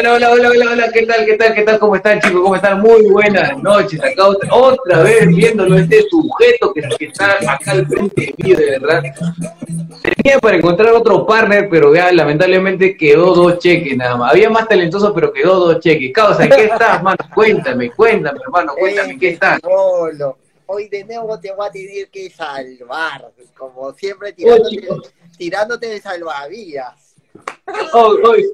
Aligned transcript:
Hola, 0.00 0.14
hola, 0.14 0.30
hola, 0.30 0.48
hola, 0.48 0.70
hola, 0.72 0.92
¿qué 0.94 1.04
tal, 1.04 1.26
qué 1.26 1.36
tal, 1.36 1.54
qué 1.54 1.62
tal? 1.62 1.78
¿Cómo 1.78 1.94
están, 1.94 2.18
chicos? 2.22 2.40
¿Cómo 2.40 2.56
están? 2.56 2.80
Muy 2.80 3.02
buenas 3.10 3.62
noches. 3.62 4.02
Acá 4.02 4.28
otra, 4.28 4.54
otra 4.54 5.02
vez 5.02 5.26
viéndolo 5.26 5.76
este 5.76 6.08
sujeto 6.08 6.72
que, 6.72 6.80
que 6.98 7.04
está 7.04 7.32
acá 7.32 7.72
al 7.72 7.86
frente 7.86 8.22
de 8.22 8.34
mí, 8.38 8.54
de 8.54 8.78
verdad. 8.78 9.02
Tenía 10.16 10.38
para 10.38 10.56
encontrar 10.56 10.94
otro 10.94 11.26
partner, 11.26 11.68
pero 11.68 11.94
ya 11.94 12.10
lamentablemente 12.12 12.96
quedó 12.96 13.34
dos 13.34 13.58
cheques 13.58 13.94
nada 13.94 14.16
más. 14.16 14.32
Había 14.32 14.48
más 14.48 14.66
talentoso, 14.66 15.12
pero 15.12 15.34
quedó 15.34 15.56
dos 15.66 15.80
cheques. 15.80 16.14
Causa, 16.14 16.44
¿en 16.44 16.50
qué 16.50 16.64
estás, 16.64 17.02
mano? 17.02 17.18
Cuéntame, 17.34 17.90
cuéntame, 17.90 18.40
hermano, 18.42 18.72
cuéntame, 18.78 19.18
¿qué 19.18 19.28
estás? 19.28 19.60
Solo. 19.60 20.38
Hoy 20.64 20.88
de 20.88 21.04
nuevo 21.04 21.38
te 21.38 21.52
voy 21.52 21.68
a 21.68 21.70
tener 21.70 22.08
que 22.08 22.30
salvar, 22.30 23.30
como 23.54 23.92
siempre 23.92 24.32
tirándote, 24.32 24.88
tirándote 25.36 25.88
de 25.88 26.00
salvavidas. 26.00 27.16
Hoy, 27.92 28.18
hoy. 28.24 28.46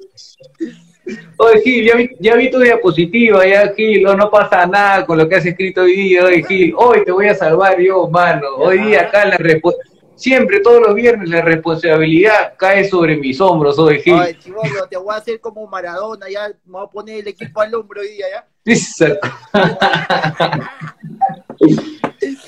Oye, 1.39 1.61
Gil, 1.63 1.85
ya 1.87 1.97
vi, 1.97 2.11
ya 2.19 2.35
vi 2.35 2.51
tu 2.51 2.59
diapositiva, 2.59 3.47
ya, 3.47 3.73
Gil, 3.75 4.03
no, 4.03 4.15
no 4.17 4.31
pasa 4.31 4.67
nada 4.67 5.07
con 5.07 5.19
lo 5.19 5.29
que 5.29 5.37
has 5.37 5.47
escrito 5.47 5.83
hoy 5.83 5.95
día, 5.95 6.25
oye, 6.25 6.43
Gil, 6.43 6.75
hoy 6.77 7.05
te 7.05 7.13
voy 7.13 7.29
a 7.29 7.35
salvar 7.35 7.79
yo, 7.81 8.09
mano, 8.09 8.47
hoy 8.57 8.79
día 8.81 9.03
acá 9.03 9.25
la 9.27 9.37
respo- 9.37 9.75
siempre, 10.17 10.61
todos 10.61 10.81
los 10.81 10.95
viernes, 10.95 11.29
la 11.29 11.43
responsabilidad 11.43 12.55
cae 12.59 12.89
sobre 12.89 13.17
mis 13.19 13.41
hombros, 13.41 13.79
oye, 13.79 14.01
Gil. 14.01 14.15
Ay, 14.19 14.35
chivolo, 14.39 14.89
te 14.91 14.97
voy 14.97 15.15
a 15.15 15.19
hacer 15.19 15.39
como 15.41 15.67
Maradona, 15.69 16.27
ya 16.29 16.49
me 16.49 16.73
voy 16.73 16.85
a 16.87 16.91
poner 16.91 17.19
el 17.21 17.29
equipo 17.29 17.61
al 17.61 17.75
hombro 17.75 18.01
hoy 18.01 18.09
día, 18.09 18.27
¿ya? 18.33 18.47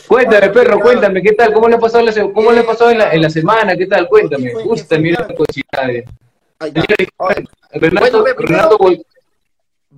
Cuéntame, 0.08 0.48
perro, 0.48 0.80
cuéntame, 0.80 1.22
¿qué 1.22 1.32
tal? 1.32 1.52
¿Cómo 1.52 1.68
le 1.68 1.76
ha 1.76 1.78
pasado, 1.78 2.04
la, 2.04 2.12
se- 2.12 2.32
cómo 2.32 2.50
le 2.52 2.60
ha 2.60 2.66
pasado 2.66 2.90
en, 2.90 2.98
la, 2.98 3.12
en 3.12 3.22
la 3.22 3.30
semana? 3.30 3.76
¿Qué 3.76 3.86
tal? 3.86 4.08
Cuéntame, 4.08 4.50
gusta, 4.64 4.98
mira 4.98 5.26
las 5.28 5.36
Ay, 6.60 6.72
Renato, 6.72 7.14
Bueno, 7.18 8.24
primero- 8.24 8.34
Renato, 8.38 8.78
Bol- 8.78 9.06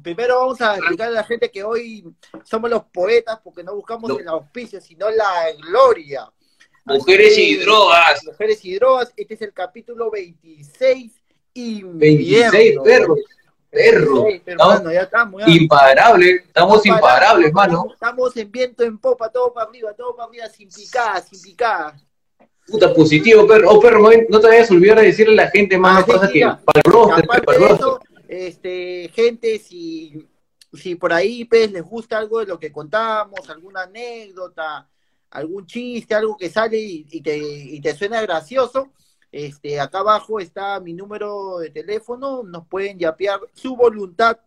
Primero 0.03 0.39
vamos 0.39 0.61
a 0.61 0.77
explicarle 0.77 1.19
a 1.19 1.21
la 1.23 1.25
gente 1.27 1.51
que 1.51 1.65
hoy 1.65 2.05
somos 2.45 2.71
los 2.71 2.85
poetas 2.85 3.41
porque 3.43 3.65
no 3.65 3.75
buscamos 3.75 4.09
No. 4.09 4.19
el 4.19 4.29
auspicio, 4.29 4.81
sino 4.81 5.11
la 5.11 5.51
gloria. 5.69 6.31
Mujeres 6.85 7.33
Así 7.33 7.51
y 7.51 7.57
drogas. 7.57 8.25
Mujeres 8.25 8.65
y 8.65 8.75
drogas, 8.77 9.13
este 9.17 9.35
es 9.35 9.43
el 9.43 9.53
capítulo 9.53 10.11
26 10.11 11.13
invierno. 11.55 11.99
26 11.99 12.79
perros, 12.85 13.19
perro. 13.69 14.23
26, 14.25 14.43
hermano, 14.47 14.93
ya 14.93 15.03
estamos, 15.03 15.43
ya. 15.45 15.51
Imparable, 15.53 16.31
estamos 16.47 16.87
imparables, 16.87 17.53
paramos, 17.53 17.79
mano. 17.85 17.93
Estamos 17.95 18.37
en 18.37 18.53
viento 18.53 18.85
en 18.85 18.99
popa, 18.99 19.29
todo 19.31 19.53
para 19.53 19.69
arriba, 19.69 19.93
todo 19.95 20.15
para 20.15 20.29
arriba, 20.29 20.49
sin 20.49 20.69
picada, 20.69 21.21
sin 21.21 21.41
picada. 21.43 21.97
Puta, 22.71 22.95
positivo, 22.95 23.47
perro. 23.47 23.71
Oh, 23.71 23.81
perro, 23.81 24.01
no- 24.01 24.11
no 24.29 24.41
te 24.41 24.47
vayas 24.47 24.71
a 24.71 24.75
olvidar 24.75 24.99
de 25.01 25.07
decirle 25.07 25.33
a 25.41 25.45
la 25.47 25.51
gente 25.51 25.77
más 25.79 25.99
Ah, 25.99 26.05
sí, 26.07 26.13
cosas 26.13 26.31
que 26.31 26.41
para 26.41 26.81
el 26.85 26.93
roster, 26.93 27.25
Aparte 27.25 27.43
para 27.47 27.57
el 27.59 27.63
de 27.63 27.69
roster. 27.69 27.87
eso, 27.87 28.01
este, 28.29 29.11
gente, 29.15 29.59
si, 29.59 30.27
si 30.73 30.95
por 30.95 31.13
ahí 31.13 31.45
pues, 31.45 31.71
les 31.73 31.83
gusta 31.83 32.19
algo 32.19 32.39
de 32.41 32.47
lo 32.47 32.59
que 32.59 32.71
contamos, 32.71 33.49
alguna 33.51 33.83
anécdota, 33.83 34.89
algún 35.31 35.67
chiste, 35.67 36.15
algo 36.15 36.37
que 36.37 36.49
sale 36.51 36.79
y, 36.79 37.07
y 37.11 37.21
te, 37.21 37.37
y 37.39 37.81
te 37.81 37.95
suena 37.95 38.21
gracioso, 38.23 38.91
este, 39.33 39.79
acá 39.81 40.01
abajo 40.01 40.41
está 40.41 40.79
mi 40.81 40.93
número 40.93 41.59
de 41.59 41.71
teléfono, 41.71 42.43
nos 42.43 42.67
pueden 42.67 42.99
yapear 42.99 43.41
su 43.55 43.77
voluntad. 43.77 44.39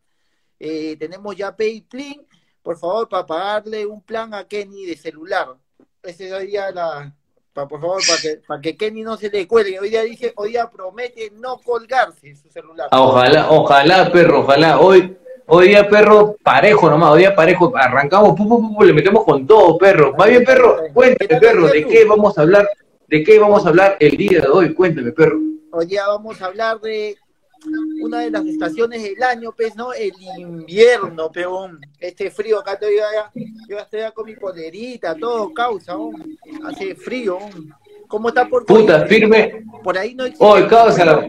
Eh, 0.60 0.96
tenemos 0.98 1.36
ya 1.36 1.56
PayPlin, 1.56 2.26
por 2.62 2.78
favor, 2.78 3.08
para 3.10 3.26
pagarle 3.26 3.86
un 3.86 4.02
plan 4.02 4.34
a 4.34 4.46
Kenny 4.48 4.86
de 4.86 4.96
celular. 4.98 5.56
Ese 6.02 6.30
sería 6.30 6.72
la, 6.72 7.14
pa- 7.54 7.68
por 7.68 7.80
favor, 7.80 8.02
para 8.08 8.20
que, 8.22 8.42
para 8.48 8.62
que 8.62 8.76
Kenny 8.78 9.04
no 9.04 9.16
se 9.18 9.30
le 9.30 9.48
cuelgue. 9.48 9.80
Hoy 9.80 9.90
día 9.90 10.02
dice, 10.04 10.34
hoy 10.36 10.52
día 10.52 10.70
promete 10.70 11.32
no 11.36 11.58
colgarse 11.60 12.36
su 12.36 12.50
celular. 12.50 12.88
Ah, 12.92 13.02
Ojalá, 13.02 13.50
ojalá, 13.52 14.12
perro, 14.12 14.40
ojalá. 14.42 14.80
Hoy, 14.80 15.16
hoy 15.48 15.68
día, 15.70 15.88
perro, 15.88 16.36
parejo 16.44 16.90
nomás, 16.90 17.12
hoy 17.12 17.20
día 17.20 17.36
parejo. 17.36 17.72
Arrancamos, 17.76 18.36
pu, 18.36 18.48
pu, 18.48 18.76
pu, 18.76 18.84
le 18.84 18.94
metemos 18.94 19.24
con 19.24 19.46
todo, 19.46 19.78
perro. 19.78 20.14
Más 20.18 20.30
bien, 20.30 20.44
perro, 20.44 20.78
cuéntame, 20.94 21.40
perro, 21.40 21.68
¿de 21.68 21.86
qué 21.88 22.06
vamos 22.06 22.38
a 22.38 22.42
hablar? 22.42 22.68
¿De 23.08 23.24
qué 23.24 23.38
vamos 23.40 23.66
a 23.66 23.70
hablar 23.70 23.98
el 24.00 24.18
día 24.18 24.42
de 24.42 24.48
hoy? 24.48 24.74
Cuéntame, 24.74 25.12
perro. 25.12 25.40
Hoy 25.72 25.86
día 25.86 26.08
vamos 26.08 26.42
a 26.42 26.46
hablar 26.48 26.80
de 26.82 27.16
una 28.02 28.20
de 28.20 28.32
las 28.32 28.46
estaciones 28.46 29.02
del 29.04 29.22
año, 29.24 29.54
pues, 29.56 29.76
¿no? 29.76 29.94
El 29.94 30.12
invierno, 30.38 31.32
peón. 31.32 31.80
Este 32.00 32.30
frío 32.30 32.60
acá 32.60 32.78
todavía, 32.78 33.06
yo 33.70 33.78
estoy 33.80 34.02
con 34.14 34.26
mi 34.26 34.36
polerita, 34.36 35.16
todo 35.16 35.54
causa, 35.54 35.94
¿no? 35.94 36.12
Hace 36.66 36.96
frío. 36.96 37.38
¿Cómo 38.08 38.30
está 38.30 38.48
por 38.48 38.66
Puta, 38.66 39.06
firme. 39.08 39.64
Por 39.84 39.98
ahí 39.98 40.14
no 40.16 40.26
existe. 40.26 40.46
Hoy, 40.46 40.64
causa. 40.68 41.26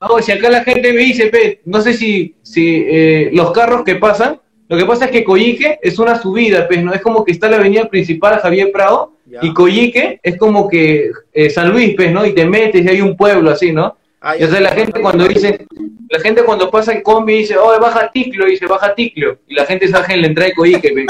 No, 0.00 0.18
si 0.20 0.30
acá 0.32 0.50
la 0.50 0.62
gente 0.62 0.92
me 0.92 0.98
dice, 1.00 1.26
pe, 1.28 1.62
no 1.64 1.80
sé 1.80 1.94
si, 1.94 2.36
si 2.42 2.84
eh, 2.88 3.30
los 3.32 3.50
carros 3.52 3.82
que 3.82 3.96
pasan, 3.96 4.40
lo 4.68 4.76
que 4.76 4.84
pasa 4.84 5.06
es 5.06 5.10
que 5.10 5.24
Coyique 5.24 5.78
es 5.82 5.98
una 5.98 6.20
subida, 6.20 6.66
pues, 6.68 6.82
¿no? 6.84 6.92
Es 6.92 7.00
como 7.00 7.24
que 7.24 7.32
está 7.32 7.48
la 7.48 7.56
avenida 7.56 7.88
principal 7.88 8.38
Javier 8.40 8.70
Prado, 8.72 9.14
Ya. 9.24 9.40
y 9.42 9.54
Coyique 9.54 10.20
es 10.22 10.36
como 10.36 10.68
que 10.68 11.10
eh, 11.32 11.50
San 11.50 11.70
Luis, 11.70 11.94
pues, 11.96 12.12
¿no? 12.12 12.26
Y 12.26 12.32
te 12.34 12.44
metes 12.46 12.84
y 12.84 12.88
hay 12.88 13.00
un 13.00 13.16
pueblo 13.16 13.50
así, 13.50 13.72
¿no? 13.72 13.96
Ay, 14.28 14.42
o 14.42 14.50
sea, 14.50 14.60
la 14.60 14.72
gente 14.72 15.00
cuando 15.00 15.28
dice, 15.28 15.64
la 16.08 16.18
gente 16.18 16.42
cuando 16.42 16.68
pasa 16.68 16.92
en 16.92 17.00
combi 17.02 17.38
dice, 17.38 17.56
oh, 17.56 17.78
baja 17.78 18.10
Ticlo, 18.10 18.46
dice, 18.46 18.66
baja 18.66 18.92
Ticlo, 18.92 19.38
y 19.46 19.54
la 19.54 19.64
gente 19.66 19.86
sabe 19.86 20.14
en 20.14 20.22
la 20.22 20.26
entrada 20.26 20.48
de 20.48 20.54
Coyique. 20.56 21.06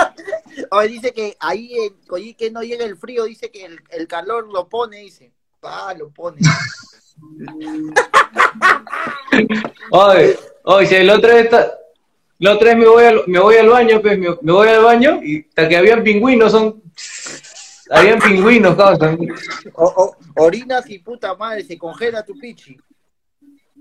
Hoy 0.71 0.89
dice 0.93 1.15
que 1.15 1.35
ahí 1.41 1.73
en 1.79 1.95
Coyique 2.07 2.51
no 2.51 2.63
llega 2.63 2.85
el 2.85 2.99
frío, 2.99 3.25
dice 3.25 3.51
que 3.51 3.65
el, 3.65 3.81
el 3.91 4.07
calor 4.07 4.53
lo 4.53 4.69
pone, 4.69 4.99
dice. 4.99 5.33
Ah, 5.63 5.95
lo 5.99 6.11
pone. 6.11 6.43
Oye, 9.91 10.37
oye, 10.65 10.87
si 10.87 11.09
otra 11.09 11.35
vez, 11.35 11.45
está- 11.45 11.73
la 12.39 12.53
otra 12.53 12.69
vez 12.69 12.77
me 12.77 12.87
voy 12.87 13.05
al, 13.05 13.23
me 13.27 13.39
voy 13.39 13.57
al 13.57 13.69
baño, 13.69 14.03
pues, 14.03 14.19
me, 14.19 14.29
me 14.43 14.53
voy 14.53 14.69
al 14.69 14.83
baño 14.85 15.21
y 15.23 15.47
hasta 15.49 15.69
que 15.69 15.77
habían 15.79 16.03
pingüinos, 16.03 16.53
son, 16.53 16.83
habían 17.91 18.19
pingüinos, 18.19 18.77
causa. 18.77 19.17
O, 19.75 19.85
o- 19.87 20.17
orinas 20.45 20.89
y 20.91 20.99
puta 20.99 21.35
madre, 21.35 21.65
se 21.65 21.79
congela 21.79 22.23
tu 22.25 22.39
pichi. 22.39 22.77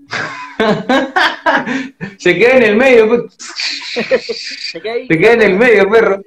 Se 2.18 2.36
queda 2.38 2.56
en 2.56 2.62
el 2.62 2.76
medio, 2.76 3.08
pues, 3.08 3.22
Se 3.38 4.80
queda 4.80 4.92
ahí. 4.94 5.06
se 5.06 5.18
queda 5.18 5.32
en 5.32 5.42
el 5.42 5.54
medio, 5.56 5.88
perro. 5.90 6.22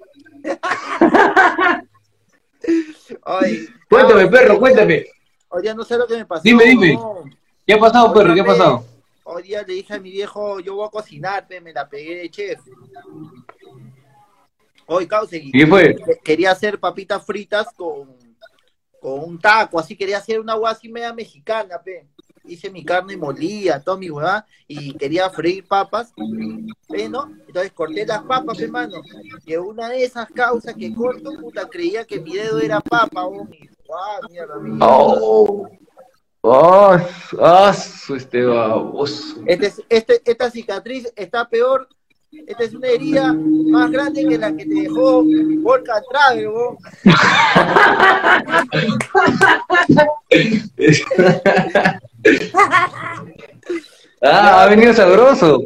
Ay, 3.26 3.68
Cuéntame, 3.90 4.24
no, 4.26 4.30
perro, 4.32 4.60
cuéntame. 4.60 5.06
Hoy 5.50 5.62
día 5.64 5.74
no 5.74 5.84
sé 5.84 5.98
lo 5.98 6.06
que 6.08 6.18
me 6.18 6.26
pasó. 6.26 6.44
Dime, 6.44 6.66
dime. 6.66 6.94
no. 6.94 7.24
¿Qué 7.66 7.74
ha 7.74 7.80
pasado, 7.80 8.14
perro? 8.14 8.34
¿Qué 8.34 8.42
ha 8.42 8.46
pasado? 8.46 8.86
Hoy 9.24 9.44
día 9.44 9.64
le 9.64 9.74
dije 9.74 9.94
a 9.94 10.00
mi 10.00 10.12
viejo, 10.12 10.60
yo 10.60 10.76
voy 10.76 10.88
a 10.88 10.92
cocinar, 10.92 11.46
me 11.62 11.74
la 11.74 11.88
pegué 11.88 12.16
de 12.18 12.30
chef. 12.30 12.60
Hoy, 14.88 15.08
causa, 15.08 15.36
y 15.38 15.50
¿Y 15.50 15.52
qué 15.52 15.68
fue? 15.68 15.96
que- 15.96 16.20
quería 16.24 16.52
hacer 16.52 16.80
papitas 16.80 17.24
fritas 17.26 17.68
con, 17.76 18.16
con 19.00 19.20
un 19.24 19.40
taco, 19.40 19.80
así 19.80 19.96
quería 19.96 20.18
hacer 20.18 20.40
una 20.40 20.54
agua 20.54 20.72
así 20.72 20.90
media 20.90 21.14
mexicana, 21.14 21.80
pe. 21.82 22.08
Hice 22.46 22.70
mi 22.70 22.84
carne 22.84 23.16
molida, 23.18 23.80
todo 23.82 23.98
mi 23.98 24.10
huevada, 24.10 24.46
y 24.68 24.94
quería 24.94 25.30
freír 25.30 25.66
papas, 25.68 26.14
¿no? 26.18 27.32
Entonces 27.48 27.72
corté 27.74 28.06
las 28.06 28.22
papas, 28.24 28.58
pe, 28.58 28.68
mano. 28.68 29.02
Y 29.46 29.56
una 29.56 29.90
de 29.90 30.04
esas 30.04 30.28
causas 30.30 30.76
que 30.76 30.94
corto, 30.94 31.32
puta, 31.40 31.68
creía 31.70 32.06
que 32.06 32.20
mi 32.20 32.34
dedo 32.36 32.60
era 32.60 32.80
papa, 32.82 33.26
oh, 33.26 33.46
mi- 33.46 33.70
ah, 33.94 34.20
mierda, 34.30 34.58
mi- 34.60 34.80
Oh, 34.82 35.68
oh, 36.42 36.98
ah, 37.42 37.74
su 37.74 38.16
este 38.16 38.44
baboso. 38.44 39.42
Este, 39.46 39.68
es- 39.68 39.84
este, 39.90 40.22
esta 40.26 40.50
cicatriz 40.50 41.12
está 41.16 41.48
peor. 41.48 41.88
Esta 42.32 42.64
es 42.64 42.76
una 42.76 42.88
herida 42.90 43.34
más 43.34 43.90
grande 43.90 44.24
que 44.28 44.38
la 44.38 44.56
que 44.56 44.64
te 44.64 44.74
dejó 44.76 45.24
Volca 45.64 45.96
atrás, 45.98 46.36
huevón. 46.36 46.78
Ah, 54.22 54.64
ha 54.64 54.68
venido 54.68 54.94
sabroso. 54.94 55.64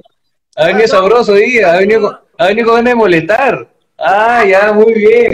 Ha 0.56 0.68
venido 0.68 0.88
sabroso 0.88 1.34
día. 1.34 1.74
Ha 1.74 1.78
venido, 1.80 2.02
con- 2.02 2.18
ha 2.38 2.48
venido 2.48 2.68
con 2.68 2.76
ganas 2.76 2.92
de 2.92 2.96
molestar. 2.96 3.68
Ah, 3.98 4.44
ya, 4.46 4.72
muy 4.74 4.94
bien. 4.94 5.34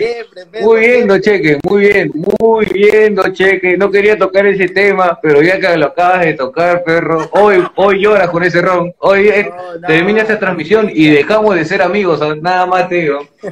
Muy 0.61 0.79
bien, 0.79 1.07
no 1.07 1.19
cheque, 1.19 1.59
muy 1.67 1.81
bien, 1.87 2.11
muy 2.13 2.65
bien, 2.67 3.15
no 3.15 3.23
cheque. 3.33 3.75
No 3.77 3.89
quería 3.91 4.17
tocar 4.17 4.45
ese 4.45 4.67
tema, 4.69 5.19
pero 5.21 5.41
ya 5.41 5.59
que 5.59 5.75
lo 5.75 5.87
acabas 5.87 6.21
de 6.21 6.33
tocar, 6.35 6.83
perro, 6.83 7.27
hoy, 7.33 7.61
hoy 7.75 7.99
lloras 8.01 8.29
con 8.29 8.43
ese 8.43 8.61
ron. 8.61 8.93
Hoy 8.99 9.27
eh, 9.27 9.49
No, 9.49 9.75
no. 9.79 9.87
termina 9.87 10.21
esta 10.21 10.39
transmisión 10.39 10.89
y 10.93 11.09
dejamos 11.09 11.55
de 11.55 11.65
ser 11.65 11.81
amigos, 11.81 12.21
nada 12.41 12.65
más 12.67 12.87
te 12.87 12.95
digo. 12.95 13.27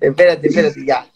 espérate, 0.00 0.48
espérate, 0.48 0.84
ya, 0.84 1.06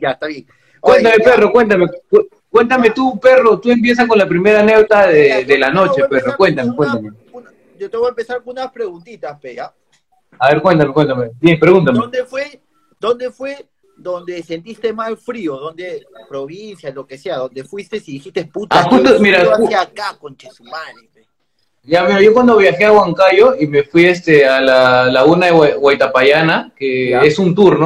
ya 0.00 0.10
está 0.12 0.26
bien. 0.26 0.46
Cuéntame, 0.80 1.16
perro, 1.24 1.50
cuéntame. 1.52 1.86
cu- 2.08 2.28
Cuéntame 2.50 2.90
tú, 2.90 3.18
perro, 3.20 3.58
tú 3.60 3.70
empiezas 3.70 4.06
con 4.08 4.18
la 4.18 4.26
primera 4.26 4.60
anécdota 4.60 5.06
de, 5.08 5.44
de 5.44 5.58
la 5.58 5.68
yo 5.68 5.74
noche, 5.74 6.04
perro. 6.08 6.34
Cuéntame, 6.36 6.74
cuéntame. 6.74 7.10
una- 7.32 7.50
yo 7.78 7.90
te 7.90 7.96
voy 7.96 8.06
a 8.06 8.08
empezar 8.10 8.42
con 8.42 8.52
unas 8.52 8.72
preguntitas, 8.72 9.38
pe, 9.40 9.54
¿ya? 9.54 9.72
A 10.38 10.48
ver, 10.50 10.62
cuéntame, 10.62 10.92
cuéntame. 10.92 11.30
Bien, 11.40 11.58
pregúntame. 11.58 11.98
¿Dónde 11.98 12.24
fue, 12.24 12.60
dónde 12.98 13.30
fue 13.30 13.66
donde 13.96 14.42
sentiste 14.42 14.92
más 14.92 15.12
frío? 15.20 15.56
¿Dónde, 15.56 16.04
provincia, 16.28 16.90
lo 16.90 17.06
que 17.06 17.18
sea, 17.18 17.36
donde 17.36 17.64
fuiste 17.64 17.98
y 17.98 18.12
dijiste, 18.12 18.44
puta, 18.46 18.80
Ah, 18.80 18.84
justo, 18.88 19.14
qué 19.14 19.18
mira, 19.20 19.40
frío 19.40 19.52
ju- 19.52 19.64
hacia 19.66 19.80
acá, 19.82 20.16
conche 20.18 20.48
su 20.50 20.64
madre, 20.64 21.08
pe"? 21.12 21.26
Ya, 21.84 22.02
mira, 22.04 22.20
yo 22.20 22.32
cuando 22.32 22.56
viajé 22.56 22.84
a 22.84 22.92
Huancayo 22.92 23.54
y 23.58 23.66
me 23.66 23.82
fui 23.82 24.04
este, 24.06 24.46
a 24.46 24.60
la 24.60 25.06
laguna 25.06 25.46
de 25.46 25.52
Huaytapayana, 25.52 26.72
que 26.76 27.12
es 27.26 27.38
un 27.38 27.54
tour, 27.54 27.78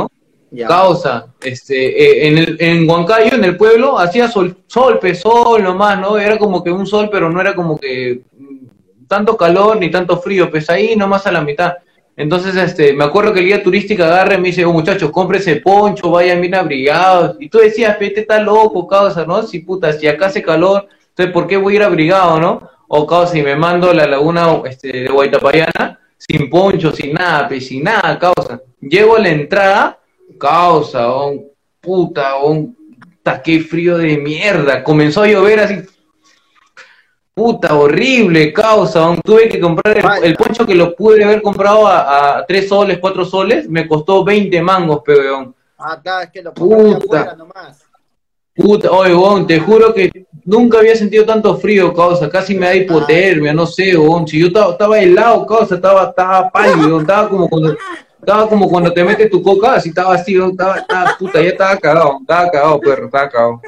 Causa, 0.67 1.29
este, 1.41 1.77
eh, 1.77 2.29
en, 2.29 2.39
el, 2.39 2.57
en 2.61 2.89
Huancayo, 2.89 3.35
en 3.35 3.45
el 3.45 3.57
pueblo, 3.57 3.99
hacía 3.99 4.29
sol, 4.29 4.55
sol, 4.67 5.01
sol 5.15 5.63
nomás, 5.63 5.99
¿no? 5.99 6.19
Era 6.19 6.37
como 6.37 6.63
que 6.63 6.71
un 6.71 6.87
sol, 6.87 7.09
pero 7.11 7.31
no 7.31 7.41
era 7.41 7.55
como 7.55 7.79
que 7.79 8.21
mm, 8.37 9.07
tanto 9.07 9.37
calor 9.37 9.79
ni 9.79 9.91
tanto 9.91 10.19
frío, 10.19 10.51
pues 10.51 10.69
ahí 10.69 10.95
nomás 10.95 11.27
a 11.27 11.33
la 11.33 11.41
mitad. 11.41 11.75
Entonces, 12.17 12.55
este, 12.57 12.93
me 12.93 13.05
acuerdo 13.05 13.33
que 13.33 13.41
el 13.41 13.47
guía 13.47 13.63
turística 13.63 14.05
agarra 14.05 14.35
y 14.35 14.39
me 14.39 14.49
dice, 14.49 14.65
oh, 14.67 14.73
muchachos, 14.73 15.11
cómprese 15.11 15.57
poncho, 15.57 16.11
vayan 16.11 16.41
bien 16.41 16.55
abrigados. 16.55 17.37
Y 17.41 17.49
tú 17.49 17.59
decías, 17.59 17.97
pete, 17.97 18.21
está 18.21 18.39
loco, 18.39 18.87
causa, 18.87 19.25
¿no? 19.25 19.43
Si 19.43 19.61
puta, 19.61 19.93
si 19.95 20.07
acá 20.07 20.27
hace 20.27 20.43
calor, 20.43 20.87
entonces, 21.09 21.33
¿por 21.33 21.47
qué 21.47 21.57
voy 21.57 21.75
a 21.75 21.77
ir 21.77 21.83
abrigado, 21.83 22.39
no? 22.39 22.69
O 22.89 23.07
causa, 23.07 23.33
si 23.33 23.43
me 23.43 23.57
mando 23.57 23.91
a 23.91 23.95
la 23.95 24.07
laguna 24.07 24.61
este, 24.67 24.89
de 24.89 25.09
Guaitapayana, 25.09 25.99
sin 26.19 26.51
poncho, 26.51 26.93
sin 26.93 27.15
nada, 27.15 27.49
sin 27.59 27.85
nada, 27.85 28.19
causa. 28.19 28.61
Llego 28.81 29.17
a 29.17 29.21
la 29.21 29.31
entrada, 29.31 29.99
causa, 30.43 31.09
oh, 31.09 31.53
puta, 31.81 32.37
oh, 32.37 32.75
qué 33.45 33.61
frío 33.61 33.97
de 33.97 34.19
mierda. 34.19 34.83
Comenzó 34.83 35.23
a 35.23 35.29
llover 35.29 35.61
así, 35.61 35.83
puta, 37.33 37.77
horrible, 37.77 38.53
causa. 38.53 39.17
Tuve 39.23 39.49
que 39.49 39.61
comprar 39.61 40.21
el, 40.25 40.35
poncho 40.35 40.67
que 40.67 40.75
lo 40.75 40.97
pude 40.97 41.23
haber 41.23 41.43
comprado 41.43 41.87
a, 41.87 42.45
tres 42.47 42.69
soles, 42.69 42.99
cuatro 42.99 43.25
soles, 43.25 43.69
me 43.69 43.87
costó 43.87 44.25
20 44.25 44.61
mangos, 44.63 45.03
peón. 45.05 45.55
Acá 45.79 46.25
es 46.25 46.31
que 46.31 46.43
lo 46.43 46.53
puta. 46.53 47.37
nomás. 47.37 47.85
Puta, 48.55 48.91
oye, 48.91 49.45
te 49.47 49.61
juro 49.61 49.95
que 49.95 50.27
nunca 50.45 50.79
había 50.79 50.95
sentido 50.95 51.25
tanto 51.25 51.57
frío, 51.57 51.95
causa, 51.95 52.29
casi 52.29 52.55
me 52.55 52.67
da 52.67 52.75
hipotermia, 52.75 53.55
no 53.55 53.65
sé, 53.65 53.97
bon. 53.97 54.29
si 54.29 54.41
yo 54.41 54.49
estaba, 54.49 55.01
helado, 55.01 55.47
causa, 55.47 55.77
estaba, 55.77 56.11
estaba 56.11 56.51
pálido, 56.51 57.01
estaba 57.01 57.31
como 57.31 57.49
cuando, 57.49 57.75
estaba 58.23 58.49
como 58.49 58.69
cuando 58.69 58.93
te 58.93 59.03
metes 59.03 59.29
tu 59.29 59.43
coca, 59.43 59.75
así 59.75 59.89
estaba 59.89 60.15
así, 60.15 60.37
estaba, 60.37 60.79
estaba, 60.79 61.17
puta, 61.19 61.43
ya 61.43 61.49
estaba 61.49 61.77
cagado, 61.77 62.19
estaba 62.21 62.51
cagado, 62.51 62.81
perro, 62.81 63.07
estaba 63.07 63.29
cagado. 63.29 63.61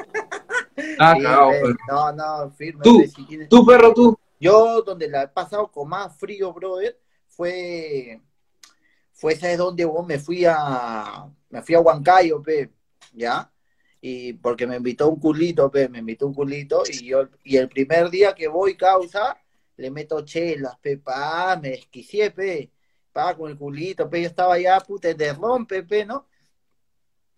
Estaba 0.75 1.13
cagado, 1.13 1.49
perro. 1.49 1.75
No, 1.89 2.11
no, 2.13 2.51
firme. 2.51 2.81
Tú, 2.81 3.03
tú, 3.49 3.65
perro, 3.65 3.93
tú. 3.93 4.17
Yo, 4.39 4.81
donde 4.81 5.09
la 5.09 5.23
he 5.23 5.27
pasado 5.27 5.69
con 5.69 5.89
más 5.89 6.17
frío, 6.17 6.53
brother, 6.53 6.97
fue, 7.27 8.21
fue, 9.11 9.35
¿sabes 9.35 9.57
dónde, 9.57 9.83
vos? 9.83 10.07
Me 10.07 10.19
fui 10.19 10.45
a, 10.45 11.27
me 11.49 11.61
fui 11.61 11.75
a 11.75 11.81
Huancayo, 11.81 12.41
pe, 12.41 12.71
¿ya? 13.13 13.51
y 14.07 14.33
porque 14.33 14.67
me 14.67 14.77
invitó 14.77 15.09
un 15.09 15.19
culito, 15.19 15.71
pe, 15.71 15.89
me 15.89 15.97
invitó 15.97 16.27
un 16.27 16.33
culito, 16.33 16.83
y 16.87 17.07
yo, 17.07 17.27
y 17.43 17.57
el 17.57 17.67
primer 17.67 18.11
día 18.11 18.35
que 18.35 18.47
voy, 18.47 18.77
causa, 18.77 19.35
le 19.77 19.89
meto 19.89 20.21
chelas, 20.21 20.77
pe, 20.79 20.97
pa, 20.97 21.59
me 21.59 21.71
desquicié, 21.71 22.29
pe, 22.29 22.69
pa, 23.15 23.33
con 23.33 23.49
el 23.49 23.57
culito, 23.57 24.09
yo 24.11 24.17
estaba 24.17 24.59
ya, 24.59 24.77
puta, 24.81 25.13
de 25.13 25.31
rompe, 25.31 25.83
pe, 25.83 26.03
¿no? 26.03 26.25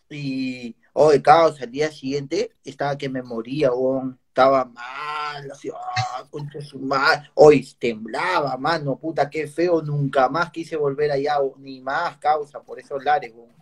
Y, 0.09 0.75
hoy, 0.94 1.21
causa, 1.21 1.65
el 1.65 1.71
día 1.71 1.91
siguiente, 1.91 2.50
estaba 2.63 2.97
que 2.97 3.07
me 3.07 3.21
moría, 3.21 3.69
estaba 4.27 4.65
mal, 4.65 5.51
así, 5.51 5.69
ah, 5.69 6.25
contra 6.31 6.62
su 6.62 6.79
mal, 6.79 7.29
hoy 7.35 7.63
temblaba, 7.77 8.57
mano, 8.57 8.97
puta, 8.97 9.29
qué 9.29 9.47
feo, 9.47 9.83
nunca 9.83 10.27
más 10.29 10.50
quise 10.50 10.75
volver 10.75 11.12
allá, 11.12 11.35
ni 11.59 11.79
más, 11.79 12.18
causa, 12.18 12.59
por 12.59 12.79
esos 12.79 13.03
lares, 13.03 13.31
weón. 13.35 13.56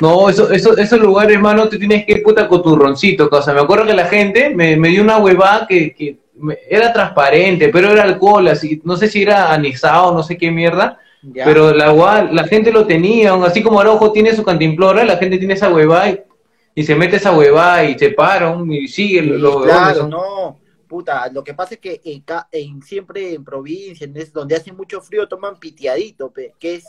No, 0.00 0.28
eso, 0.28 0.50
eso, 0.50 0.76
esos 0.76 0.98
lugares, 0.98 1.36
hermano, 1.36 1.68
te 1.68 1.78
tienes 1.78 2.04
que 2.04 2.12
ir 2.12 2.22
puta 2.24 2.48
con 2.48 2.62
tu 2.62 2.74
roncito, 2.74 3.30
cosa. 3.30 3.52
Me 3.52 3.60
acuerdo 3.60 3.86
que 3.86 3.94
la 3.94 4.06
gente 4.06 4.50
me, 4.54 4.76
dio 4.88 5.02
una 5.02 5.18
huevada 5.18 5.68
que, 5.68 6.18
era 6.68 6.92
transparente, 6.92 7.68
pero 7.68 7.92
era 7.92 8.02
alcohol, 8.02 8.48
así, 8.48 8.80
no 8.84 8.96
sé 8.96 9.06
si 9.06 9.22
era 9.22 9.52
anexado, 9.52 10.14
no 10.14 10.22
sé 10.22 10.36
qué 10.36 10.50
mierda, 10.50 10.98
pero 11.32 11.72
la, 11.72 12.28
la 12.30 12.44
gente 12.44 12.72
lo 12.72 12.86
tenía, 12.86 13.34
así 13.44 13.62
como 13.62 13.80
Araujo 13.80 14.12
tiene 14.12 14.34
su 14.34 14.42
cantimplora, 14.42 15.04
la 15.04 15.16
gente 15.16 15.38
tiene 15.38 15.54
esa 15.54 15.72
huevada 15.72 16.18
y, 16.74 16.82
se 16.82 16.94
mete 16.94 17.16
esa 17.16 17.36
huevada 17.36 17.84
y 17.84 17.98
se 17.98 18.10
paran 18.10 18.70
y 18.72 18.88
sigue 18.88 19.22
los 19.22 19.62
Claro, 19.64 20.08
no, 20.08 20.60
puta, 20.88 21.30
lo 21.32 21.44
que 21.44 21.54
pasa 21.54 21.74
es 21.74 21.80
que 21.80 22.00
en, 22.50 22.82
siempre 22.82 23.34
en 23.34 23.44
provincia, 23.44 24.08
donde 24.32 24.56
hace 24.56 24.72
mucho 24.72 25.00
frío, 25.00 25.28
toman 25.28 25.58
pitiadito, 25.58 26.32
que 26.32 26.74
es, 26.74 26.84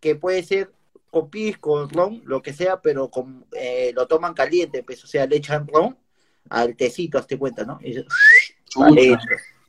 que 0.00 0.16
puede 0.16 0.42
ser 0.42 0.72
con 1.10 1.28
pisco, 1.28 1.86
ron, 1.92 2.22
lo 2.24 2.40
que 2.40 2.54
sea, 2.54 2.80
pero 2.80 3.10
con, 3.10 3.44
eh, 3.52 3.92
lo 3.94 4.06
toman 4.06 4.32
caliente, 4.32 4.82
pues, 4.82 5.04
o 5.04 5.06
sea, 5.06 5.26
le 5.26 5.36
echan 5.36 5.68
ron 5.68 5.96
al 6.48 6.74
tecito, 6.74 7.18
hazte 7.18 7.38
cuenta, 7.38 7.64
¿no? 7.64 7.78
Y, 7.82 8.02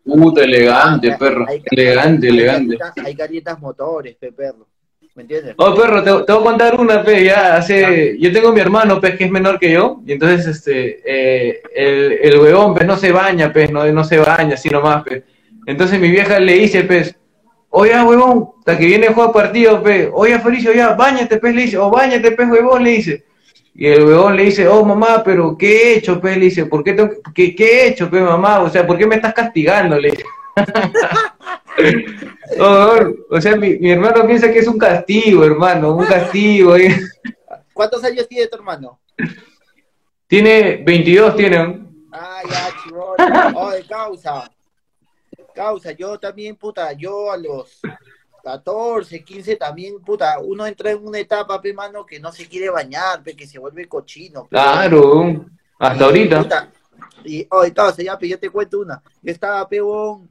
Puta, 0.04 0.44
elegante, 0.44 1.16
perro. 1.18 1.46
elegante, 1.66 2.28
elegante. 2.28 2.78
hay 3.04 3.14
galletas 3.14 3.60
motores, 3.60 4.16
pe, 4.16 4.32
perro. 4.32 4.68
¿Me 5.16 5.22
entiendes? 5.22 5.54
Oh, 5.58 5.76
perro, 5.76 6.04
te, 6.04 6.26
te, 6.26 6.34
voy 6.34 6.42
a 6.42 6.44
contar 6.44 6.80
una, 6.80 7.04
pe, 7.04 7.24
ya 7.24 7.56
hace... 7.56 8.18
Yo 8.20 8.32
tengo 8.32 8.52
mi 8.52 8.60
hermano, 8.60 9.00
pues, 9.00 9.16
que 9.16 9.26
es 9.26 9.32
menor 9.32 9.60
que 9.60 9.72
yo, 9.72 10.02
y 10.06 10.14
entonces, 10.14 10.48
este, 10.48 11.02
eh, 11.06 11.62
el, 11.76 12.14
el 12.22 12.40
huevón, 12.40 12.74
pues, 12.74 12.88
no 12.88 12.98
se 12.98 13.12
baña, 13.12 13.54
pues, 13.54 13.72
no, 13.72 13.86
no 13.86 14.04
se 14.04 14.18
baña, 14.18 14.56
así 14.56 14.70
nomás, 14.70 15.04
pues. 15.04 15.24
Entonces 15.66 16.00
mi 16.00 16.10
vieja 16.10 16.40
le 16.40 16.54
dice, 16.54 16.84
pues, 16.84 17.16
Oye, 17.76 18.00
huevón, 18.04 18.52
hasta 18.60 18.78
que 18.78 18.86
viene 18.86 19.08
a 19.08 19.14
jugar 19.14 19.32
partido, 19.32 19.82
pe. 19.82 20.08
Oye, 20.14 20.38
Felicio, 20.38 20.72
ya, 20.74 20.94
bañate, 20.94 21.38
pe, 21.38 21.52
le 21.52 21.64
dice. 21.64 21.78
O 21.80 21.90
bañate, 21.90 22.30
pe, 22.30 22.46
huevón, 22.46 22.84
le 22.84 22.92
dice. 22.92 23.26
Y 23.76 23.88
el 23.88 24.06
huevón 24.06 24.36
le 24.36 24.44
dice, 24.44 24.68
oh, 24.68 24.86
mamá, 24.86 25.24
pero 25.24 25.58
¿qué 25.58 25.68
he 25.68 25.98
hecho, 25.98 26.22
pe? 26.22 26.36
Le 26.36 26.46
dice, 26.46 26.68
¿por 26.68 26.84
qué, 26.84 26.96
qué, 27.34 27.56
qué, 27.56 27.66
he 27.66 27.88
hecho, 27.90 28.08
pe, 28.10 28.22
mamá? 28.22 28.62
O 28.62 28.70
sea, 28.70 28.86
¿por 28.86 28.98
qué 28.98 29.08
me 29.08 29.16
estás 29.16 29.34
castigando? 29.34 29.98
Le 29.98 30.12
dice. 30.12 30.24
o 33.30 33.42
sea, 33.42 33.56
mi, 33.56 33.80
mi, 33.80 33.92
hermano 33.92 34.28
piensa 34.28 34.52
que 34.52 34.60
es 34.60 34.68
un 34.68 34.78
castigo, 34.78 35.44
hermano, 35.44 35.96
un 35.96 36.06
castigo. 36.06 36.76
¿Cuántos 37.74 38.04
años 38.04 38.28
tiene 38.28 38.48
tu 38.48 38.58
hermano? 38.58 39.00
Tiene 40.28 40.84
22, 40.86 41.36
tiene. 41.36 41.88
Ah, 42.12 42.42
ya, 42.48 42.70
chivón. 42.84 43.16
Oh, 43.56 43.72
de 43.72 43.84
causa. 43.86 44.52
Causa, 45.56 45.92
yo 45.92 46.20
también, 46.20 46.56
puta, 46.56 46.94
yo 46.94 47.32
a 47.32 47.38
los 47.38 47.82
14, 48.44 49.24
15 49.24 49.56
también, 49.56 50.02
puta, 50.02 50.38
uno 50.40 50.68
entra 50.68 50.92
en 50.92 51.08
una 51.08 51.18
etapa, 51.18 51.62
pe, 51.62 51.74
mano, 51.74 52.06
que 52.06 52.20
no 52.20 52.30
se 52.30 52.46
quiere 52.48 52.70
bañar, 52.70 53.24
pe, 53.24 53.36
que 53.36 53.48
se 53.48 53.58
vuelve 53.58 53.88
cochino. 53.88 54.48
claro, 54.48 55.46
hasta 55.80 56.06
ahorita. 56.06 56.72
y, 57.24 57.48
oye, 57.50 57.74
causa, 57.74 58.04
ya, 58.04 58.18
pe, 58.18 58.28
yo 58.28 58.38
te 58.38 58.50
cuento 58.50 58.82
una. 58.82 59.02
Yo 59.22 59.32
estaba, 59.32 59.68
peón, 59.70 60.30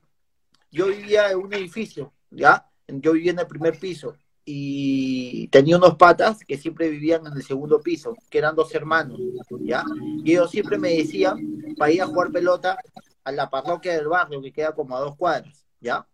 yo 0.71 0.89
vivía 0.89 1.31
en 1.31 1.39
un 1.39 1.55
edificio, 1.55 2.13
¿ya? 2.31 2.67
Yo 2.87 3.13
vivía 3.13 3.33
en 3.33 3.39
el 3.39 3.47
primer 3.47 3.79
piso 3.79 4.15
y 4.45 5.49
tenía 5.49 5.79
unos 5.79 5.97
patas 5.97 6.45
que 6.45 6.59
siempre 6.59 6.91
vivían 6.91 7.27
en 7.27 7.33
el 7.33 7.43
segundo 7.43 7.81
piso, 7.81 8.15
que 8.29 8.39
eran 8.39 8.55
dos 8.55 8.75
hermanos, 8.75 9.19
¿ya? 9.61 9.85
Y 10.23 10.33
ellos 10.33 10.51
siempre 10.51 10.77
me 10.77 10.91
decían, 10.91 11.39
para 11.79 11.91
ir 11.91 12.03
a 12.03 12.07
jugar 12.07 12.31
pelota, 12.31 12.77
a 13.25 13.33
la 13.33 13.49
parroquia 13.49 13.95
del 13.95 14.09
barrio, 14.09 14.43
que 14.43 14.53
queda 14.53 14.75
como 14.75 14.97
a 14.97 15.01
dos 15.01 15.17
cuadras, 15.17 15.65
¿ya? 15.81 16.07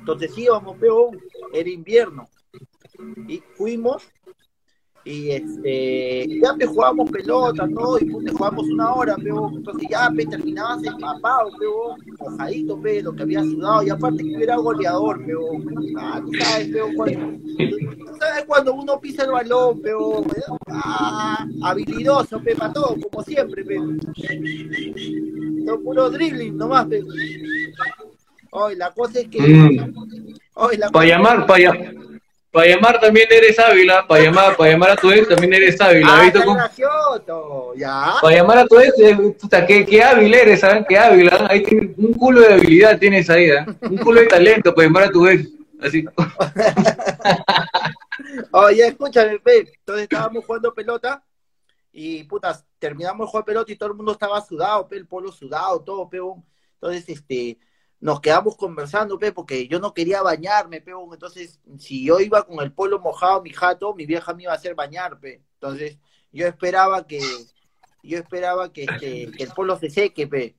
Entonces 0.00 0.36
íbamos, 0.38 0.76
peón, 0.78 1.18
era 1.52 1.68
invierno, 1.68 2.28
y 3.28 3.42
fuimos, 3.56 4.04
y 5.04 5.30
este, 5.30 6.40
ya 6.42 6.52
me 6.54 6.66
jugábamos 6.66 7.10
pelota, 7.10 7.66
¿no? 7.66 7.98
Y 7.98 8.06
pues, 8.06 8.32
jugamos 8.32 8.66
una 8.68 8.94
hora, 8.94 9.16
peón, 9.16 9.54
entonces 9.56 9.88
ya 9.90 10.10
me 10.10 10.26
terminabas 10.26 10.84
empapado, 10.84 11.50
peón, 11.58 12.00
mojadito, 12.18 12.80
pe, 12.80 13.04
que 13.16 13.22
había 13.22 13.42
sudado, 13.42 13.82
y 13.82 13.90
aparte 13.90 14.22
que 14.22 14.42
era 14.42 14.56
goleador, 14.56 15.24
peón, 15.24 15.94
ah, 15.98 16.22
tú 16.24 16.32
sabes, 16.40 16.68
peón, 16.68 16.94
cuando, 16.94 17.20
tú 17.38 18.16
sabes 18.18 18.44
cuando 18.46 18.74
uno 18.74 19.00
pisa 19.00 19.24
el 19.24 19.30
balón, 19.32 19.80
peón, 19.80 20.24
ah, 20.68 21.46
habilidoso, 21.62 22.40
pe, 22.42 22.54
para 22.56 22.72
todo, 22.72 22.96
como 23.10 23.22
siempre, 23.22 23.64
peón 23.64 23.98
son 25.66 25.82
puro 25.82 26.10
dribbling 26.10 26.56
nomás. 26.56 26.86
Pero... 26.88 27.06
Hoy 28.50 28.76
la 28.76 28.92
cosa 28.92 29.20
es 29.20 29.28
que. 29.28 29.40
Mm. 29.40 29.94
para 30.92 31.06
llamar, 31.06 31.46
para 31.46 31.58
para 32.56 32.68
llamar 32.68 32.98
también 32.98 33.28
eres 33.30 33.58
Ávila, 33.58 34.06
para 34.08 34.24
llamar, 34.24 34.56
para 34.56 34.70
llamar 34.70 34.90
a 34.92 34.96
tu 34.96 35.10
ex 35.10 35.28
también 35.28 35.52
eres 35.52 35.78
Ávila. 35.78 36.08
Ah, 36.10 36.70
con... 37.26 37.76
ya. 37.76 38.14
Para 38.22 38.34
llamar 38.34 38.56
a 38.56 38.66
tu 38.66 38.80
ex, 38.80 38.94
puta, 39.38 39.66
qué, 39.66 39.84
qué 39.84 40.02
hábil 40.02 40.32
eres, 40.32 40.60
¿saben? 40.60 40.86
Qué 40.88 40.96
hábil, 40.96 41.28
¿eh? 41.28 41.46
ahí 41.50 41.62
tiene 41.62 41.92
un 41.98 42.14
culo 42.14 42.40
de 42.40 42.54
habilidad 42.54 42.98
tienes 42.98 43.28
ahí, 43.28 43.50
¿eh? 43.50 43.66
un 43.82 43.98
culo 43.98 44.22
de 44.22 44.28
talento 44.28 44.74
para 44.74 44.88
llamar 44.88 45.02
a 45.02 45.10
tu 45.10 45.26
ex. 45.26 45.50
Así. 45.82 46.06
Oye, 48.52 48.86
escúchame, 48.86 49.32
entonces 49.32 50.04
estábamos 50.04 50.46
jugando 50.46 50.72
pelota 50.72 51.22
y 51.92 52.24
putas, 52.24 52.64
terminamos 52.78 53.26
el 53.26 53.30
juego 53.32 53.44
de 53.44 53.52
pelota 53.52 53.72
y 53.72 53.76
todo 53.76 53.90
el 53.90 53.96
mundo 53.96 54.12
estaba 54.12 54.40
sudado, 54.40 54.88
pe, 54.88 54.96
el 54.96 55.06
polo 55.06 55.30
sudado, 55.30 55.82
todo, 55.82 56.08
peón. 56.08 56.42
Entonces, 56.80 57.06
este, 57.06 57.58
nos 58.06 58.20
quedamos 58.20 58.56
conversando, 58.56 59.18
pe, 59.18 59.32
porque 59.32 59.66
yo 59.66 59.80
no 59.80 59.92
quería 59.92 60.22
bañarme, 60.22 60.80
peón. 60.80 61.12
Entonces, 61.12 61.58
si 61.76 62.06
yo 62.06 62.20
iba 62.20 62.44
con 62.44 62.60
el 62.60 62.70
polo 62.70 63.00
mojado, 63.00 63.42
mi 63.42 63.50
jato, 63.50 63.96
mi 63.96 64.06
vieja 64.06 64.32
me 64.32 64.44
iba 64.44 64.52
a 64.52 64.54
hacer 64.54 64.76
bañar, 64.76 65.18
pe. 65.18 65.42
Entonces, 65.54 65.98
yo 66.30 66.46
esperaba 66.46 67.04
que, 67.04 67.18
yo 68.04 68.18
esperaba 68.18 68.72
que, 68.72 68.86
que 69.00 69.42
el 69.42 69.48
polo 69.48 69.76
se 69.76 69.90
seque, 69.90 70.28
pe. 70.28 70.54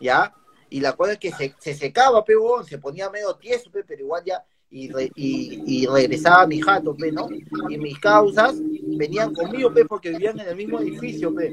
¿Ya? 0.00 0.34
Y 0.70 0.80
la 0.80 0.96
cosa 0.96 1.12
es 1.12 1.18
que 1.20 1.30
se, 1.30 1.54
se 1.60 1.72
secaba, 1.72 2.24
pe, 2.24 2.34
se 2.66 2.78
ponía 2.78 3.08
medio 3.10 3.36
tieso, 3.36 3.70
pe, 3.70 3.84
pero 3.84 4.00
igual 4.00 4.24
ya, 4.24 4.44
y, 4.70 4.90
y, 5.14 5.82
y 5.82 5.86
regresaba 5.86 6.48
mi 6.48 6.60
jato, 6.60 6.96
pe, 6.96 7.12
¿no? 7.12 7.28
Y 7.68 7.78
mis 7.78 8.00
causas 8.00 8.56
venían 8.98 9.32
conmigo, 9.32 9.72
pe, 9.72 9.84
porque 9.84 10.10
vivían 10.10 10.40
en 10.40 10.48
el 10.48 10.56
mismo 10.56 10.80
edificio, 10.80 11.32
pe. 11.32 11.52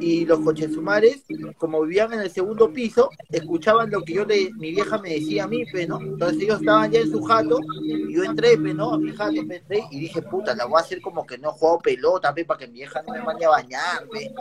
Y 0.00 0.24
los 0.26 0.40
cochesumares, 0.40 1.24
como 1.56 1.82
vivían 1.82 2.12
en 2.12 2.20
el 2.20 2.30
segundo 2.30 2.72
piso, 2.72 3.10
escuchaban 3.30 3.90
lo 3.90 4.02
que 4.02 4.14
yo 4.14 4.24
le, 4.24 4.50
mi 4.54 4.70
vieja 4.70 4.98
me 4.98 5.10
decía 5.14 5.44
a 5.44 5.48
mí, 5.48 5.64
pe, 5.64 5.86
¿no? 5.86 6.00
Entonces 6.00 6.40
ellos 6.42 6.60
estaban 6.60 6.90
ya 6.90 7.00
en 7.00 7.10
su 7.10 7.20
jato, 7.22 7.58
y 7.82 8.14
yo 8.14 8.22
entré, 8.24 8.56
pe, 8.56 8.72
¿no? 8.74 8.94
A 8.94 8.98
mi 8.98 9.12
jato, 9.12 9.40
pe, 9.46 9.56
entré, 9.56 9.84
y 9.90 9.98
dije, 10.00 10.22
puta, 10.22 10.54
la 10.54 10.66
voy 10.66 10.78
a 10.78 10.82
hacer 10.84 11.00
como 11.00 11.26
que 11.26 11.36
no 11.38 11.52
juego 11.52 11.78
pelota, 11.80 12.32
pe, 12.32 12.44
para 12.44 12.58
que 12.58 12.68
mi 12.68 12.74
vieja 12.74 13.02
no 13.02 13.12
me 13.12 13.22
mande 13.22 13.44
a 13.44 13.50
bañar, 13.50 14.06
pe. 14.08 14.32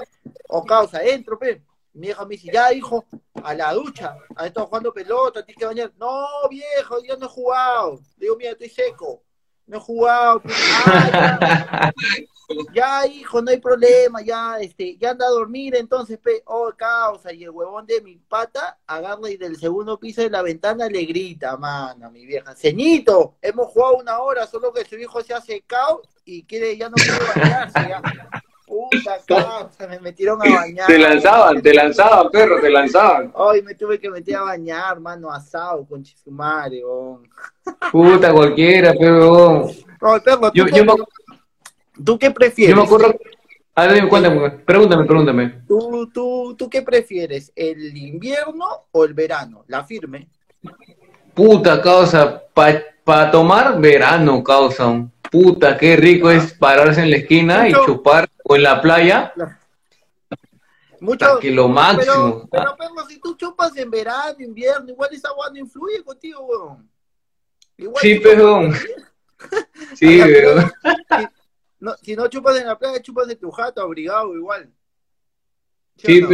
O 0.49 0.63
causa, 0.63 1.03
entro, 1.03 1.37
pe. 1.39 1.61
Mi 1.93 2.07
vieja 2.07 2.23
me 2.25 2.35
dice, 2.35 2.51
ya, 2.53 2.71
hijo, 2.71 3.05
a 3.43 3.53
la 3.55 3.73
ducha. 3.73 4.15
¿Has 4.35 4.47
estado 4.47 4.67
jugando 4.67 4.93
pelota? 4.93 5.43
¿Tienes 5.43 5.57
que 5.59 5.65
bañar? 5.65 5.91
No, 5.97 6.27
viejo, 6.49 7.03
yo 7.03 7.17
no 7.17 7.25
he 7.25 7.29
jugado. 7.29 7.99
Le 8.17 8.25
digo, 8.25 8.35
mira, 8.37 8.51
estoy 8.51 8.69
seco. 8.69 9.23
No 9.65 9.77
he 9.77 9.79
jugado. 9.79 10.39
pe. 10.41 10.53
"Ah, 10.85 11.91
ya, 12.74 13.06
hijo, 13.08 13.42
no 13.42 13.51
hay 13.51 13.60
problema. 13.60 14.22
Ya, 14.22 14.58
este, 14.60 14.98
ya 14.98 15.12
anda 15.12 15.25
a 15.25 15.32
dormir. 15.32 15.75
Entonces, 15.75 16.18
pe, 16.20 16.42
oh, 16.46 16.72
causa. 16.75 17.34
Y 17.34 17.44
el 17.44 17.50
huevón 17.50 17.86
de 17.86 18.01
mi 18.01 18.18
pata 18.18 18.77
agarra 18.88 19.30
y 19.30 19.38
del 19.38 19.58
segundo 19.58 20.00
piso 20.00 20.22
de 20.22 20.30
la 20.30 20.42
ventana 20.42 20.88
le 20.88 21.04
grita, 21.06 21.58
mano, 21.58 22.10
mi 22.12 22.25
vieja. 22.25 22.56
Ceñito, 22.56 23.36
hemos 23.42 23.68
jugado 23.68 23.98
una 23.98 24.20
hora, 24.20 24.48
solo 24.48 24.72
que 24.72 24.86
su 24.86 24.98
hijo 24.98 25.22
se 25.22 25.34
ha 25.34 25.42
secado 25.42 26.01
y 26.25 26.44
quiere, 26.44 26.77
ya 26.77 26.89
no 26.89 26.96
quiere 26.96 27.20
bañarse. 27.36 27.80
Ya. 27.89 28.01
Puta 28.68 29.18
causa, 29.25 29.88
me 29.88 29.98
metieron 30.01 30.42
a 30.46 30.54
bañar. 30.54 30.88
Te 30.88 31.00
lanzaban, 31.00 31.62
te 31.62 31.74
lanzaban, 31.74 32.30
perro, 32.30 32.60
te 32.60 32.70
lanzaban. 32.70 33.34
Ay, 33.34 33.62
me 33.62 33.75
tuve 33.75 33.98
que 33.98 34.10
meter 34.10 34.36
a 34.36 34.42
bañar, 34.42 35.00
mano, 35.00 35.32
asado 35.32 35.86
con 35.86 36.04
chisumare. 36.04 36.82
Puta, 37.94 38.34
cualquiera, 38.34 38.94
perro, 38.94 39.68
¿tú, 39.70 40.51
Yo, 40.54 40.68
yo, 40.68 40.84
me, 40.84 40.94
tú 42.04 42.18
qué 42.20 42.32
prefieres? 42.32 42.75
yo 42.75 42.82
me 42.82 42.86
acuerdo. 42.86 43.16
A 43.75 43.86
ver, 43.86 44.08
cuéntame, 44.10 44.50
pregúntame, 44.50 45.06
pregúntame. 45.06 45.62
¿Tú, 45.68 46.10
tú, 46.12 46.56
¿Tú 46.58 46.68
qué 46.68 46.82
prefieres? 46.82 47.51
¿El 47.56 47.96
invierno 47.96 48.66
o 48.92 49.06
el 49.06 49.13
verano? 49.13 49.66
La 49.68 49.84
firme. 49.84 50.27
Puta, 51.36 51.80
causa, 51.80 52.44
para 52.56 53.30
tomar 53.30 53.80
verano, 53.80 54.44
causa. 54.44 55.08
Puta, 55.32 55.77
qué 55.77 55.96
rico 55.96 56.32
es 56.32 56.54
pararse 56.54 57.01
en 57.01 57.12
la 57.12 57.18
esquina 57.18 57.70
y 57.70 57.74
chupar 57.86 58.27
o 58.44 58.56
en 58.56 58.63
la 58.63 58.82
playa. 58.82 59.32
Mucho, 61.00 61.38
que 61.39 61.51
lo 61.51 61.68
máximo. 61.68 62.48
Pero, 62.50 62.75
pero, 62.75 63.08
si 63.08 63.20
tú 63.20 63.36
chupas 63.36 63.77
en 63.77 63.92
verano, 63.92 64.38
invierno, 64.39 64.89
igual 64.89 65.10
esa 65.13 65.30
agua 65.30 65.51
no 65.51 65.60
influye 65.60 66.04
contigo, 66.04 66.44
weón. 66.44 66.89
Igual 67.77 68.01
Sí, 68.01 68.20
pero. 68.24 68.62
Sí, 69.94 70.20
weón. 70.20 70.72
No, 71.79 71.96
si 72.01 72.15
no 72.15 72.27
chupas 72.27 72.57
en 72.60 72.67
la 72.67 72.77
playa, 72.77 73.01
chupas 73.01 73.29
en 73.29 73.38
tu 73.38 73.51
jato, 73.51 73.81
abrigado, 73.81 74.34
igual. 74.36 74.72
¿Sí 75.96 76.22
no? 76.22 76.27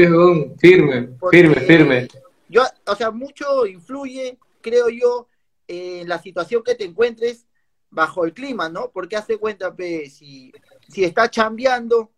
Firme, 0.58 1.02
Porque- 1.20 1.38
firme, 1.38 1.56
firme. 1.56 2.08
Yo, 2.50 2.64
o 2.86 2.96
sea, 2.96 3.12
mucho 3.12 3.66
influye, 3.66 4.38
creo 4.62 4.90
yo, 4.90 5.28
en 5.68 6.08
la 6.08 6.20
situación 6.20 6.62
que 6.64 6.76
te 6.76 6.84
encuentres 6.84 7.48
bajo 7.90 8.26
el 8.26 8.34
clima, 8.34 8.70
¿no? 8.70 8.92
Porque 8.92 9.16
hace 9.16 9.38
cuenta, 9.38 9.74
pe, 9.74 10.10
si, 10.10 10.52
si 10.88 11.04
estás 11.04 11.30
chambeando, 11.32 12.12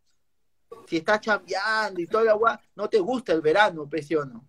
si 0.87 0.97
estás 0.97 1.21
chambeando 1.21 2.01
y 2.01 2.07
toda 2.07 2.23
la 2.23 2.31
agua, 2.31 2.59
no 2.75 2.89
te 2.89 2.99
gusta 2.99 3.33
el 3.33 3.41
verano, 3.41 3.87
pe, 3.87 4.01
¿sí 4.01 4.15
o 4.15 4.25
no? 4.25 4.43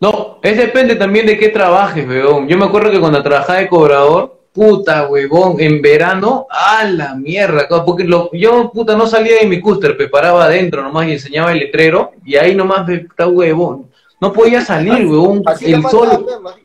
No, 0.00 0.40
es 0.42 0.56
depende 0.56 0.96
también 0.96 1.26
de 1.26 1.38
qué 1.38 1.48
trabajes, 1.48 2.06
weón. 2.06 2.48
Yo 2.48 2.58
me 2.58 2.64
acuerdo 2.66 2.90
que 2.90 3.00
cuando 3.00 3.22
trabajaba 3.22 3.60
de 3.60 3.68
cobrador, 3.68 4.41
puta, 4.52 5.08
huevón, 5.08 5.56
en 5.60 5.80
verano, 5.80 6.46
a 6.50 6.84
la 6.84 7.14
mierda, 7.14 7.66
porque 7.86 8.04
lo, 8.04 8.30
yo, 8.32 8.70
puta, 8.72 8.94
no 8.96 9.06
salía 9.06 9.38
de 9.40 9.46
mi 9.46 9.60
cúster, 9.60 9.96
pe, 9.96 10.08
paraba 10.08 10.44
adentro 10.44 10.82
nomás 10.82 11.06
y 11.08 11.12
enseñaba 11.12 11.52
el 11.52 11.58
letrero, 11.60 12.12
y 12.24 12.36
ahí 12.36 12.54
nomás, 12.54 12.88
está 12.88 13.26
huevón. 13.26 13.86
No 14.20 14.32
podía 14.32 14.60
salir, 14.60 15.06
huevón, 15.06 15.42
Así 15.46 15.72
el 15.72 15.82
sol, 15.84 16.08
así. 16.46 16.60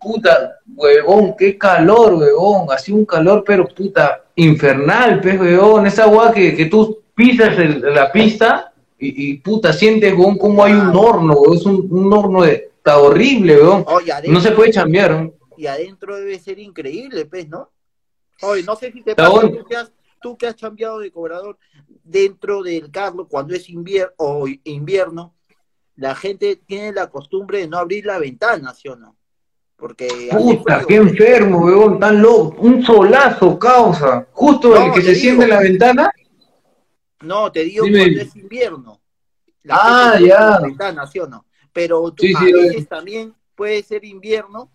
puta, 0.00 0.56
huevón, 0.74 1.34
qué 1.36 1.58
calor, 1.58 2.14
huevón, 2.14 2.66
hacía 2.70 2.94
un 2.94 3.04
calor, 3.04 3.42
pero 3.46 3.66
puta, 3.66 4.22
infernal, 4.36 5.20
pues, 5.20 5.38
huevón, 5.40 5.86
esa 5.86 6.04
agua 6.04 6.32
que, 6.32 6.54
que 6.56 6.66
tú 6.66 7.00
pisas 7.14 7.58
el- 7.58 7.80
la 7.94 8.10
pista 8.12 8.72
y, 8.98 9.30
y, 9.30 9.34
puta, 9.38 9.72
sientes, 9.72 10.12
huevón, 10.14 10.38
como 10.38 10.62
hay 10.64 10.72
un 10.72 10.94
horno, 10.96 11.34
huevón, 11.34 11.56
es 11.56 11.66
un, 11.66 11.88
un 11.90 12.12
horno 12.12 12.42
de, 12.42 12.70
está 12.76 12.98
horrible, 12.98 13.56
huevón, 13.56 13.84
adentro, 14.12 14.32
no 14.32 14.40
se 14.40 14.52
puede 14.52 14.70
chambear, 14.70 15.10
¿no? 15.10 15.32
Y 15.56 15.66
adentro 15.66 16.16
debe 16.16 16.38
ser 16.38 16.58
increíble, 16.58 17.26
pues, 17.26 17.48
¿no? 17.48 17.70
Oye, 18.42 18.62
no 18.62 18.76
sé 18.76 18.90
si 18.92 19.02
te 19.02 19.14
pasa, 19.14 19.40
tú 19.42 19.64
que, 19.68 19.76
has, 19.76 19.92
tú 20.20 20.36
que 20.36 20.46
has 20.46 20.56
chambeado 20.56 20.98
de 20.98 21.10
cobrador 21.12 21.58
dentro 22.02 22.62
del 22.62 22.90
carro 22.90 23.28
cuando 23.28 23.54
es 23.54 23.68
invierno 23.68 24.12
o 24.16 24.46
invierno, 24.64 25.34
la 25.96 26.14
gente 26.14 26.56
tiene 26.56 26.92
la 26.92 27.08
costumbre 27.10 27.58
de 27.58 27.68
no 27.68 27.78
abrir 27.78 28.06
la 28.06 28.18
ventana, 28.18 28.74
¿sí 28.74 28.88
o 28.88 28.96
no? 28.96 29.16
Porque 29.76 30.28
Puta, 30.30 30.84
qué 30.86 30.96
enfermo, 30.96 31.64
huevón, 31.64 31.98
tan 31.98 32.22
loco, 32.22 32.56
un 32.62 32.82
solazo 32.84 33.58
causa, 33.58 34.26
justo 34.32 34.76
el 34.76 34.92
que 34.92 35.02
se 35.02 35.14
siente 35.14 35.44
en 35.44 35.50
la 35.50 35.60
ventana, 35.60 36.10
No, 37.20 37.50
te 37.52 37.64
digo 37.64 37.84
Dime. 37.84 38.00
cuando 38.00 38.20
es 38.22 38.36
invierno. 38.36 39.00
Ah, 39.68 40.10
no 40.10 40.14
abre 40.16 40.26
ya. 40.28 40.50
la 40.50 40.60
ventana, 40.60 41.06
¿sí 41.06 41.18
o 41.20 41.26
no? 41.28 41.46
Pero 41.72 42.10
tú, 42.12 42.24
Sí, 42.24 42.34
a 42.34 42.40
sí, 42.40 42.52
veces 42.52 42.88
también 42.88 43.34
puede 43.54 43.82
ser 43.82 44.04
invierno, 44.04 44.70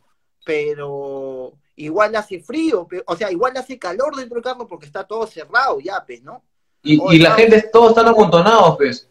pero 0.48 1.52
igual 1.76 2.16
hace 2.16 2.40
frío, 2.40 2.88
pe- 2.88 3.04
o 3.06 3.16
sea, 3.18 3.30
igual 3.30 3.56
hace 3.58 3.78
calor 3.78 4.16
dentro 4.16 4.36
del 4.36 4.44
carro 4.44 4.66
porque 4.66 4.86
está 4.86 5.06
todo 5.06 5.28
cerrado 5.28 5.80
ya, 5.82 6.02
pues, 6.06 6.24
¿no? 6.24 6.42
y, 6.82 6.98
Oye, 7.02 7.18
y 7.18 7.20
la 7.20 7.32
gente, 7.32 7.70
todos 7.72 7.90
están 7.90 8.08
amontonados, 8.08 8.78
pues. 8.78 9.10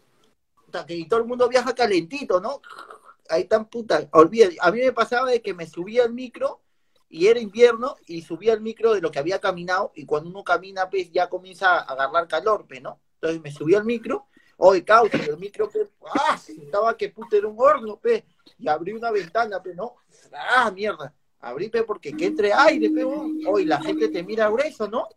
Y 0.87 1.07
todo 1.07 1.19
el 1.19 1.27
mundo 1.27 1.47
viaja 1.47 1.75
calentito, 1.75 2.41
¿no? 2.41 2.61
Ahí 3.29 3.43
tan 3.45 3.65
puta, 3.65 4.07
olvida, 4.13 4.47
a 4.61 4.71
mí 4.71 4.79
me 4.79 4.91
pasaba 4.93 5.29
de 5.29 5.41
que 5.41 5.53
me 5.53 5.67
subía 5.67 6.03
al 6.05 6.13
micro 6.13 6.61
y 7.07 7.27
era 7.27 7.39
invierno 7.39 7.95
y 8.07 8.23
subía 8.23 8.53
al 8.53 8.61
micro 8.61 8.93
de 8.93 9.01
lo 9.01 9.11
que 9.11 9.19
había 9.19 9.39
caminado 9.39 9.91
y 9.95 10.05
cuando 10.05 10.29
uno 10.29 10.43
camina, 10.43 10.89
pues 10.89 11.11
ya 11.11 11.29
comienza 11.29 11.77
a 11.77 11.79
agarrar 11.81 12.27
calor, 12.27 12.65
pues, 12.67 12.81
¿no? 12.81 12.99
Entonces 13.15 13.41
me 13.41 13.51
subí 13.51 13.75
al 13.75 13.85
micro, 13.85 14.25
oye, 14.57 14.83
causa, 14.83 15.17
el 15.17 15.37
micro, 15.37 15.69
pues, 15.69 15.87
ah, 16.15 16.39
estaba 16.47 16.97
que 16.97 17.09
puta 17.09 17.37
era 17.37 17.47
un 17.47 17.55
horno, 17.59 17.99
pues, 18.01 18.23
y 18.57 18.67
abrí 18.67 18.93
una 18.93 19.11
ventana, 19.11 19.61
pues, 19.61 19.75
¿no? 19.75 19.95
Ah, 20.33 20.71
mierda, 20.71 21.13
abrí, 21.41 21.69
pues, 21.69 21.83
porque 21.83 22.13
que 22.15 22.25
entre 22.25 22.51
aire, 22.53 22.89
pues, 22.89 23.05
oye, 23.47 23.65
la 23.65 23.81
gente 23.81 24.09
te 24.09 24.23
mira 24.23 24.49
grueso, 24.49 24.87
¿no? 24.87 25.07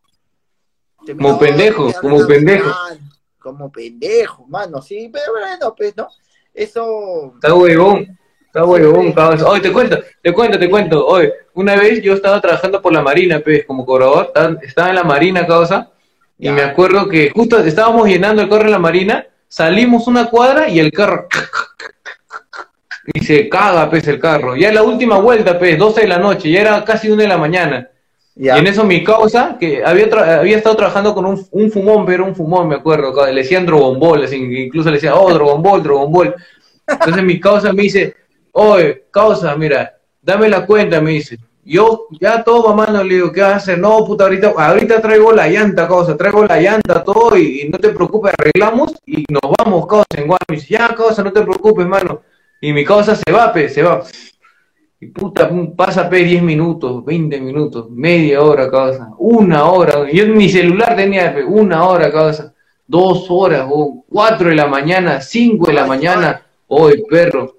Te 1.05 1.17
Como 1.17 1.31
"Oye, 1.31 1.39
pendejo, 1.49 1.93
como 2.01 2.27
pendejo". 2.27 2.65
ventana". 2.67 3.11
Como 3.39 3.73
pendejo, 3.73 4.47
mano, 4.49 4.83
sí, 4.83 5.09
pero 5.13 5.33
bueno, 5.33 5.75
pues, 5.75 5.97
¿no? 5.97 6.09
Eso, 6.53 7.33
Está 7.37 7.55
huevón, 7.55 8.19
está 8.47 8.65
huevón, 8.65 9.13
causa. 9.13 9.49
Oye, 9.49 9.63
te 9.63 9.73
cuento, 9.73 9.99
te 10.23 10.33
cuento, 10.35 10.59
te 10.59 10.69
cuento. 10.69 11.07
Oye, 11.07 11.33
una 11.55 11.75
vez 11.77 12.03
yo 12.03 12.13
estaba 12.15 12.39
trabajando 12.41 12.83
por 12.83 12.93
la 12.93 13.01
Marina, 13.01 13.41
pues, 13.41 13.65
como 13.65 13.87
cobrador, 13.87 14.27
estaba, 14.27 14.57
estaba 14.63 14.89
en 14.91 14.95
la 14.97 15.05
Marina, 15.05 15.47
causa, 15.47 15.91
y 16.39 16.47
Ya. 16.47 16.53
me 16.53 16.63
acuerdo 16.63 17.09
que 17.09 17.31
justo 17.31 17.59
estábamos 17.61 18.07
llenando 18.09 18.43
el 18.43 18.49
carro 18.51 18.67
en 18.67 18.73
la 18.73 18.79
Marina, 18.79 19.27
salimos 19.49 20.07
una 20.07 20.29
cuadra 20.29 20.69
y 20.69 20.79
el 20.81 20.93
carro... 20.93 21.27
Y 23.13 23.25
se 23.25 23.49
caga, 23.49 23.89
pues, 23.91 24.07
el 24.09 24.19
carro. 24.21 24.57
Ya 24.57 24.73
la 24.73 24.83
última 24.83 25.19
vuelta, 25.19 25.59
pues, 25.59 25.79
12 25.79 26.03
de 26.03 26.09
la 26.09 26.19
noche, 26.19 26.51
ya 26.51 26.61
era 26.61 26.85
casi 26.85 27.11
una 27.11 27.23
de 27.23 27.29
la 27.29 27.39
mañana. 27.39 27.89
ya. 28.35 28.57
Y 28.57 28.61
en 28.61 28.67
eso 28.67 28.85
mi 28.85 29.03
causa, 29.03 29.57
que 29.59 29.83
había, 29.85 30.09
tra- 30.11 30.39
había 30.41 30.57
estado 30.59 30.77
trabajando 30.77 31.15
con 31.15 31.25
un, 31.27 31.47
un 31.51 31.71
fumón, 31.71 32.05
pero 32.07 32.25
un 32.25 32.35
fumón, 32.35 32.69
me 32.69 32.77
acuerdo, 32.77 33.27
le 33.27 33.35
decían 33.43 33.67
Drogombol, 33.67 34.25
así, 34.25 34.37
incluso 34.37 34.91
le 34.91 34.97
decía, 34.97 35.15
oh, 35.15 35.33
Drogombol, 35.33 35.83
Drogombol. 35.83 36.35
Entonces 36.87 37.23
mi 37.23 37.39
causa 37.41 37.73
me 37.73 37.83
dice, 37.83 38.15
oye, 38.53 39.05
causa, 39.11 39.55
mira, 39.57 39.95
dame 40.23 40.49
la 40.49 40.67
cuenta, 40.67 41.01
me 41.01 41.13
dice. 41.13 41.39
Yo, 41.65 42.07
ya 42.21 42.43
todo 42.43 42.69
mamá, 42.75 42.87
no 42.91 43.05
le 43.05 43.15
digo, 43.17 43.31
¿qué 43.33 43.43
vas 43.43 43.53
a 43.53 43.57
hacer? 43.57 43.79
No, 43.79 44.05
puta, 44.05 44.25
ahorita, 44.25 44.55
ahorita 44.57 45.01
traigo 45.01 45.31
la 45.33 45.47
llanta, 45.47 45.87
causa, 45.87 46.17
traigo 46.17 46.45
la 46.45 46.61
llanta, 46.61 47.05
todo, 47.05 47.37
y, 47.37 47.63
y 47.63 47.69
no 47.69 47.79
te 47.79 47.91
preocupes, 47.91 48.33
arreglamos 48.37 48.95
y 49.07 49.25
nos 49.29 49.53
vamos, 49.59 49.87
causa, 49.87 50.07
en 50.17 50.27
Guam. 50.27 50.39
Me 50.49 50.57
dice, 50.57 50.69
ya, 50.71 50.89
causa, 50.95 51.23
no 51.23 51.33
te 51.33 51.43
preocupes, 51.43 51.87
mano. 51.87 52.23
Y 52.61 52.73
mi 52.73 52.85
causa 52.85 53.17
se 53.17 53.33
va, 53.33 53.53
pe, 53.53 53.69
se 53.69 53.83
va. 53.83 54.03
Y 55.01 55.07
puta, 55.07 55.51
pasa 55.75 56.11
pe 56.11 56.23
10 56.25 56.43
minutos, 56.43 57.03
20 57.05 57.41
minutos, 57.41 57.91
media 57.91 58.43
hora, 58.43 58.71
causa, 58.71 59.11
una 59.19 59.65
hora. 59.65 60.11
Yo 60.13 60.27
mi 60.27 60.49
celular 60.49 60.95
tenía 60.95 61.35
pe, 61.35 61.43
una 61.43 61.85
hora, 61.89 62.13
causa, 62.13 62.53
dos 62.87 63.27
horas, 63.31 63.67
oh, 63.71 64.05
cuatro 64.09 64.51
de 64.51 64.57
la 64.57 64.67
mañana, 64.67 65.23
cinco 65.23 65.69
de 65.69 65.73
la 65.73 65.87
mañana. 65.87 66.43
Hoy, 66.67 67.03
perro, 67.09 67.57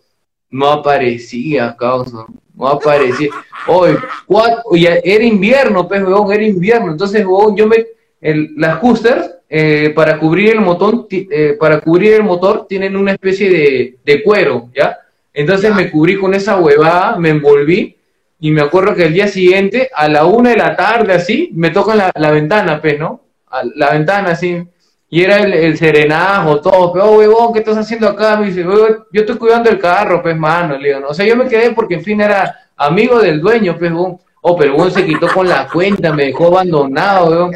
no 0.51 0.69
aparecía, 0.69 1.75
causa, 1.75 2.27
no 2.53 2.67
aparecía. 2.67 3.29
Hoy, 3.67 3.97
cuatro, 4.27 4.61
oye, 4.65 5.01
era 5.03 5.23
invierno, 5.23 5.87
pues, 5.87 6.03
weón, 6.03 6.31
era 6.31 6.43
invierno. 6.43 6.91
Entonces, 6.91 7.25
weón, 7.25 7.55
yo 7.55 7.65
me, 7.65 7.87
el, 8.21 8.53
las 8.55 8.79
Hoosters, 8.81 9.31
eh, 9.53 9.91
para 9.93 10.17
cubrir 10.17 10.51
el 10.51 10.61
motor, 10.61 11.07
eh, 11.11 11.57
para 11.59 11.81
cubrir 11.81 12.13
el 12.13 12.23
motor, 12.23 12.67
tienen 12.69 12.95
una 12.95 13.11
especie 13.11 13.49
de, 13.49 13.97
de 14.05 14.23
cuero, 14.23 14.69
¿ya? 14.73 14.97
Entonces 15.33 15.75
me 15.75 15.91
cubrí 15.91 16.15
con 16.15 16.33
esa 16.33 16.55
huevada, 16.55 17.17
me 17.17 17.31
envolví, 17.31 17.97
y 18.39 18.49
me 18.49 18.61
acuerdo 18.61 18.95
que 18.95 19.03
el 19.03 19.13
día 19.13 19.27
siguiente, 19.27 19.89
a 19.93 20.07
la 20.07 20.23
una 20.23 20.51
de 20.51 20.55
la 20.55 20.73
tarde, 20.77 21.11
así, 21.11 21.49
me 21.53 21.69
tocan 21.69 21.97
la, 21.97 22.11
la 22.15 22.31
ventana, 22.31 22.79
pues, 22.79 22.97
¿no? 22.97 23.23
A 23.47 23.63
la 23.75 23.91
ventana, 23.91 24.31
así, 24.31 24.63
y 25.09 25.21
era 25.21 25.39
el, 25.39 25.51
el 25.51 25.77
serenajo, 25.77 26.61
todo, 26.61 26.93
pero, 26.93 27.11
oh, 27.11 27.17
huevón, 27.17 27.51
¿qué 27.51 27.59
estás 27.59 27.75
haciendo 27.75 28.07
acá? 28.07 28.37
Me 28.37 28.45
dice, 28.45 28.63
yo 28.63 29.05
estoy 29.11 29.35
cuidando 29.35 29.69
el 29.69 29.79
carro, 29.79 30.21
pues, 30.21 30.37
mano, 30.37 30.77
le 30.77 30.87
digo, 30.87 31.01
¿no? 31.01 31.07
O 31.09 31.13
sea, 31.13 31.25
yo 31.25 31.35
me 31.35 31.49
quedé 31.49 31.71
porque, 31.71 31.95
en 31.95 32.03
fin, 32.03 32.21
era 32.21 32.57
amigo 32.77 33.19
del 33.19 33.41
dueño, 33.41 33.77
pues, 33.77 33.91
huevón. 33.91 34.17
Oh, 34.41 34.57
pero 34.57 34.73
huevón 34.73 34.91
se 34.91 35.05
quitó 35.05 35.27
con 35.27 35.47
la 35.47 35.67
cuenta, 35.69 36.11
me 36.13 36.25
dejó 36.25 36.47
abandonado, 36.47 37.29
huevón. 37.29 37.51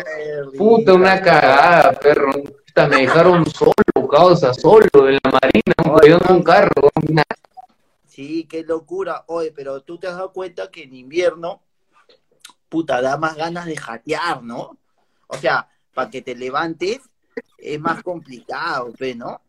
Puta, 0.56 0.94
una 0.94 1.20
cagada, 1.20 1.92
perro. 1.94 2.32
Puta, 2.32 2.88
me 2.88 2.98
dejaron 2.98 3.46
solo, 3.50 3.74
causa, 4.10 4.54
solo, 4.54 4.88
en 5.10 5.20
la 5.24 5.32
marina, 5.32 6.24
un 6.30 6.44
carro, 6.44 6.90
una 7.10 7.24
Sí, 8.08 8.48
qué 8.50 8.64
locura. 8.64 9.24
Oye, 9.28 9.52
pero 9.54 9.82
tú 9.82 9.98
te 9.98 10.08
has 10.08 10.14
dado 10.14 10.32
cuenta 10.32 10.70
que 10.72 10.84
en 10.84 10.96
invierno, 10.96 11.62
puta, 12.70 13.02
da 13.02 13.18
más 13.18 13.36
ganas 13.36 13.66
de 13.66 13.76
jatear, 13.76 14.42
¿no? 14.44 14.78
O 15.28 15.38
sea, 15.38 15.68
para 15.94 16.10
que 16.10 16.22
te 16.22 16.36
levantes 16.36 17.02
es 17.58 17.80
más 17.80 18.04
complicado, 18.04 18.94
¿no? 19.16 19.42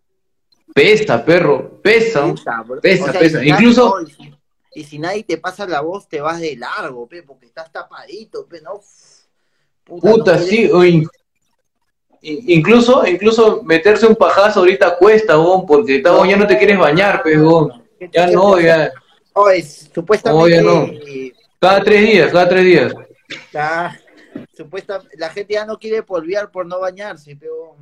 Pesa, 0.75 1.25
perro, 1.25 1.81
pesa. 1.83 2.35
Pesa, 2.83 3.13
pesa. 3.13 3.45
Incluso. 3.45 3.95
Y, 4.77 4.85
si, 4.85 4.99
nadie 4.99 5.25
te 5.25 5.39
pasa 5.39 5.67
la 5.67 5.81
voz, 5.81 6.07
te 6.07 6.21
vas 6.21 6.39
de 6.39 6.55
largo, 6.55 7.07
pe, 7.07 7.23
porque 7.23 7.47
estás 7.47 7.73
tapadito, 7.73 8.47
pe, 8.47 8.61
¿no? 8.61 8.81
Puta, 9.85 10.39
sí, 10.39 10.71
incluso, 12.21 13.07
incluso 13.07 13.63
meterse 13.63 14.07
un 14.07 14.15
pajazo 14.15 14.61
ahorita 14.61 14.99
cuesta, 14.99 15.37
vos, 15.37 15.65
porque 15.67 16.03
ya 16.03 16.37
no 16.37 16.47
te 16.47 16.59
quieres 16.59 16.79
bañar, 16.79 17.23
pe, 17.23 17.39
vos. 17.39 17.73
Ya 18.13 18.27
no, 18.27 18.61
ya. 18.61 18.93
Oye, 19.33 19.63
supuestamente. 19.63 20.63
no. 20.63 20.91
Cada 21.59 21.83
tres 21.83 22.03
días, 22.03 22.31
cada 22.31 22.49
tres 22.49 22.65
días. 22.65 22.95
supuestamente, 24.55 25.17
la 25.17 25.31
gente 25.31 25.55
ya 25.55 25.65
no 25.65 25.79
quiere 25.79 26.03
polvear 26.03 26.51
por 26.51 26.67
no 26.67 26.81
bañarse, 26.81 27.35
pero. 27.35 27.77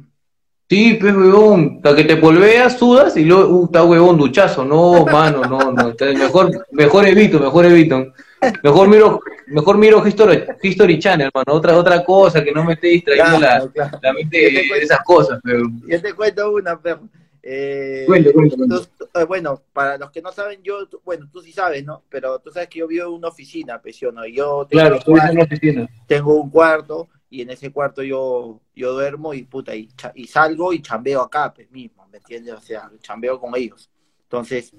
Sí, 0.74 0.94
pues, 1.00 1.14
huevón, 1.14 1.74
hasta 1.76 1.94
que 1.94 2.02
te 2.02 2.16
polveas, 2.16 2.76
sudas 2.76 3.16
y 3.16 3.24
luego, 3.24 3.60
uh, 3.60 3.64
está 3.66 3.84
huevón, 3.84 4.18
duchazo. 4.18 4.64
No, 4.64 5.06
mano, 5.06 5.42
no, 5.42 5.70
no. 5.70 5.94
Mejor, 6.18 6.66
mejor 6.72 7.06
evito, 7.06 7.38
mejor 7.38 7.66
evito. 7.66 8.12
Mejor 8.60 8.88
miro, 8.88 9.20
mejor 9.46 9.78
miro 9.78 10.04
History, 10.04 10.42
History 10.60 10.98
Channel, 10.98 11.30
hermano. 11.32 11.56
Otra, 11.56 11.78
otra 11.78 12.04
cosa 12.04 12.42
que 12.42 12.50
no 12.50 12.64
me 12.64 12.72
esté 12.72 12.88
distrayendo 12.88 13.38
la, 13.38 13.70
la, 14.02 14.12
mente 14.12 14.36
de 14.36 14.78
esas 14.82 14.98
cosas, 15.04 15.38
pero. 15.44 15.62
Yo 15.86 16.02
te 16.02 16.12
cuento 16.12 16.50
una, 16.50 16.76
pero 16.80 17.02
eh, 17.40 18.04
eh, 18.08 19.24
bueno, 19.28 19.62
para 19.72 19.96
los 19.96 20.10
que 20.10 20.22
no 20.22 20.32
saben, 20.32 20.60
yo, 20.64 20.88
bueno, 21.04 21.28
tú 21.32 21.40
sí 21.40 21.52
sabes, 21.52 21.84
¿no? 21.84 22.02
Pero 22.08 22.40
tú 22.40 22.50
sabes 22.50 22.68
que 22.68 22.80
yo 22.80 22.88
vivo 22.88 23.06
en 23.06 23.12
una 23.12 23.28
oficina, 23.28 23.80
pues, 23.80 24.02
¿no? 24.12 24.26
Yo 24.26 24.66
tengo, 24.68 24.82
claro, 24.82 24.96
un 24.96 25.02
cuarto, 25.02 25.40
oficina. 25.40 25.88
tengo 26.08 26.34
un 26.34 26.50
cuarto 26.50 27.08
y 27.34 27.42
en 27.42 27.50
ese 27.50 27.72
cuarto 27.72 28.00
yo, 28.04 28.60
yo 28.76 28.92
duermo 28.92 29.34
y 29.34 29.42
puta, 29.42 29.74
y, 29.74 29.88
salgo 30.28 30.72
y 30.72 30.80
chambeo 30.80 31.20
acá, 31.20 31.52
pues 31.52 31.68
mismo, 31.68 32.06
¿me 32.06 32.18
entiendes? 32.18 32.54
O 32.54 32.60
sea, 32.60 32.88
chambeo 33.00 33.40
con 33.40 33.56
ellos. 33.56 33.90
Entonces, 34.22 34.72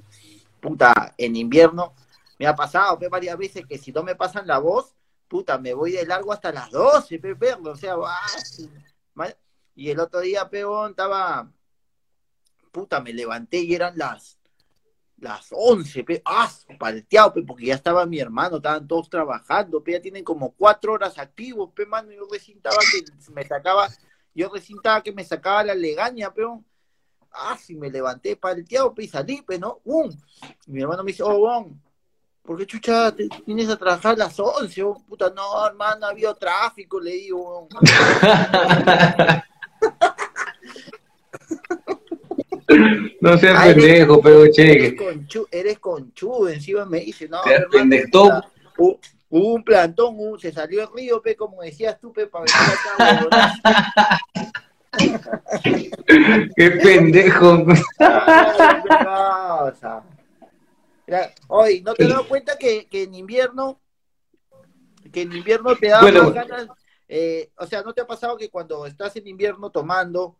puta, 0.61 1.13
en 1.17 1.35
invierno 1.35 1.93
me 2.39 2.47
ha 2.47 2.55
pasado 2.55 2.97
pues, 2.97 3.09
varias 3.09 3.37
veces 3.37 3.65
que 3.67 3.77
si 3.77 3.91
no 3.91 4.03
me 4.03 4.15
pasan 4.15 4.47
la 4.47 4.59
voz, 4.59 4.95
puta, 5.27 5.57
me 5.57 5.73
voy 5.73 5.91
de 5.91 6.05
largo 6.05 6.31
hasta 6.31 6.53
las 6.53 6.71
12, 6.71 7.19
pues, 7.19 7.57
o 7.61 7.75
sea, 7.75 7.97
y 9.75 9.89
el 9.89 9.99
otro 9.99 10.21
día, 10.21 10.49
peón, 10.49 10.91
estaba 10.91 11.51
puta, 12.71 13.01
me 13.01 13.11
levanté 13.11 13.57
y 13.57 13.75
eran 13.75 13.97
las 13.97 14.39
las 15.17 15.47
11, 15.51 16.03
pe, 16.03 16.21
ah, 16.25 16.51
palteado, 16.77 17.33
pe, 17.33 17.41
porque 17.43 17.67
ya 17.67 17.75
estaba 17.75 18.05
mi 18.05 18.19
hermano, 18.19 18.57
estaban 18.57 18.87
todos 18.87 19.09
trabajando, 19.09 19.83
pe, 19.83 19.93
ya 19.93 20.01
tienen 20.01 20.23
como 20.23 20.51
cuatro 20.51 20.93
horas 20.93 21.17
activos, 21.17 21.71
pe, 21.73 21.85
mano, 21.85 22.11
yo 22.11 22.27
recién 22.31 22.59
que 22.61 23.31
me 23.31 23.45
sacaba, 23.45 23.89
yo 24.33 24.49
recién 24.49 24.79
que 25.03 25.11
me 25.11 25.23
sacaba 25.23 25.63
la 25.63 25.75
legaña, 25.75 26.33
peón, 26.33 26.65
ah, 27.31 27.57
si 27.57 27.75
me 27.75 27.89
levanté 27.89 28.35
palteado, 28.35 28.93
pe, 28.93 29.03
y 29.03 29.07
salí, 29.07 29.41
pe, 29.41 29.57
¿no? 29.57 29.79
¡Um! 29.85 30.11
mi 30.67 30.81
hermano 30.81 31.03
me 31.03 31.11
dice, 31.11 31.23
oh, 31.23 31.39
bon, 31.39 31.81
¿por 32.43 32.57
qué 32.57 32.67
chucha 32.67 33.15
te 33.15 33.29
vienes 33.45 33.69
a 33.69 33.77
trabajar 33.77 34.13
a 34.13 34.17
las 34.17 34.39
11? 34.39 34.83
Oh, 34.83 35.01
puta, 35.07 35.29
no, 35.29 35.65
hermano, 35.65 36.07
había 36.07 36.33
tráfico, 36.33 36.99
le 36.99 37.11
digo, 37.11 37.67
No 43.21 43.37
seas 43.37 43.55
ah, 43.57 43.65
pendejo, 43.65 44.21
pero 44.21 44.47
cheque. 44.47 44.87
Eres, 44.87 45.01
conchu, 45.01 45.47
eres 45.51 45.79
conchudo, 45.79 46.49
encima 46.49 46.85
me 46.85 46.99
dice, 46.99 47.27
no, 47.29 47.39
hermano, 47.45 48.41
hubo 48.77 48.99
un 49.29 49.63
plantón, 49.63 50.15
se 50.39 50.51
salió 50.51 50.81
el 50.81 50.89
río, 50.95 51.21
pe, 51.21 51.35
como 51.35 51.61
decías 51.61 51.99
tú, 51.99 52.11
pe, 52.11 52.27
para 52.27 52.45
venir 52.45 52.55
acá, 52.97 54.19
Qué 56.55 56.71
pendejo. 56.71 57.65
Hoy, 61.47 61.81
¿no 61.81 61.93
te 61.93 62.07
das 62.07 62.21
cuenta 62.21 62.57
que, 62.57 62.87
que, 62.87 63.03
en 63.03 63.13
invierno, 63.13 63.79
que 65.11 65.21
en 65.21 65.33
invierno 65.33 65.75
te 65.75 65.89
da 65.89 66.01
más 66.01 66.33
ganas, 66.33 66.67
eh, 67.07 67.51
o 67.57 67.67
sea, 67.67 67.83
¿no 67.83 67.93
te 67.93 68.01
ha 68.01 68.07
pasado 68.07 68.37
que 68.37 68.49
cuando 68.49 68.85
estás 68.85 69.15
en 69.15 69.27
invierno 69.27 69.69
tomando, 69.69 70.37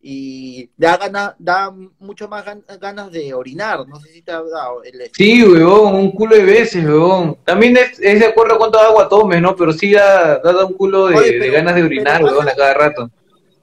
y 0.00 0.70
da 0.76 0.96
gana, 0.96 1.34
da 1.38 1.74
mucho 1.98 2.28
más 2.28 2.44
ganas 2.80 3.10
de 3.10 3.34
orinar, 3.34 3.86
no 3.88 3.98
sé 3.98 4.08
si 4.12 4.22
te 4.22 4.30
ha 4.30 4.40
dado 4.42 4.82
el 4.84 5.10
Sí, 5.12 5.42
weón, 5.42 5.94
un 5.94 6.12
culo 6.12 6.36
de 6.36 6.44
veces, 6.44 6.84
weón. 6.84 7.36
También 7.44 7.76
es, 7.76 7.98
de 7.98 8.26
acuerdo 8.26 8.54
a 8.54 8.58
cuánto 8.58 8.78
agua 8.78 9.08
tomes, 9.08 9.42
¿no? 9.42 9.56
Pero 9.56 9.72
sí 9.72 9.92
da, 9.92 10.38
da 10.38 10.64
un 10.64 10.74
culo 10.74 11.08
de, 11.08 11.50
ganas 11.50 11.74
de 11.74 11.82
orinar, 11.82 12.22
weón, 12.22 12.48
a 12.48 12.54
cada 12.54 12.74
rato. 12.74 13.10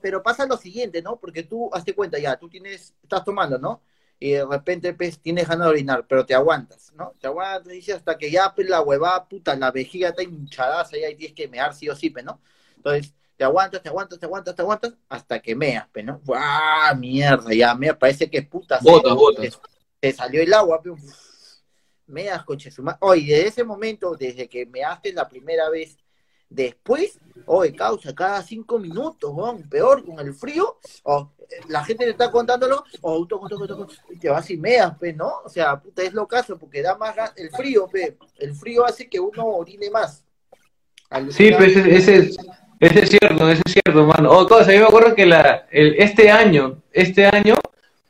Pero 0.02 0.22
pasa 0.22 0.46
lo 0.46 0.58
siguiente, 0.58 1.02
¿no? 1.02 1.16
Porque 1.16 1.44
tú, 1.44 1.70
hazte 1.74 1.96
cuenta 1.96 2.20
ya, 2.20 2.36
tú 2.36 2.50
tienes, 2.50 2.94
estás 3.02 3.24
tomando, 3.24 3.58
¿no? 3.58 3.82
Y 4.20 4.32
de 4.32 4.46
repente 4.46 4.94
pues, 4.94 5.20
tienes 5.20 5.48
ganas 5.48 5.68
de 5.68 5.72
orinar, 5.72 6.06
pero 6.08 6.26
te 6.26 6.34
aguantas, 6.34 6.92
¿no? 6.96 7.14
Te 7.20 7.28
aguantas, 7.28 7.72
dices, 7.72 7.96
hasta 7.96 8.18
que 8.18 8.30
ya 8.30 8.54
pues, 8.54 8.70
la 8.70 8.82
huevada, 8.82 9.26
puta, 9.28 9.56
la 9.56 9.72
vejiga 9.72 10.10
está 10.10 10.22
hinchada, 10.22 10.86
y 10.92 11.04
ahí 11.04 11.16
tienes 11.16 11.36
que 11.36 11.48
mear 11.48 11.74
sí 11.74 11.90
o 11.90 11.96
sí, 11.96 12.10
pues, 12.10 12.24
¿no? 12.24 12.40
Entonces, 12.78 13.14
te 13.38 13.44
aguantas, 13.44 13.82
te 13.82 13.90
aguantas, 13.90 14.20
te 14.20 14.26
aguantas, 14.26 14.56
te 14.56 14.62
aguantas, 14.62 14.94
hasta 15.10 15.42
que 15.42 15.56
meas, 15.56 15.88
¿no? 16.04 16.22
¡Ah, 16.34 16.94
mierda! 16.98 17.54
Ya, 17.54 17.76
me 17.76 17.94
parece 17.94 18.30
que 18.30 18.42
puta. 18.44 18.80
Bota, 18.82 19.14
bota. 19.14 19.42
Te, 20.00 20.14
salió 20.14 20.42
el 20.42 20.54
agua, 20.54 20.80
pero 20.82 20.96
meas, 22.08 22.44
coche 22.46 22.72
su 22.72 22.86
Oye, 23.02 23.36
desde 23.36 23.48
ese 23.48 23.64
momento, 23.64 24.16
desde 24.16 24.48
que 24.48 24.66
measte 24.66 25.12
la 25.12 25.28
primera 25.28 25.70
vez, 25.70 25.98
después, 26.48 27.20
oye, 27.46 27.76
causa, 27.76 28.14
cada 28.14 28.42
cinco 28.42 28.80
minutos, 28.80 29.34
peor 29.70 30.06
con 30.06 30.20
el 30.20 30.34
frío, 30.34 30.78
o 31.04 31.34
la 31.68 31.84
gente 31.84 32.06
le 32.06 32.12
está 32.12 32.32
contándolo, 32.32 32.86
o 33.02 33.26
tú, 33.26 33.42
te 34.20 34.30
vas 34.30 34.50
y 34.50 34.58
meas, 34.58 34.94
pues, 34.98 35.16
¿no? 35.16 35.42
O 35.44 35.50
sea, 35.50 35.82
puta, 35.82 36.04
es 36.04 36.14
lo 36.14 36.28
caso, 36.28 36.58
porque 36.58 36.82
da 36.82 36.96
más 36.96 37.16
el 37.36 37.50
frío, 37.50 37.88
pe, 37.88 38.18
el 38.38 38.56
frío 38.56 38.86
hace 38.86 39.10
que 39.10 39.20
uno 39.20 39.46
orine 39.46 39.90
más. 39.90 40.24
sí, 41.32 41.52
pues 41.52 41.76
ese 41.76 42.18
es 42.18 42.38
ese 42.86 43.00
es 43.04 43.10
cierto, 43.10 43.50
ese 43.50 43.62
es 43.66 43.74
cierto, 43.74 44.06
mano. 44.06 44.32
Oh, 44.32 44.48
cosa, 44.48 44.74
yo 44.74 44.82
me 44.82 44.86
acuerdo 44.86 45.16
que 45.16 45.26
la, 45.26 45.66
el, 45.72 45.96
este 45.98 46.30
año, 46.30 46.78
este 46.92 47.26
año, 47.26 47.56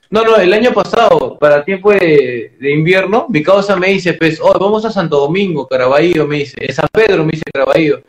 no, 0.10 0.24
no, 0.24 0.38
el 0.38 0.54
año 0.54 0.74
pasado, 0.74 1.38
para 1.40 1.64
tiempo 1.64 1.92
de, 1.92 2.52
invierno, 2.62 3.28
mi 3.30 3.42
causa 3.42 3.76
me 3.76 3.88
dice, 3.88 4.14
pues, 4.14 4.40
oh, 4.42 4.58
vamos 4.60 4.86
a 4.86 4.92
Santo 4.92 5.18
Domingo, 5.18 5.68
Caraballo, 5.68 6.28
me 6.28 6.40
dice, 6.40 6.58
en 6.60 6.74
San 6.74 6.88
Pedro, 6.92 7.24
me 7.26 7.32
dice 7.32 7.44
Caraballo. 7.52 8.02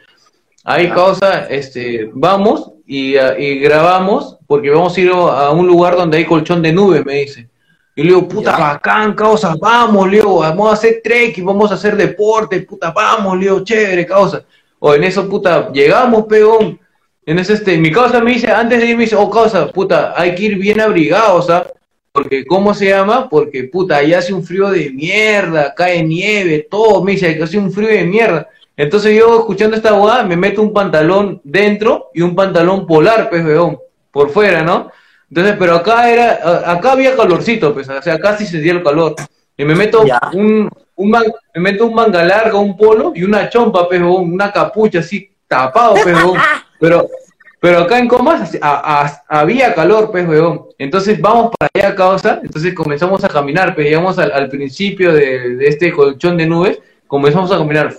Ahí, 0.65 0.89
causa, 0.91 1.47
este, 1.47 2.11
vamos 2.13 2.73
y, 2.87 3.17
y, 3.17 3.59
grabamos, 3.61 4.37
porque 4.47 4.71
vamos 4.71 4.97
a 4.97 5.01
ir 5.01 5.11
a 5.11 5.51
un 5.51 5.67
lugar 5.67 5.97
donde 5.97 6.19
hay 6.19 6.25
colchón 6.25 6.61
de 6.61 6.73
nube, 6.73 7.05
me 7.05 7.21
dice. 7.21 7.49
Y 7.95 8.03
le 8.03 8.09
digo, 8.09 8.29
puta, 8.29 8.57
bacán, 8.59 9.15
causa, 9.15 9.55
vamos, 9.59 10.11
le 10.11 10.19
digo, 10.19 10.41
vamos 10.41 10.71
a 10.71 10.75
hacer 10.75 11.01
trek 11.03 11.39
y 11.39 11.43
vamos 11.43 11.71
a 11.71 11.75
hacer 11.75 11.97
deporte, 11.97 12.61
puta, 12.61 12.91
vamos, 12.91 13.39
le 13.39 13.45
digo, 13.45 13.65
chévere, 13.65 14.05
causa. 14.05 14.45
O 14.79 14.95
en 14.95 15.05
eso, 15.05 15.29
puta, 15.29 15.73
llegamos, 15.73 16.25
peón. 16.27 16.79
En 17.25 17.39
ese, 17.39 17.55
este, 17.55 17.77
mi 17.77 17.91
causa 17.91 18.21
me 18.21 18.33
dice, 18.33 18.51
antes 18.51 18.81
de 18.81 18.87
irme, 18.87 19.05
dice, 19.05 19.17
oh, 19.17 19.31
causa, 19.31 19.67
puta, 19.73 20.15
hay 20.17 20.35
que 20.35 20.45
ir 20.45 20.59
bien 20.59 20.81
abrigados, 20.81 21.51
¿ah? 21.51 21.67
Porque, 22.13 22.47
¿cómo 22.47 22.73
se 22.73 22.87
llama? 22.87 23.29
Porque, 23.29 23.65
puta, 23.65 23.97
ahí 23.97 24.15
hace 24.15 24.33
un 24.33 24.45
frío 24.45 24.71
de 24.71 24.91
mierda, 24.91 25.75
cae 25.75 26.03
nieve, 26.03 26.67
todo, 26.71 27.03
me 27.03 27.13
dice, 27.13 27.39
hace 27.43 27.59
un 27.59 27.73
frío 27.73 27.89
de 27.89 28.05
mierda. 28.05 28.49
Entonces 28.77 29.19
yo, 29.19 29.41
escuchando 29.41 29.77
esta 29.77 29.93
boda, 29.93 30.23
me 30.23 30.37
meto 30.37 30.63
un 30.63 30.73
pantalón 30.73 31.41
dentro 31.45 32.11
y 32.15 32.23
un 32.23 32.35
pantalón 32.35 32.87
polar, 32.87 33.29
pues, 33.29 33.45
weón, 33.45 33.79
por 34.11 34.31
fuera, 34.31 34.63
¿no? 34.63 34.91
Entonces, 35.29 35.57
pero 35.59 35.75
acá 35.75 36.11
era, 36.11 36.71
acá 36.71 36.93
había 36.93 37.17
calorcito, 37.17 37.75
pues, 37.75 37.89
o 37.89 38.03
sea, 38.03 38.19
casi 38.19 38.47
se 38.47 38.61
dio 38.61 38.73
el 38.73 38.83
calor. 38.83 39.15
Y 39.57 39.65
me 39.65 39.75
meto 39.75 40.05
un, 40.33 40.71
un 40.97 41.11
me 41.11 41.61
meto 41.61 41.87
un 41.87 41.95
manga 41.95 42.25
larga, 42.25 42.59
un 42.59 42.77
polo 42.77 43.13
y 43.15 43.23
una 43.23 43.49
chompa, 43.49 43.89
pero 43.89 44.15
una 44.15 44.53
capucha 44.53 45.01
así 45.01 45.31
tapado, 45.47 45.95
pero, 46.03 46.35
pero, 46.81 47.09
Pero 47.61 47.81
acá 47.81 47.99
en 47.99 48.09
Comas 48.09 48.57
había 49.29 49.75
calor, 49.75 50.11
weón. 50.13 50.67
Entonces 50.79 51.21
vamos 51.21 51.53
para 51.59 51.71
allá, 51.75 51.95
causa. 51.95 52.41
Entonces 52.43 52.75
comenzamos 52.75 53.25
a 53.25 53.29
caminar, 53.29 53.75
pues, 53.75 53.87
llegamos 53.87 54.19
al, 54.19 54.49
principio 54.49 55.13
de, 55.13 55.57
de, 55.57 55.67
este 55.67 55.93
colchón 55.93 56.37
de 56.37 56.47
nubes, 56.47 56.79
comenzamos 57.07 57.51
a 57.51 57.59
caminar. 57.59 57.95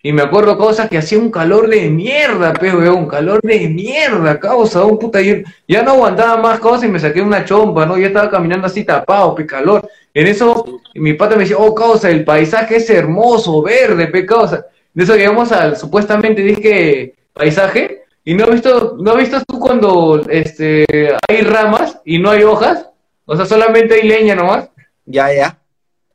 Y 0.00 0.12
me 0.12 0.22
acuerdo 0.22 0.56
cosas 0.56 0.88
que 0.88 0.96
hacía 0.96 1.18
un 1.18 1.30
calor 1.30 1.68
de 1.68 1.90
mierda, 1.90 2.52
weón, 2.62 2.96
un 2.96 3.06
calor 3.06 3.40
de 3.42 3.68
mierda, 3.68 4.38
causa, 4.38 4.84
un 4.84 4.98
puta. 4.98 5.20
ya 5.20 5.82
no 5.82 5.90
aguantaba 5.90 6.36
más 6.40 6.60
cosas 6.60 6.84
y 6.84 6.88
me 6.88 7.00
saqué 7.00 7.20
una 7.20 7.44
chompa, 7.44 7.84
¿no? 7.84 7.98
Ya 7.98 8.06
estaba 8.06 8.30
caminando 8.30 8.66
así 8.68 8.84
tapado, 8.84 9.34
pe 9.34 9.44
calor. 9.44 9.88
En 10.18 10.26
eso, 10.26 10.80
mi 10.96 11.12
pata 11.12 11.36
me 11.36 11.42
decía, 11.42 11.58
oh, 11.58 11.72
causa, 11.72 12.10
el 12.10 12.24
paisaje 12.24 12.78
es 12.78 12.90
hermoso, 12.90 13.62
verde, 13.62 14.08
pe 14.08 14.26
causa. 14.26 14.66
De 14.92 15.04
eso 15.04 15.14
llegamos 15.14 15.52
al 15.52 15.76
supuestamente 15.76 16.42
dije 16.42 17.14
paisaje. 17.32 18.02
¿Y 18.24 18.34
no 18.34 18.42
has 18.42 18.50
visto, 18.50 18.96
no 18.98 19.12
has 19.12 19.16
visto 19.16 19.40
tú 19.46 19.60
cuando 19.60 20.20
este 20.28 20.84
hay 21.28 21.42
ramas 21.42 22.00
y 22.04 22.18
no 22.18 22.30
hay 22.30 22.42
hojas? 22.42 22.88
O 23.26 23.36
sea, 23.36 23.46
solamente 23.46 23.94
hay 23.94 24.08
leña 24.08 24.34
nomás. 24.34 24.68
Ya, 25.06 25.32
ya. 25.32 25.56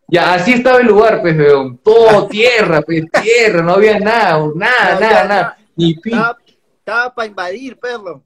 Ya, 0.10 0.34
así 0.34 0.52
estaba 0.52 0.82
el 0.82 0.88
lugar, 0.88 1.22
pues, 1.22 1.38
weón. 1.38 1.78
Todo 1.78 2.28
tierra, 2.30 2.82
pues, 2.82 3.06
tierra, 3.22 3.62
no 3.62 3.76
había 3.76 4.00
nada, 4.00 4.38
nada, 4.54 5.00
nada, 5.00 5.24
nada. 5.24 5.58
Ni 5.78 5.94
pin. 5.94 6.20
Estaba, 6.78 7.16
para 7.16 7.28
invadir, 7.30 7.80
perro. 7.80 8.22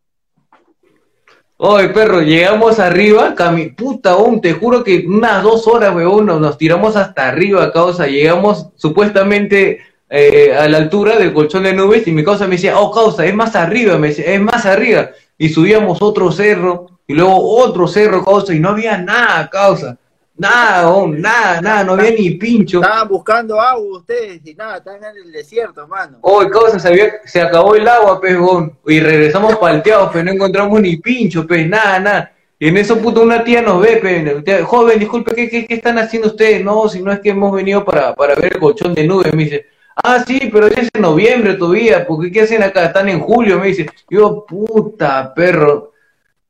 Oye, 1.59 1.89
perro, 1.89 2.21
llegamos 2.21 2.77
arriba, 2.77 3.33
cami 3.33 3.69
puta, 3.71 4.11
aún, 4.11 4.41
te 4.41 4.53
juro 4.53 4.83
que 4.83 5.05
unas 5.07 5.41
dos 5.41 5.65
horas, 5.65 5.95
weón, 5.95 6.27
nos, 6.27 6.55
tiramos 6.55 6.95
hasta 6.95 7.29
arriba, 7.29 7.73
causa, 7.73 8.05
llegamos 8.05 8.67
supuestamente 8.75 9.79
eh, 10.07 10.55
a 10.55 10.67
la 10.67 10.77
altura 10.77 11.17
del 11.17 11.33
colchón 11.33 11.63
de 11.63 11.73
nubes 11.73 12.07
y 12.07 12.11
mi 12.11 12.23
causa 12.23 12.45
me 12.45 12.57
decía, 12.57 12.79
oh, 12.79 12.91
causa, 12.91 13.25
es 13.25 13.33
más 13.33 13.55
arriba, 13.55 13.97
me 13.97 14.09
decía, 14.09 14.25
es 14.25 14.39
más 14.39 14.67
arriba. 14.67 15.09
Y 15.35 15.49
subíamos 15.49 15.99
otro 15.99 16.31
cerro 16.31 16.91
y 17.07 17.15
luego 17.15 17.35
otro 17.57 17.87
cerro, 17.87 18.23
causa, 18.23 18.53
y 18.53 18.59
no 18.59 18.69
había 18.69 18.99
nada, 18.99 19.49
causa. 19.49 19.97
Nada, 20.37 21.07
nada, 21.07 21.61
nada, 21.61 21.83
no 21.83 21.93
había 21.93 22.11
ni 22.11 22.31
pincho. 22.31 22.79
Estaban 22.79 23.07
buscando 23.07 23.59
agua 23.59 23.97
ustedes 23.97 24.39
y 24.45 24.53
nada, 24.53 24.77
estaban 24.77 25.03
en 25.03 25.25
el 25.25 25.31
desierto, 25.31 25.81
hermano. 25.81 26.19
Oh, 26.21 26.47
causa, 26.47 26.79
se, 26.79 27.13
se 27.25 27.41
acabó 27.41 27.75
el 27.75 27.87
agua, 27.87 28.21
pez, 28.21 28.37
y 28.85 28.99
regresamos 28.99 29.55
palteados, 29.55 30.11
pero 30.13 30.25
no 30.25 30.31
encontramos 30.31 30.79
ni 30.79 30.97
pincho, 30.97 31.47
pez, 31.47 31.67
nada, 31.67 31.99
nada. 31.99 32.31
Y 32.59 32.67
en 32.67 32.77
eso, 32.77 32.99
puto, 32.99 33.21
una 33.21 33.43
tía 33.43 33.63
nos 33.63 33.81
ve, 33.81 33.97
pe, 33.97 34.63
joven, 34.63 34.99
disculpe, 34.99 35.33
¿qué, 35.33 35.49
¿qué, 35.49 35.65
qué, 35.65 35.73
están 35.75 35.97
haciendo 35.97 36.29
ustedes? 36.29 36.63
No, 36.63 36.87
si 36.87 37.01
no 37.01 37.11
es 37.11 37.19
que 37.19 37.29
hemos 37.29 37.51
venido 37.51 37.83
para, 37.83 38.13
para 38.13 38.35
ver 38.35 38.53
el 38.53 38.59
colchón 38.59 38.93
de 38.93 39.07
nubes, 39.07 39.33
me 39.33 39.43
dice. 39.43 39.65
Ah, 39.95 40.23
sí, 40.25 40.49
pero 40.53 40.67
es 40.67 40.89
en 40.93 41.01
noviembre 41.01 41.55
todavía, 41.55 42.05
porque 42.05 42.31
¿qué 42.31 42.41
hacen 42.41 42.61
acá? 42.61 42.85
Están 42.85 43.09
en 43.09 43.19
julio, 43.19 43.59
me 43.59 43.67
dice. 43.67 43.87
Yo, 44.07 44.45
puta, 44.47 45.33
perro. 45.33 45.93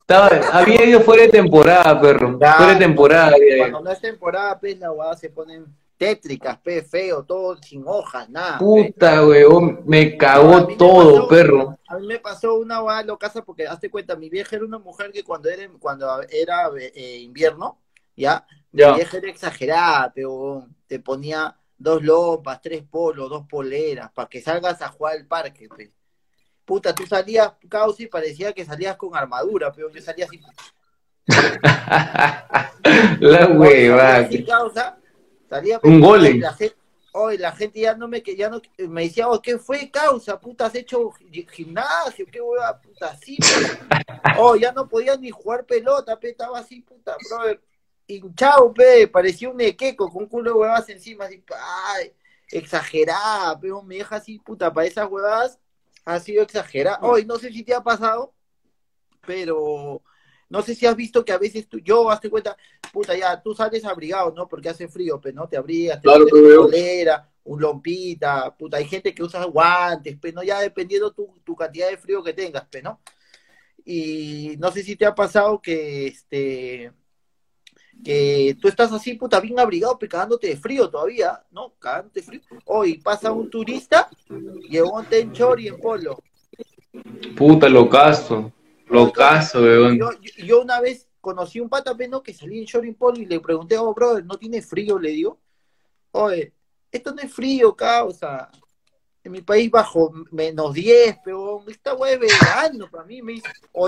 Estaba, 0.10 0.30
había 0.54 0.86
ido 0.86 1.02
fuera 1.02 1.24
de 1.24 1.28
temporada, 1.28 2.00
perro. 2.00 2.39
fuera 2.39 2.74
de 2.74 2.80
temporada. 2.80 3.36
Cuando 3.58 3.82
no 3.82 3.91
es 3.91 4.00
temporada, 4.00 4.58
pues 4.58 4.80
la 4.80 4.89
huevada 4.89 5.17
se 5.17 5.30
ponen 5.30 5.65
tétricas, 5.98 6.58
pe, 6.60 6.82
feo, 6.82 7.24
todo 7.24 7.58
sin 7.58 7.84
hojas, 7.86 8.30
nada. 8.30 8.58
Puta, 8.58 9.28
weón, 9.28 9.82
me 9.86 10.15
cagó 10.15 10.65
todo, 10.78 11.28
perro. 11.28 11.78
A 11.89 11.98
mí 11.98 12.08
me 12.08 12.20
pasó 12.20 12.56
una 12.56 12.82
huevada 12.82 13.04
locasa 13.04 13.43
porque, 13.43 13.67
hazte 13.67 13.89
cuenta, 13.89 14.15
mi 14.15 14.30
vieja 14.30 14.56
era 14.56 14.63
una 14.63 14.80
mujer 14.80 15.12
que 15.12 15.26
cuando 15.26 15.50
era, 15.50 15.70
cuando 15.78 16.22
era 16.30 16.70
eh, 16.80 17.17
invierno, 17.17 17.78
ya, 18.15 18.48
mi 18.72 18.86
vieja 18.86 19.17
era 19.17 19.30
exagerada, 19.30 20.13
pero 20.15 20.70
te 20.88 21.02
ponía 21.02 21.54
dos 21.78 22.02
lopas, 22.02 22.62
tres 22.62 22.82
polos, 22.89 23.30
dos 23.30 23.46
poleras, 23.46 24.10
para 24.13 24.30
que 24.30 24.39
salgas 24.39 24.82
a 24.82 24.88
jugar 24.88 25.17
al 25.17 25.26
parque, 25.26 25.67
pe. 25.67 25.91
Puta, 26.68 26.94
tú 26.94 27.08
salías, 27.08 27.54
caos, 27.70 27.98
y 28.02 28.08
parecía 28.08 28.52
que 28.52 28.66
salías 28.66 28.98
con 28.98 29.16
armadura, 29.16 29.72
pero 29.72 29.90
yo 29.94 30.02
salía 30.02 30.26
así. 30.26 30.42
la 33.22 33.48
hueva. 33.48 34.28
Salía 35.50 35.80
un 35.82 36.02
golem. 36.02 36.44
Hoy 37.14 37.38
la 37.38 37.54
gente 37.54 37.80
ya 37.80 37.96
no 37.96 38.10
me 38.10 38.22
que 38.22 38.36
ya 38.36 38.50
no 38.50 38.62
me 38.80 39.04
decía, 39.04 39.30
oh, 39.30 39.42
¿qué 39.42 39.58
fue 39.58 39.90
causa? 39.90 40.38
Puta, 40.38 40.66
has 40.66 40.76
hecho 40.76 41.10
gimnasio, 41.54 42.26
qué 42.30 42.42
hueva, 42.42 42.82
puta, 42.82 43.12
así. 43.12 43.38
oh, 44.38 44.58
ya 44.58 44.74
no 44.74 44.90
podía 44.90 45.16
ni 45.16 45.32
jugar 45.32 45.66
pelota, 45.66 46.20
pe, 46.20 46.32
estaba 46.32 46.60
así, 46.60 46.82
puta, 46.82 47.16
brother 47.30 47.62
hinchado, 48.08 48.74
pe, 48.74 49.08
parecía 49.08 49.50
un 49.50 49.62
equeco 49.62 50.12
con 50.12 50.24
un 50.24 50.30
culo 50.30 50.52
de 50.52 50.58
huevas 50.58 50.90
encima, 50.90 51.26
así, 51.26 51.42
ay, 51.96 52.12
exagerada, 52.52 53.58
pero 53.58 53.82
me 53.82 53.96
deja 53.96 54.18
así, 54.18 54.38
puta, 54.40 54.72
para 54.72 54.86
esas 54.86 55.10
huevas 55.10 55.58
ha 56.08 56.20
sido 56.22 56.41
exagerada. 56.41 57.00
Hoy 57.02 57.26
no 57.26 57.38
sé 57.38 57.52
si 57.52 57.63
te 57.63 57.74
ha 57.74 57.84
pasado, 57.84 58.34
pero 59.26 60.02
no 60.48 60.62
sé 60.62 60.74
si 60.74 60.86
has 60.86 60.96
visto 60.96 61.26
que 61.26 61.34
a 61.34 61.38
veces 61.38 61.67
tú, 61.67 61.80
yo, 61.80 62.10
hazte 62.10 62.30
cuenta, 62.30 62.56
puta, 62.93 63.15
ya, 63.17 63.41
tú 63.41 63.54
sales 63.54 63.84
abrigado, 63.84 64.32
¿no? 64.32 64.48
Porque 64.48 64.70
hace 64.70 64.88
frío, 64.88 65.20
pero 65.20 65.36
no 65.36 65.50
te 65.50 65.58
abrigas, 65.58 65.98
te 65.98 66.04
claro 66.04 66.26
polera, 66.30 67.30
un 67.43 67.60
lompita, 67.60 68.56
puta, 68.56 68.78
hay 68.78 68.86
gente 68.86 69.13
que 69.13 69.22
usa 69.22 69.43
guantes, 69.43 70.17
pero 70.22 70.36
no, 70.36 70.43
ya 70.43 70.62
dependiendo 70.62 71.12
tu, 71.12 71.41
tu 71.43 71.58
cantidad 71.58 71.89
de 71.89 71.98
frío 71.98 72.24
que 72.24 72.34
tengas, 72.34 72.65
pero 72.72 72.91
no. 72.91 73.02
Y 73.84 74.56
no 74.60 74.72
sé 74.72 74.84
si 74.84 74.96
te 74.96 75.06
ha 75.06 75.13
pasado 75.13 75.62
que, 75.62 76.08
este, 76.08 76.93
que 78.04 78.58
tú 78.62 78.68
estás 78.68 78.92
así, 78.92 79.14
puta, 79.14 79.40
bien 79.40 79.60
abrigado, 79.60 79.98
cagándote 79.98 80.48
de 80.48 80.58
frío 80.58 80.90
todavía, 80.90 81.44
¿no? 81.52 81.74
Cagándote 81.80 82.22
de 82.22 82.26
frío. 82.26 82.42
Hoy 82.66 82.98
pasa 83.00 83.32
un 83.32 83.50
turista, 83.50 84.10
llevó 84.70 85.00
un 85.00 85.06
tenchor 85.06 85.60
y 85.60 85.68
en 85.68 85.80
polo. 85.80 86.22
Puta, 87.36 87.70
locazo, 87.70 88.52
locazo, 88.90 89.62
weón. 89.62 89.98
Yo, 89.98 90.10
yo, 90.46 90.62
una 90.62 90.80
vez 90.80 91.08
conocí 91.22 91.60
un 91.60 91.70
pata, 91.70 91.96
¿no? 92.10 92.24
Que 92.24 92.34
salía 92.34 92.60
en 92.60 92.66
short 92.66 92.86
y 92.86 92.94
polo 92.94 93.20
y 93.20 93.26
le 93.26 93.40
pregunté, 93.40 93.78
oh, 93.78 93.94
brother, 93.94 94.26
¿no 94.26 94.38
tiene 94.38 94.62
frío? 94.62 94.98
Le 94.98 95.10
digo, 95.10 95.40
oye, 96.12 96.54
esto 96.92 97.14
no 97.14 97.22
es 97.22 97.34
frío, 97.34 97.76
causa 97.76 98.50
en 99.28 99.34
mi 99.34 99.42
país 99.42 99.70
bajo 99.70 100.12
menos 100.32 100.74
10, 100.74 101.18
pero 101.24 101.63
esta 101.68 101.94
hueá 101.94 102.18
verano 102.18 102.90
para 102.90 103.04
mí, 103.04 103.22
me 103.22 103.34
dice, 103.34 103.50
o 103.74 103.88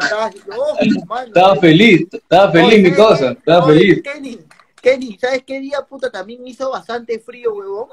mano. 1.07 1.27
Estaba 1.27 1.55
feliz, 1.55 2.07
estaba 2.11 2.51
feliz 2.51 2.83
mi 2.83 2.93
cosa, 2.93 3.31
estaba 3.31 3.67
feliz. 3.67 4.01
Kenny, 4.03 4.37
Kenny, 4.81 5.17
¿sabes 5.17 5.43
qué 5.47 5.61
día, 5.61 5.81
puta, 5.87 6.11
también 6.11 6.45
hizo 6.45 6.69
bastante 6.69 7.19
frío, 7.19 7.53
huevón? 7.53 7.87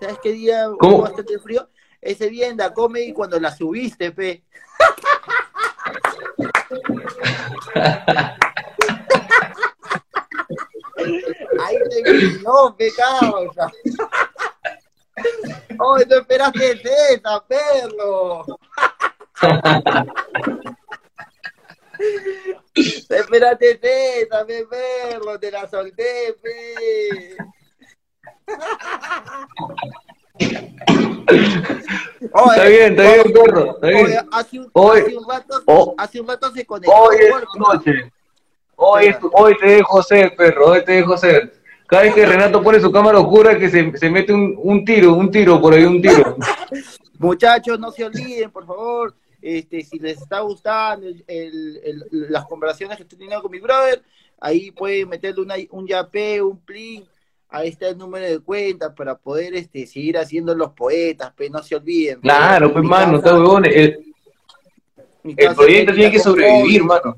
¿Sabes 0.00 0.18
qué 0.22 0.32
día 0.32 0.70
hubo 0.70 1.02
bastante 1.02 1.38
frío? 1.38 1.68
Ese 2.00 2.30
día 2.30 2.48
en 2.48 2.56
la 2.56 2.72
comedy 2.72 3.12
cuando 3.12 3.38
la 3.38 3.54
subiste, 3.54 4.12
pe. 4.12 4.42
Ahí 11.60 11.76
te 11.90 12.02
no, 12.42 12.74
pe 12.76 12.90
causa. 12.96 13.70
¡Oh, 15.80 15.96
no 15.96 16.16
esperaste 16.16 16.80
esa, 17.12 17.44
perro! 17.46 18.44
esperaste 23.08 23.80
esa, 24.22 24.44
me 24.44 24.64
perro, 24.64 25.38
te 25.38 25.50
la 25.50 25.68
solté, 25.68 26.36
pe. 26.42 27.36
está 32.20 32.64
bien, 32.64 32.98
está 32.98 33.12
bien, 33.12 33.32
perro. 33.32 33.74
Está 33.74 33.86
bien. 33.86 34.28
hace, 34.32 34.58
un, 34.58 34.70
hoy, 34.72 35.00
hace, 35.00 35.16
un 35.16 35.28
rato, 35.28 35.62
oh, 35.66 35.94
hace 35.98 36.20
un 36.20 36.28
rato 36.28 36.50
se 36.52 36.66
conectó. 36.66 36.94
Hoy 36.94 37.16
es 37.16 37.32
noche. 37.58 38.12
Hoy, 38.76 39.14
hoy 39.32 39.56
te 39.58 39.66
dejo 39.66 40.02
ser, 40.02 40.36
perro. 40.36 40.68
Hoy 40.68 40.84
te 40.84 40.92
dejo 40.92 41.16
ser. 41.16 41.57
Cada 41.88 42.02
vez 42.02 42.14
que 42.14 42.26
Renato 42.26 42.62
pone 42.62 42.78
su 42.80 42.92
cámara 42.92 43.18
oscura, 43.18 43.58
que 43.58 43.70
se, 43.70 43.96
se 43.96 44.10
mete 44.10 44.30
un, 44.30 44.54
un, 44.58 44.84
tiro, 44.84 45.14
un 45.14 45.30
tiro, 45.30 45.58
por 45.58 45.72
ahí 45.72 45.84
un 45.84 46.02
tiro. 46.02 46.36
Muchachos, 47.18 47.80
no 47.80 47.90
se 47.90 48.04
olviden, 48.04 48.50
por 48.50 48.66
favor, 48.66 49.14
este, 49.40 49.82
si 49.82 49.98
les 49.98 50.20
está 50.20 50.40
gustando 50.40 51.06
el, 51.06 51.24
el, 51.26 52.04
las 52.10 52.44
conversaciones 52.44 52.98
que 52.98 53.04
estoy 53.04 53.18
teniendo 53.18 53.40
con 53.40 53.50
mi 53.50 53.58
brother, 53.58 54.02
ahí 54.38 54.70
pueden 54.70 55.08
meterle 55.08 55.40
una, 55.40 55.54
un 55.70 55.86
yape, 55.86 56.42
un 56.42 56.58
plin, 56.58 57.06
ahí 57.48 57.70
está 57.70 57.88
el 57.88 57.96
número 57.96 58.26
de 58.26 58.38
cuenta 58.40 58.94
para 58.94 59.16
poder 59.16 59.54
este, 59.54 59.86
seguir 59.86 60.18
haciendo 60.18 60.54
los 60.54 60.72
poetas, 60.72 61.32
pero 61.34 61.54
no 61.54 61.62
se 61.62 61.74
olviden. 61.74 62.20
Claro, 62.20 62.70
pues, 62.70 62.84
mano, 62.84 63.16
está 63.16 63.32
huevón. 63.32 63.64
El, 63.64 64.12
el 65.24 65.54
proyecto 65.54 65.94
tiene 65.94 66.10
que 66.10 66.20
sobrevivir, 66.20 66.84
mano. 66.84 67.16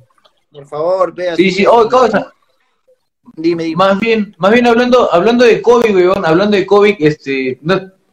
Por 0.52 0.66
favor, 0.68 1.12
vea. 1.12 1.34
Sí, 1.34 1.50
sí, 1.50 1.66
oh, 1.66 1.88
cosa 1.88 2.32
Dime, 3.36 3.74
Más 3.76 3.98
bien, 4.00 4.34
más 4.38 4.52
bien 4.52 4.66
hablando, 4.66 5.12
hablando 5.12 5.44
de 5.44 5.62
COVID, 5.62 5.94
weón, 5.94 6.26
hablando 6.26 6.56
de 6.56 6.66
COVID, 6.66 6.96
este, 6.98 7.58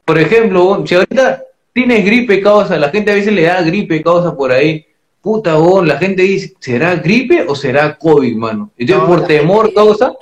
por 0.06 0.20
ejemplo, 0.20 0.84
si 0.86 0.96
ahorita 0.96 1.44
tienes 1.74 2.06
gripe, 2.06 2.42
causa, 2.42 2.78
la 2.78 2.90
gente 2.90 3.12
a 3.12 3.16
veces 3.16 3.34
le 3.34 3.44
da 3.44 3.62
gripe, 3.62 4.02
causa 4.02 4.36
por 4.36 4.52
ahí. 4.52 4.86
Puta, 5.22 5.60
weón, 5.60 5.88
la 5.88 5.98
gente 5.98 6.24
dice, 6.24 6.54
¿será 6.60 6.96
gripe 6.96 7.46
o 7.48 7.56
será 7.56 7.98
COVID, 7.98 8.36
mano? 8.36 8.72
Entonces, 8.78 9.08
por 9.08 9.28
temor, 9.28 9.74
causa, 9.74 10.14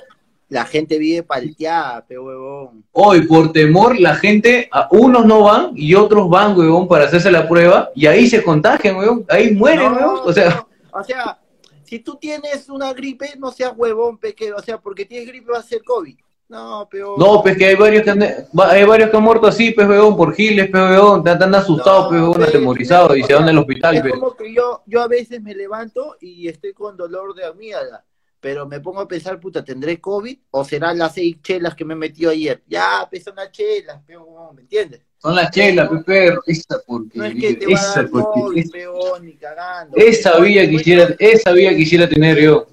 la 0.48 0.64
gente 0.64 0.98
vive 0.98 1.22
palteada, 1.24 2.04
pe 2.06 2.18
huevón. 2.18 2.84
Hoy, 2.92 3.26
por 3.26 3.52
temor, 3.52 3.98
la 3.98 4.14
gente, 4.14 4.68
a 4.70 4.86
unos 4.92 5.26
no 5.26 5.42
van 5.42 5.72
y 5.74 5.94
otros 5.94 6.28
van, 6.28 6.56
huevón, 6.56 6.86
para 6.86 7.06
hacerse 7.06 7.30
la 7.30 7.48
prueba, 7.48 7.90
y 7.94 8.06
ahí 8.06 8.28
se 8.28 8.42
contagian, 8.42 8.96
huevón, 8.96 9.24
ahí 9.28 9.52
mueren, 9.54 9.92
No, 9.92 9.96
huevón. 9.96 10.20
O 10.24 10.32
sea, 10.32 10.48
no, 10.50 10.68
o 10.92 11.04
sea, 11.04 11.38
si 11.86 12.00
tú 12.00 12.16
tienes 12.16 12.68
una 12.68 12.92
gripe, 12.92 13.34
no 13.38 13.50
seas 13.52 13.72
huevón, 13.76 14.18
peque, 14.18 14.52
o 14.52 14.60
sea, 14.60 14.78
porque 14.78 15.04
tienes 15.04 15.28
gripe 15.28 15.52
va 15.52 15.58
a 15.58 15.62
ser 15.62 15.82
COVID. 15.82 16.16
No, 16.48 16.86
pero... 16.88 17.16
no, 17.18 17.42
pues 17.42 17.56
que 17.56 17.66
hay 17.66 17.74
varios 17.74 18.04
que 18.04 18.10
han, 18.10 18.22
hay 18.22 18.84
varios 18.84 19.10
que 19.10 19.16
han 19.16 19.22
muerto 19.22 19.48
así, 19.48 19.72
pues, 19.72 19.88
huevón, 19.88 20.16
por 20.16 20.32
giles, 20.32 20.68
pues, 20.70 20.82
huevón, 20.82 21.18
están 21.18 21.38
tan 21.40 21.54
asustados, 21.54 22.04
No, 22.04 22.08
pues, 22.08 22.20
huevón, 22.20 22.38
pe, 22.38 22.44
atemorizados, 22.44 23.16
y 23.16 23.22
se 23.24 23.34
van 23.34 23.48
al 23.48 23.58
hospital, 23.58 23.96
Es 23.96 24.02
pues. 24.02 24.14
como 24.14 24.36
que 24.36 24.54
yo, 24.54 24.82
yo 24.86 25.02
a 25.02 25.08
veces 25.08 25.42
me 25.42 25.54
levanto 25.54 26.16
y 26.20 26.46
estoy 26.46 26.72
con 26.72 26.96
dolor 26.96 27.34
de 27.34 27.46
amígdala, 27.46 28.04
pero 28.38 28.64
me 28.64 28.78
pongo 28.78 29.00
a 29.00 29.08
pensar, 29.08 29.40
puta, 29.40 29.64
¿tendré 29.64 30.00
COVID 30.00 30.38
o 30.52 30.64
serán 30.64 30.98
las 30.98 31.14
seis 31.14 31.42
chelas 31.42 31.74
que 31.74 31.84
me 31.84 31.96
metió 31.96 32.30
ayer? 32.30 32.62
Ya, 32.68 33.08
pues 33.10 33.24
son 33.24 33.34
las 33.34 33.50
chelas, 33.50 34.00
pero, 34.06 34.52
¿me 34.54 34.62
entiendes? 34.62 35.00
Son 35.18 35.34
las 35.34 35.50
chelas, 35.50 35.88
pe, 35.88 35.98
perro, 35.98 36.42
esa 36.46 36.80
No 36.86 37.24
es 37.24 37.34
que 37.34 37.54
te 37.54 37.66
va 37.66 37.72
a 37.72 37.74
esa 37.74 37.94
dar 38.02 38.10
COVID, 38.10 38.22
porquería, 38.22 38.72
peón, 38.72 39.26
ni 39.26 39.32
cagando. 39.36 39.96
esa 39.96 40.32
te 40.36 40.70
quisiera, 40.70 41.16
esa 41.18 41.52
vía 41.52 41.74
quisiera 41.74 42.08
tener 42.08 42.38
yo. 42.40 42.66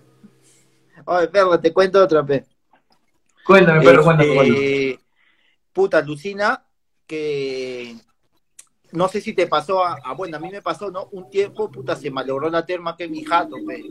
Oye, 1.05 1.27
perro, 1.27 1.59
te 1.59 1.73
cuento 1.73 2.03
otra 2.03 2.21
vez. 2.21 2.45
Cuéntame, 3.45 3.81
perro, 3.83 4.03
cuéntame, 4.03 4.35
cuéntame. 4.35 4.59
Este, 4.93 4.99
puta, 5.73 5.97
alucina 5.97 6.63
que 7.07 7.95
no 8.91 9.07
sé 9.07 9.19
si 9.19 9.33
te 9.33 9.47
pasó 9.47 9.83
a, 9.83 9.97
a- 10.03 10.13
bueno, 10.13 10.37
a 10.37 10.39
mí 10.39 10.49
me 10.51 10.61
pasó, 10.61 10.91
¿no? 10.91 11.07
Un 11.11 11.29
tiempo, 11.29 11.69
puta, 11.71 11.95
se 11.95 12.11
malogró 12.11 12.49
la 12.49 12.65
terma 12.65 12.95
que 12.95 13.07
mi 13.07 13.23
jato, 13.23 13.55
pe. 13.67 13.83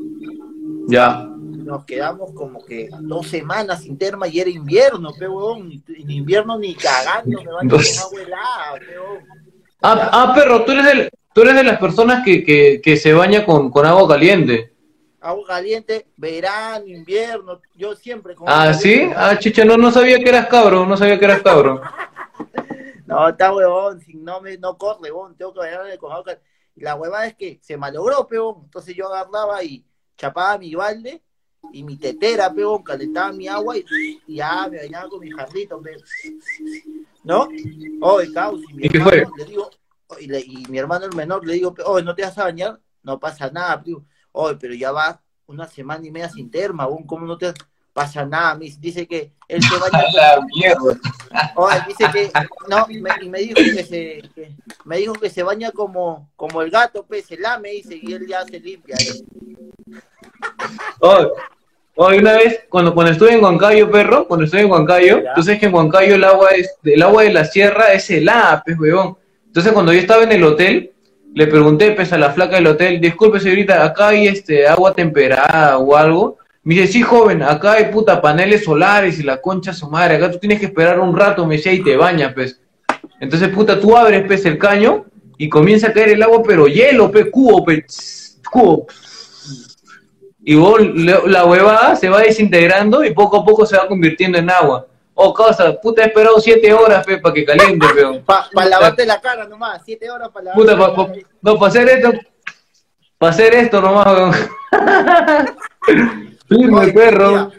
Ya. 0.88 1.28
Nos 1.62 1.84
quedamos 1.84 2.32
como 2.32 2.64
que 2.64 2.88
dos 3.00 3.28
semanas 3.28 3.82
sin 3.82 3.96
terma 3.98 4.28
y 4.28 4.40
era 4.40 4.50
invierno, 4.50 5.12
pe, 5.18 5.28
huevón. 5.28 5.82
En 5.88 6.10
invierno 6.10 6.58
ni 6.58 6.74
cagando 6.74 7.42
me 7.42 7.50
van 7.52 7.66
a 7.66 7.70
Dos. 7.70 7.98
con 8.00 8.04
agua 8.06 8.22
helada, 8.22 8.78
pe, 8.78 8.98
huevón. 8.98 9.24
Ah, 9.82 10.10
ah, 10.12 10.32
perro, 10.34 10.64
tú 10.64 10.72
eres, 10.72 10.84
del, 10.84 11.10
tú 11.34 11.42
eres 11.42 11.54
de 11.56 11.64
las 11.64 11.78
personas 11.78 12.24
que, 12.24 12.44
que, 12.44 12.80
que 12.82 12.96
se 12.96 13.12
baña 13.12 13.44
con, 13.44 13.70
con 13.70 13.84
agua 13.86 14.06
caliente. 14.08 14.72
Agua 15.20 15.44
caliente, 15.46 16.08
verano, 16.16 16.86
invierno, 16.86 17.60
yo 17.76 17.94
siempre 17.94 18.34
con 18.34 18.48
Ah, 18.48 18.74
¿sí? 18.74 18.90
caliente. 18.92 19.16
Ah, 19.18 19.38
chicha, 19.38 19.64
no, 19.64 19.76
no 19.76 19.90
sabía 19.90 20.18
que 20.18 20.28
eras 20.28 20.46
cabro, 20.48 20.84
no 20.86 20.96
sabía 20.96 21.18
que 21.18 21.24
eras 21.24 21.42
cabro. 21.42 21.80
No, 23.06 23.28
está 23.28 23.52
huevón, 23.54 24.00
si 24.00 24.14
no 24.14 24.40
me 24.40 24.56
no 24.56 24.78
corre, 24.78 25.10
huevón, 25.10 25.36
tengo 25.36 25.52
que 25.52 25.58
bañarme 25.60 25.98
con 25.98 26.12
agua 26.12 26.24
caliente. 26.24 26.48
La 26.76 26.94
huevada 26.94 27.26
es 27.26 27.34
que 27.34 27.58
se 27.60 27.76
malogró, 27.76 28.26
peón. 28.26 28.62
Entonces 28.64 28.94
yo 28.96 29.06
agarraba 29.12 29.62
y 29.62 29.84
chapaba 30.16 30.56
mi 30.56 30.74
balde 30.74 31.20
y 31.72 31.82
mi 31.82 31.96
tetera, 31.96 32.52
peón, 32.52 32.82
calentaba 32.82 33.32
mi 33.32 33.46
agua 33.48 33.76
y, 33.76 33.84
y 34.26 34.36
ya 34.36 34.68
me 34.68 34.78
bañaba 34.78 35.08
con 35.08 35.20
mi 35.20 35.30
jarrito, 35.30 35.80
peón. 35.80 36.02
¿No? 37.24 37.48
Oye, 38.00 38.32
caos, 38.32 38.60
y 38.68 38.74
mi 38.74 38.86
¿Y 38.86 38.88
qué 38.88 38.98
hermano, 38.98 39.30
fue? 39.30 39.38
le 39.38 39.44
digo, 39.44 39.70
y, 40.20 40.26
le- 40.26 40.40
y 40.40 40.64
mi 40.68 40.78
hermano 40.78 41.04
el 41.06 41.14
menor 41.14 41.46
le 41.46 41.54
digo, 41.54 41.74
oye, 41.86 42.04
¿no 42.04 42.14
te 42.14 42.22
vas 42.22 42.36
a 42.38 42.44
bañar? 42.44 42.80
No 43.02 43.18
pasa 43.20 43.50
nada, 43.50 43.82
peón. 43.82 44.06
Oye, 44.32 44.56
pero 44.56 44.74
ya 44.74 44.92
va 44.92 45.22
una 45.46 45.66
semana 45.68 46.06
y 46.06 46.10
media 46.10 46.28
sin 46.28 46.50
terma, 46.50 46.88
¿cómo 47.06 47.26
no 47.26 47.36
te 47.38 47.52
pasa 47.92 48.24
nada? 48.24 48.54
Me 48.54 48.70
dice 48.78 49.06
que 49.06 49.30
él 49.48 49.62
se 49.62 49.68
La. 49.78 50.40
Oye, 51.56 51.76
dice 51.88 52.04
que 52.12 52.30
no, 52.68 52.86
me, 52.88 53.10
y 53.22 53.28
me 53.28 53.38
dijo 53.40 53.54
que 53.54 53.84
se 53.84 54.22
que- 54.34 54.52
me 54.84 54.98
dijo 54.98 55.12
que 55.14 55.30
se 55.30 55.42
baña 55.42 55.70
como 55.70 56.30
como 56.36 56.62
el 56.62 56.70
gato, 56.70 57.04
pues 57.06 57.26
se 57.26 57.36
lame 57.36 57.70
dice 57.70 57.98
y 58.00 58.12
él 58.12 58.26
ya 58.26 58.44
se 58.44 58.58
limpia. 58.60 58.96
¿eh? 58.96 59.22
Hoy, 61.00 61.26
hoy 61.96 62.18
una 62.18 62.32
vez, 62.34 62.60
cuando, 62.68 62.94
cuando 62.94 63.12
estuve 63.12 63.32
en 63.34 63.42
Huancayo, 63.42 63.90
perro, 63.90 64.26
cuando 64.26 64.44
estuve 64.44 64.62
en 64.62 64.70
Huancayo, 64.70 65.22
Ya. 65.22 65.34
tú 65.34 65.42
sabes 65.42 65.60
que 65.60 65.66
en 65.66 65.74
Huancayo 65.74 66.14
el 66.14 66.24
agua 66.24 66.50
es, 66.50 66.74
el 66.84 67.02
agua 67.02 67.22
de 67.22 67.32
la 67.32 67.44
sierra 67.44 67.92
es 67.92 68.08
helada, 68.10 68.62
pues, 68.64 68.78
huevón. 68.78 69.16
Entonces 69.46 69.72
cuando 69.72 69.92
yo 69.92 70.00
estaba 70.00 70.22
en 70.24 70.32
el 70.32 70.44
hotel, 70.44 70.92
le 71.34 71.46
pregunté, 71.46 71.92
pues, 71.92 72.12
a 72.12 72.18
la 72.18 72.30
flaca 72.30 72.56
del 72.56 72.66
hotel, 72.66 73.00
disculpe, 73.00 73.40
señorita, 73.40 73.84
acá 73.84 74.08
hay 74.08 74.28
este 74.28 74.66
agua 74.66 74.92
temperada 74.94 75.78
o 75.78 75.96
algo. 75.96 76.38
Me 76.64 76.74
dice, 76.76 76.92
sí, 76.92 77.02
joven, 77.02 77.42
acá 77.42 77.72
hay 77.72 77.86
puta 77.86 78.20
paneles 78.20 78.64
solares 78.64 79.18
y 79.18 79.24
la 79.24 79.40
concha 79.40 79.72
su 79.72 79.88
madre, 79.90 80.16
acá 80.16 80.30
tú 80.30 80.38
tienes 80.38 80.60
que 80.60 80.66
esperar 80.66 81.00
un 81.00 81.16
rato, 81.16 81.44
me 81.44 81.56
decía, 81.56 81.72
y 81.72 81.82
te 81.82 81.96
bañas, 81.96 82.32
pues. 82.34 82.60
Entonces, 83.20 83.48
puta, 83.48 83.80
tú 83.80 83.96
abres, 83.96 84.24
pues, 84.26 84.44
el 84.46 84.58
caño 84.58 85.04
y 85.38 85.48
comienza 85.48 85.88
a 85.88 85.92
caer 85.92 86.10
el 86.10 86.22
agua, 86.22 86.40
pero 86.46 86.66
hielo, 86.68 87.10
pues, 87.10 87.26
cubo, 87.32 87.64
pues, 87.64 88.40
cubo. 88.50 88.86
Y 90.44 90.54
vos, 90.56 90.80
la 91.26 91.44
huevada 91.46 91.94
se 91.96 92.08
va 92.08 92.20
desintegrando 92.20 93.04
y 93.04 93.12
poco 93.12 93.38
a 93.38 93.44
poco 93.44 93.64
se 93.66 93.76
va 93.76 93.86
convirtiendo 93.88 94.38
en 94.38 94.50
agua. 94.50 94.86
Oh, 95.14 95.32
causa, 95.34 95.72
puta, 95.80 96.02
he 96.02 96.06
esperado 96.06 96.40
siete 96.40 96.72
horas, 96.72 97.04
pe, 97.04 97.18
para 97.18 97.34
que 97.34 97.44
caliente, 97.44 97.86
peón. 97.94 98.22
Para 98.24 98.68
lavarte 98.68 99.04
la 99.04 99.20
cara 99.20 99.46
nomás, 99.46 99.82
siete 99.84 100.10
horas 100.10 100.30
para 100.30 100.46
lavarte 100.46 100.62
Puta, 100.62 100.72
la 100.76 100.78
pa- 100.78 100.96
cara. 100.96 101.12
pa- 101.12 101.28
no, 101.42 101.58
para 101.58 101.68
hacer 101.68 101.88
esto, 101.88 102.12
para 103.18 103.30
hacer 103.32 103.54
esto 103.54 103.80
nomás, 103.80 104.06
weón. 104.06 104.32
Firme, 106.52 106.80
Oye, 106.80 106.92
perro. 106.92 107.30
mira, 107.30 107.50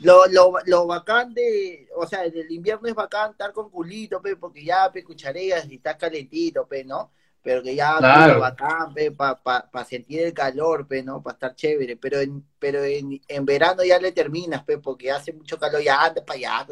Lo, 0.00 0.26
lo, 0.26 0.52
lo 0.66 0.86
bacán 0.86 1.34
de, 1.34 1.88
o 1.96 2.06
sea, 2.06 2.24
en 2.24 2.36
el 2.36 2.50
invierno 2.50 2.88
es 2.88 2.94
bacán 2.94 3.32
estar 3.32 3.52
con 3.52 3.70
culito, 3.70 4.20
pe, 4.22 4.36
porque 4.36 4.64
ya, 4.64 4.90
pe, 4.92 5.04
cuchareas 5.04 5.66
y 5.70 5.76
está 5.76 5.96
calentito, 5.98 6.66
pe, 6.66 6.84
¿no? 6.84 7.12
Pero 7.42 7.62
que 7.62 7.74
ya, 7.74 7.98
Claro. 7.98 8.34
culo 8.34 8.40
bacán, 8.40 8.94
pe, 8.94 9.10
para 9.12 9.36
pa, 9.42 9.70
pa 9.70 9.84
sentir 9.84 10.20
el 10.22 10.32
calor, 10.34 10.86
pe, 10.86 11.02
¿no? 11.02 11.22
Para 11.22 11.34
estar 11.34 11.54
chévere, 11.54 11.96
pero 11.96 12.20
en, 12.20 12.44
pero 12.58 12.82
en, 12.84 13.20
en 13.28 13.44
verano 13.44 13.82
ya 13.84 13.98
le 13.98 14.12
terminas, 14.12 14.62
pe, 14.64 14.78
porque 14.78 15.10
hace 15.10 15.32
mucho 15.32 15.58
calor, 15.58 15.82
ya 15.82 16.02
anda 16.04 16.24
para 16.24 16.38
allá, 16.38 16.66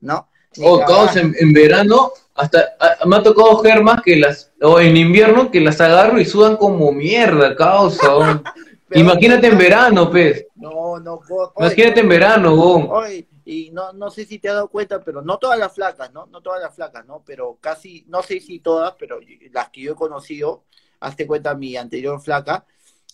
¿no? 0.00 0.28
Oh, 0.62 0.78
causa, 0.84 1.20
en, 1.20 1.34
en 1.38 1.52
verano, 1.52 2.12
hasta 2.34 2.74
a- 2.80 3.06
me 3.06 3.16
ha 3.16 3.22
tocado 3.22 3.58
germas 3.58 4.02
que 4.02 4.16
las, 4.16 4.52
o 4.60 4.80
en 4.80 4.96
invierno 4.96 5.50
que 5.50 5.60
las 5.60 5.80
agarro 5.80 6.18
y 6.20 6.24
sudan 6.24 6.56
como 6.56 6.90
mierda, 6.92 7.54
causa. 7.54 8.42
Pero- 8.90 9.00
Imagínate 9.02 9.46
en 9.46 9.56
verano, 9.56 10.10
pues. 10.10 10.46
No, 10.56 10.98
no, 10.98 11.20
go- 11.28 11.52
Imagínate 11.58 12.00
en 12.00 12.08
verano, 12.08 12.54
weón. 12.54 12.88
Oye, 12.90 13.28
y 13.44 13.70
no, 13.70 13.92
no 13.92 14.10
sé 14.10 14.24
si 14.26 14.40
te 14.40 14.48
has 14.48 14.54
dado 14.56 14.66
cuenta, 14.68 15.00
pero 15.00 15.22
no 15.22 15.38
todas 15.38 15.56
las 15.58 15.72
flacas, 15.72 16.12
¿no? 16.12 16.26
No 16.26 16.40
todas 16.40 16.60
las 16.60 16.74
flacas, 16.74 17.06
¿no? 17.06 17.22
Pero 17.24 17.56
casi, 17.60 18.04
no 18.08 18.20
sé 18.24 18.40
si 18.40 18.58
todas, 18.58 18.94
pero 18.98 19.20
las 19.52 19.68
que 19.70 19.82
yo 19.82 19.92
he 19.92 19.94
conocido, 19.94 20.64
hazte 20.98 21.24
cuenta 21.26 21.54
mi 21.54 21.76
anterior 21.76 22.20
flaca, 22.20 22.66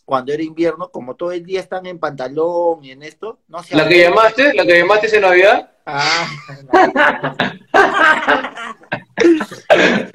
cuando 0.07 0.33
era 0.33 0.43
invierno, 0.43 0.91
como 0.91 1.15
todo 1.15 1.33
el 1.33 1.45
día 1.45 1.61
están 1.61 1.85
en 1.85 1.99
pantalón 1.99 2.83
y 2.83 2.93
en 2.93 3.03
esto, 3.03 3.41
no 3.49 3.63
se 3.63 3.77
La 3.77 3.87
que 3.87 4.01
llamaste, 4.01 4.55
la 4.55 4.65
que 4.65 4.79
llamaste 4.79 5.15
en 5.15 5.21
Navidad. 5.23 5.73
Ah, 5.85 6.27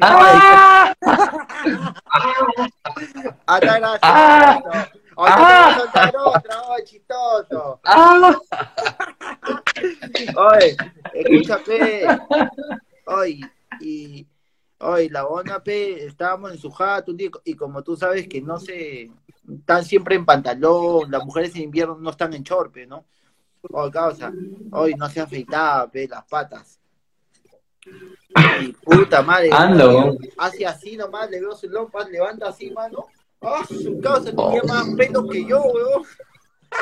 ¡Ah! 0.02 0.94
ah, 3.48 3.60
está 3.96 4.92
gracioso. 5.24 5.48
Ah. 5.48 5.74
Te 5.74 5.82
a 5.82 5.84
soltar 5.84 6.16
otra, 6.18 6.62
oh, 6.62 6.78
chistoso. 6.84 7.80
¡Ah! 7.84 8.38
Oye, 10.36 10.78
escúchame. 11.14 12.04
Oye, 13.06 13.40
y. 13.80 14.28
Oye, 14.80 15.10
la 15.12 15.28
onda, 15.28 15.62
pe, 15.62 16.06
estábamos 16.06 16.52
en 16.52 16.58
su 16.58 16.72
jato 16.72 17.12
un 17.12 17.18
día, 17.18 17.30
y 17.44 17.54
como 17.56 17.84
tú 17.84 17.96
sabes 17.96 18.28
que 18.28 18.42
no 18.42 18.60
se. 18.60 19.12
Están 19.48 19.86
siempre 19.86 20.16
en 20.16 20.26
pantalón, 20.26 21.12
las 21.12 21.24
mujeres 21.26 21.56
en 21.56 21.64
invierno 21.64 21.96
no 21.96 22.10
están 22.10 22.34
en 22.34 22.44
chorpe, 22.44 22.88
¿no? 22.88 23.06
Oye, 23.72 23.92
causa, 23.92 24.32
hoy 24.72 24.96
no 24.96 25.08
se 25.10 25.22
afeitaba, 25.22 25.90
pe, 25.90 26.08
las 26.08 26.26
patas. 26.26 26.80
Y 28.62 28.72
puta 28.74 29.22
madre. 29.22 29.50
Weón. 29.50 30.18
Hace 30.38 30.66
así 30.66 30.96
nomás, 30.96 31.30
le 31.30 31.40
veo 31.40 31.56
su 31.56 31.68
lompa, 31.68 32.08
levanta 32.08 32.50
así, 32.50 32.72
mano. 32.72 33.08
Ah, 33.42 33.66
su 33.68 34.00
causa 34.00 34.30
tenía 34.32 34.62
más 34.68 34.88
pelo 34.96 35.28
que 35.28 35.46
yo, 35.46 35.62
weón. 35.64 36.04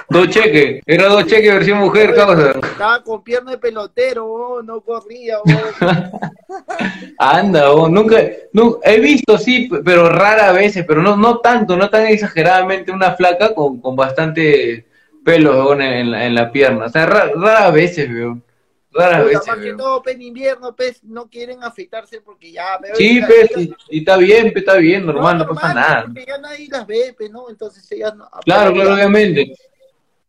Dos 0.09 0.29
cheques, 0.29 0.83
era 0.85 1.07
dos 1.07 1.25
cheques 1.25 1.51
versión 1.51 1.79
mujer, 1.79 2.13
causa. 2.13 2.51
Estaba 2.51 3.01
con 3.03 3.23
pierna 3.23 3.51
de 3.51 3.57
pelotero, 3.57 4.25
weón, 4.25 4.65
no 4.65 4.81
corría, 4.81 5.37
weón. 5.43 6.11
Anda, 7.17 7.71
oh, 7.71 7.87
nunca, 7.89 8.17
nunca, 8.53 8.79
he 8.89 8.99
visto, 8.99 9.37
sí, 9.37 9.69
pero 9.83 10.09
rara 10.09 10.51
veces, 10.51 10.85
pero 10.87 11.01
no, 11.01 11.15
no 11.15 11.39
tanto, 11.39 11.75
no 11.75 11.89
tan 11.89 12.05
exageradamente 12.07 12.91
una 12.91 13.13
flaca 13.15 13.55
con, 13.55 13.79
con 13.81 13.95
bastante 13.95 14.85
pelo 15.23 15.51
weón, 15.65 15.81
en, 15.81 16.11
la, 16.11 16.25
en 16.25 16.35
la 16.35 16.51
pierna. 16.51 16.85
O 16.85 16.89
sea, 16.89 17.05
ra- 17.05 17.31
raras 17.35 17.73
veces, 17.73 18.09
weón. 18.09 18.43
Puta, 18.91 19.23
veces, 19.23 19.47
más 19.47 19.57
que 19.57 19.65
weón. 19.65 19.77
todo, 19.77 20.01
pe, 20.01 20.11
en 20.13 20.21
invierno, 20.23 20.75
no 21.03 21.29
quieren 21.29 21.63
afeitarse 21.63 22.21
porque 22.21 22.51
ya 22.51 22.79
me 22.81 22.95
Sí, 22.95 23.21
y, 23.55 23.75
y 23.89 23.99
está 23.99 24.17
bien, 24.17 24.51
pe, 24.51 24.59
está 24.59 24.75
bien, 24.77 25.05
normal, 25.05 25.37
no, 25.37 25.47
pasa 25.47 25.67
normal, 25.67 25.75
nada. 25.75 26.05
Porque 26.05 26.25
ya 26.27 26.37
nadie 26.39 26.67
las 26.71 26.87
ve, 26.87 27.15
¿no? 27.31 27.49
Entonces 27.49 27.91
ellas 27.91 28.15
no. 28.15 28.27
Claro, 28.43 28.73
claro, 28.73 28.95
obviamente. 28.95 29.53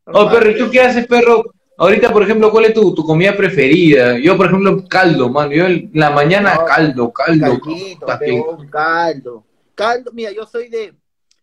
Oh, 0.05 0.29
perro, 0.31 0.51
¿y 0.51 0.59
tú 0.59 0.71
qué 0.71 0.81
haces, 0.83 1.07
perro? 1.07 1.45
Ahorita, 1.79 2.13
por 2.13 2.23
ejemplo, 2.23 2.51
¿cuál 2.51 2.67
es 2.67 2.75
tu, 2.75 2.95
tu 2.95 3.03
comida 3.03 3.35
preferida? 3.35 4.19
Yo, 4.19 4.37
por 4.37 4.47
ejemplo, 4.47 4.85
caldo, 4.87 5.31
mano. 5.31 5.53
Yo 5.53 5.65
en 5.65 5.91
la 5.95 6.11
mañana 6.11 6.55
No, 6.57 6.65
caldo, 6.67 7.11
caldo. 7.11 7.59
Caldito, 7.59 8.07
pe, 8.19 8.45
caldo. 8.71 9.45
Caldo, 9.75 10.11
mira, 10.13 10.31
yo 10.31 10.45
soy 10.45 10.69
de. 10.69 10.95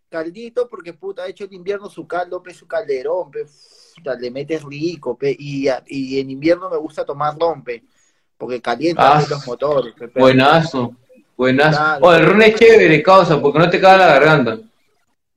caldito 0.09 0.69
porque 0.69 0.93
puta 0.93 1.23
ha 1.23 1.27
hecho 1.27 1.45
en 1.45 1.53
invierno 1.53 1.89
su 1.89 2.05
caldo, 2.05 2.43
pe, 2.43 2.53
su 2.53 2.67
calderón, 2.67 3.31
pe, 3.31 3.47
puta, 3.97 4.15
le 4.15 4.31
metes 4.31 4.63
rico, 4.63 5.17
pe, 5.17 5.35
y, 5.37 5.67
y 5.87 6.19
en 6.19 6.29
invierno 6.29 6.69
me 6.69 6.77
gusta 6.77 7.03
tomar 7.03 7.37
ron, 7.37 7.63
pe, 7.63 7.83
porque 8.37 8.61
calienta 8.61 9.17
Ah, 9.17 9.25
los 9.27 9.47
motores, 9.47 9.93
pe, 9.93 10.07
pe. 10.07 10.19
Buenazo, 10.19 10.95
buenazo. 11.35 11.77
Claro. 11.77 12.05
Oh, 12.05 12.13
el 12.13 12.25
ron 12.25 12.41
es 12.43 12.55
chévere, 12.55 13.03
causa, 13.03 13.41
porque 13.41 13.59
no 13.59 13.69
te 13.69 13.79
caga 13.81 13.97
la 13.97 14.13
garganta. 14.13 14.59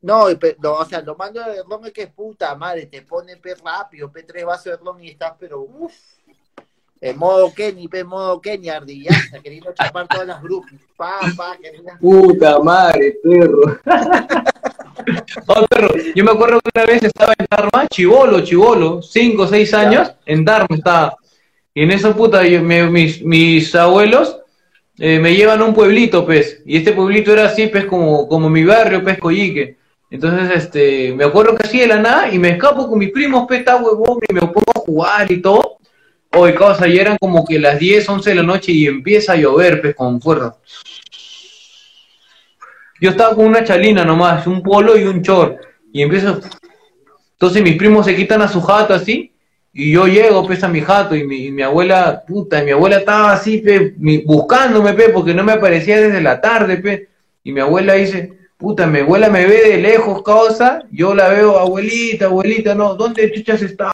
No, 0.02 0.24
o 0.24 0.84
sea, 0.86 1.02
lo 1.02 1.14
malo 1.14 1.42
del 1.42 1.64
ron 1.68 1.86
es 1.86 1.92
que 1.92 2.06
puta 2.06 2.54
madre, 2.54 2.86
te 2.86 3.02
pone 3.02 3.36
pe 3.36 3.54
rápido, 3.54 4.10
pe 4.10 4.22
tres 4.22 4.44
vasos 4.44 4.64
de 4.64 4.76
ron 4.76 5.02
y 5.02 5.08
estás, 5.08 5.34
pero 5.38 5.60
uff, 5.60 5.94
en 7.02 7.18
modo 7.18 7.52
Kenny, 7.54 7.88
pe 7.88 8.00
en 8.00 8.06
modo 8.06 8.40
Kenny, 8.40 8.68
ardillaza, 8.68 9.40
queriendo 9.42 9.72
chapar 9.72 10.06
todas 10.08 10.26
las 10.26 10.42
grupos, 10.42 10.72
pa, 10.96 11.20
pa, 11.36 11.56
queriendo... 11.56 11.92
Puta 12.00 12.58
madre, 12.60 13.16
perro. 13.22 13.78
Perro, 15.68 15.94
yo 16.14 16.24
me 16.24 16.30
acuerdo 16.30 16.60
que 16.60 16.70
una 16.74 16.86
vez 16.86 17.02
estaba 17.02 17.32
en 17.38 17.46
Dharma, 17.50 17.86
chivolo, 17.88 18.40
chivolo, 18.40 19.02
5 19.02 19.42
o 19.42 19.46
6 19.46 19.72
años, 19.74 20.12
en 20.26 20.44
Dharma 20.44 20.76
estaba. 20.76 21.16
Y 21.74 21.82
en 21.82 21.90
esa 21.92 22.14
puta, 22.14 22.44
yo- 22.46 22.62
me- 22.62 22.90
mis, 22.90 23.22
mis 23.22 23.74
abuelos 23.74 24.36
eh, 24.98 25.18
me 25.18 25.34
llevan 25.34 25.60
a 25.62 25.64
un 25.64 25.72
pueblito, 25.74 26.26
pues. 26.26 26.60
Y 26.66 26.76
este 26.76 26.92
pueblito 26.92 27.32
era 27.32 27.46
así, 27.46 27.68
pues, 27.68 27.86
como, 27.86 28.28
como 28.28 28.50
mi 28.50 28.64
barrio, 28.64 29.02
pues, 29.02 29.18
Coyique. 29.18 29.76
Entonces, 30.10 30.50
este, 30.64 31.14
me 31.14 31.24
acuerdo 31.24 31.56
que 31.56 31.66
así 31.66 31.78
de 31.78 31.86
la 31.86 31.96
nada, 31.98 32.30
y 32.32 32.38
me 32.38 32.50
escapo 32.50 32.86
con 32.88 32.98
mis 32.98 33.10
primos, 33.10 33.44
pues, 33.48 33.60
está 33.60 33.76
huevón, 33.76 34.18
y 34.28 34.34
me 34.34 34.40
pongo 34.40 34.72
a 34.74 34.78
jugar 34.80 35.30
y 35.32 35.40
todo. 35.40 35.78
Oye, 36.36 36.54
causa, 36.54 36.86
ya 36.86 37.00
eran 37.00 37.16
como 37.18 37.46
que 37.46 37.58
las 37.58 37.78
10, 37.78 38.06
11 38.08 38.30
de 38.30 38.36
la 38.36 38.42
noche 38.42 38.72
y 38.72 38.86
empieza 38.86 39.32
a 39.32 39.36
llover, 39.36 39.80
pues, 39.80 39.94
con 39.94 40.20
fuerza. 40.20 40.56
Yo 43.00 43.10
estaba 43.10 43.34
con 43.34 43.46
una 43.46 43.64
chalina 43.64 44.04
nomás, 44.04 44.46
un 44.46 44.62
polo 44.62 44.96
y 44.98 45.04
un 45.04 45.22
short. 45.22 45.56
Y 45.92 46.02
empiezo. 46.02 46.40
Entonces 47.32 47.62
mis 47.62 47.76
primos 47.76 48.04
se 48.06 48.14
quitan 48.14 48.42
a 48.42 48.48
su 48.48 48.60
jato 48.60 48.94
así. 48.94 49.32
Y 49.72 49.92
yo 49.92 50.06
llego, 50.06 50.44
pues, 50.46 50.62
a 50.64 50.68
mi 50.68 50.80
jato. 50.80 51.14
Y 51.14 51.24
mi, 51.26 51.46
y 51.46 51.50
mi 51.52 51.62
abuela, 51.62 52.24
puta, 52.26 52.60
y 52.60 52.64
mi 52.66 52.70
abuela 52.72 52.98
estaba 52.98 53.32
así, 53.32 53.58
pe, 53.58 53.94
mi- 53.98 54.18
buscándome, 54.18 54.92
pe, 54.94 55.10
porque 55.10 55.32
no 55.32 55.44
me 55.44 55.52
aparecía 55.52 56.00
desde 56.00 56.20
la 56.20 56.40
tarde, 56.40 56.76
pe. 56.78 57.08
Y 57.44 57.52
mi 57.52 57.60
abuela 57.60 57.94
dice, 57.94 58.32
puta, 58.58 58.86
mi 58.86 58.98
abuela 58.98 59.30
me 59.30 59.46
ve 59.46 59.62
de 59.68 59.76
lejos, 59.78 60.22
causa. 60.22 60.82
Yo 60.90 61.14
la 61.14 61.28
veo, 61.28 61.56
abuelita, 61.58 62.26
abuelita, 62.26 62.74
no, 62.74 62.94
¿dónde 62.96 63.32
chuchas 63.32 63.62
estaba? 63.62 63.92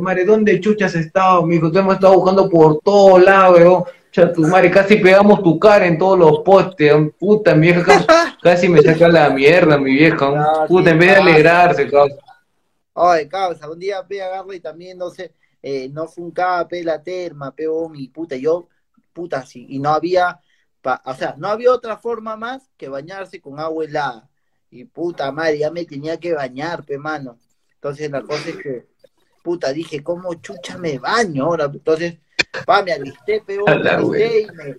Madre, 0.00 0.24
¿dónde 0.24 0.60
chuchas 0.60 0.94
estaba? 0.94 1.44
Mi 1.44 1.56
hijo, 1.56 1.72
te 1.72 1.80
hemos 1.80 1.94
estado 1.94 2.14
buscando 2.14 2.48
por 2.48 2.78
todos 2.82 3.20
lados, 3.20 3.58
weón. 3.58 3.84
Cha, 4.12 4.32
tu 4.32 4.42
madre, 4.42 4.70
casi 4.70 4.94
pegamos 4.94 5.42
tu 5.42 5.58
cara 5.58 5.86
en 5.86 5.98
todos 5.98 6.16
los 6.16 6.38
postes, 6.44 6.92
weón. 6.92 7.10
puta, 7.18 7.52
mi 7.56 7.62
vieja 7.72 7.82
casi, 7.84 8.06
casi 8.40 8.68
me 8.68 8.80
saca 8.80 9.08
la 9.08 9.28
mierda, 9.30 9.76
mi 9.76 9.94
vieja. 9.94 10.30
No, 10.30 10.66
puta, 10.68 10.84
sí 10.84 10.90
en 10.92 10.98
vez 11.00 11.08
de 11.10 11.16
alegrarse, 11.16 11.90
causa. 11.90 12.14
Ay, 12.94 13.28
causa, 13.28 13.68
un 13.68 13.80
día 13.80 14.06
pe 14.06 14.22
agarro 14.22 14.52
y 14.52 14.60
también 14.60 14.98
no 14.98 15.10
sé, 15.10 15.32
eh, 15.60 15.88
no 15.88 16.06
funcaba 16.06 16.68
pe 16.68 16.84
la 16.84 17.02
terma, 17.02 17.50
pe 17.50 17.66
oh, 17.66 17.88
mi 17.88 18.06
puta, 18.06 18.36
yo, 18.36 18.68
puta, 19.12 19.44
sí, 19.44 19.66
y 19.68 19.80
no 19.80 19.90
había, 19.90 20.40
pa- 20.80 21.02
o 21.06 21.14
sea, 21.14 21.34
no 21.38 21.48
había 21.48 21.72
otra 21.72 21.96
forma 21.96 22.36
más 22.36 22.70
que 22.76 22.88
bañarse 22.88 23.40
con 23.40 23.58
agua 23.58 23.84
helada. 23.84 24.30
Y 24.70 24.84
puta 24.84 25.32
madre, 25.32 25.58
ya 25.58 25.72
me 25.72 25.84
tenía 25.84 26.20
que 26.20 26.34
bañar, 26.34 26.84
pe 26.84 26.98
mano. 26.98 27.36
Entonces 27.74 28.08
la 28.12 28.22
cosa 28.22 28.48
es 28.50 28.56
que, 28.58 28.86
puta, 29.42 29.72
dije, 29.72 30.02
¿cómo 30.02 30.34
chucha 30.34 30.78
me 30.78 30.98
baño 30.98 31.44
ahora? 31.44 31.64
Entonces, 31.64 32.18
pa, 32.64 32.82
me 32.82 32.92
alisté, 32.92 33.40
pe, 33.40 33.58
A 33.66 33.74
me 33.74 33.90
alisté 33.90 34.40
y 34.42 34.46
me, 34.52 34.76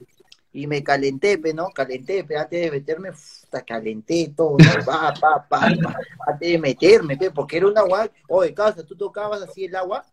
y 0.52 0.68
me 0.68 0.84
calenté, 0.84 1.38
pe, 1.38 1.54
¿no? 1.54 1.70
Calenté, 1.70 2.24
pe, 2.24 2.38
antes 2.38 2.62
de 2.62 2.72
meterme, 2.72 3.12
puta, 3.12 3.62
calenté 3.64 4.34
todo, 4.36 4.58
¿no? 4.58 4.86
Pa, 4.86 5.14
pa, 5.14 5.48
pa, 5.48 5.76
pa, 5.82 5.96
antes 6.28 6.50
de 6.52 6.58
meterme, 6.58 7.18
pe, 7.18 7.32
porque 7.32 7.58
era 7.58 7.68
un 7.68 7.78
agua, 7.78 8.10
oye, 8.28 8.54
casa, 8.54 8.84
tú 8.84 8.96
tocabas 8.96 9.42
así 9.42 9.66
el 9.66 9.76
agua, 9.76 10.06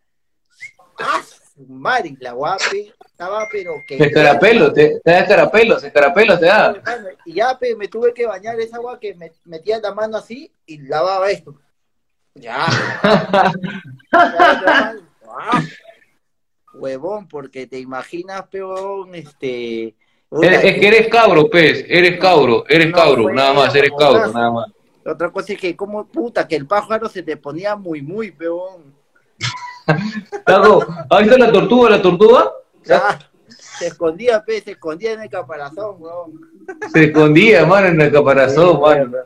¡ah! 0.98 1.22
Madre, 1.68 2.11
y 2.11 2.22
la 2.22 2.30
agua, 2.30 2.59
pe, 2.70 2.92
estaba, 3.04 3.48
pero 3.50 3.72
que... 3.87 3.96
Se 3.96 4.04
escarapelo, 4.04 4.72
te, 4.72 5.00
te 5.00 5.11
da 5.11 5.20
escarapelo, 5.20 5.80
se 5.80 5.87
escarapelo 5.87 6.38
te 6.38 6.46
da. 6.46 6.82
Y 7.24 7.32
ya, 7.35 7.59
pe, 7.59 7.74
me 7.74 7.88
tuve 7.88 8.12
que 8.12 8.26
bañar 8.26 8.61
esa 8.61 8.76
agua 8.76 9.00
que 9.00 9.14
me 9.14 9.32
metía 9.46 9.80
la 9.80 9.94
mano 9.94 10.18
así 10.18 10.52
y 10.66 10.78
lavaba 10.82 11.30
esto. 11.30 11.59
Ya. 12.37 12.66
Huevón, 16.75 17.27
porque 17.29 17.66
te 17.66 17.79
imaginas, 17.79 18.46
peón, 18.49 19.14
este... 19.14 19.94
Es 20.42 20.75
que 20.79 20.88
eres 20.88 21.09
cabro, 21.09 21.49
pez, 21.49 21.85
eres 21.88 22.18
cabro, 22.20 22.64
eres 22.68 22.90
No, 22.90 22.96
cabro, 22.96 23.22
pues, 23.25 23.35
nada 23.35 23.55
más, 23.55 23.75
eres 23.75 23.92
cabro, 23.96 24.33
nada 24.33 24.51
más. 24.51 24.66
Otra 25.07 25.31
cosa 25.31 25.53
es 25.53 25.59
que, 25.61 25.77
como 25.77 26.07
puta, 26.07 26.46
que 26.49 26.57
el 26.57 26.66
pájaro 26.66 27.09
se 27.09 27.22
te 27.22 27.37
ponía 27.37 27.77
muy, 27.77 28.03
muy, 28.03 28.33
peón. 28.33 28.94
¿has 30.46 31.20
visto 31.20 31.38
la 31.38 31.53
tortuga, 31.53 31.90
la 31.90 32.03
tortuga? 32.03 32.53
Ya, 32.85 33.18
se 33.49 33.87
escondía, 33.87 34.42
pe, 34.44 34.61
se 34.61 34.72
escondía 34.72 35.12
en 35.12 35.22
el 35.22 35.31
caparazón, 35.31 35.96
weón. 35.99 36.40
Se 36.92 37.05
escondía, 37.05 37.64
mano, 37.64 37.88
en 37.88 38.01
el 38.01 38.12
caparazón, 38.12 38.81
mano. 38.81 39.16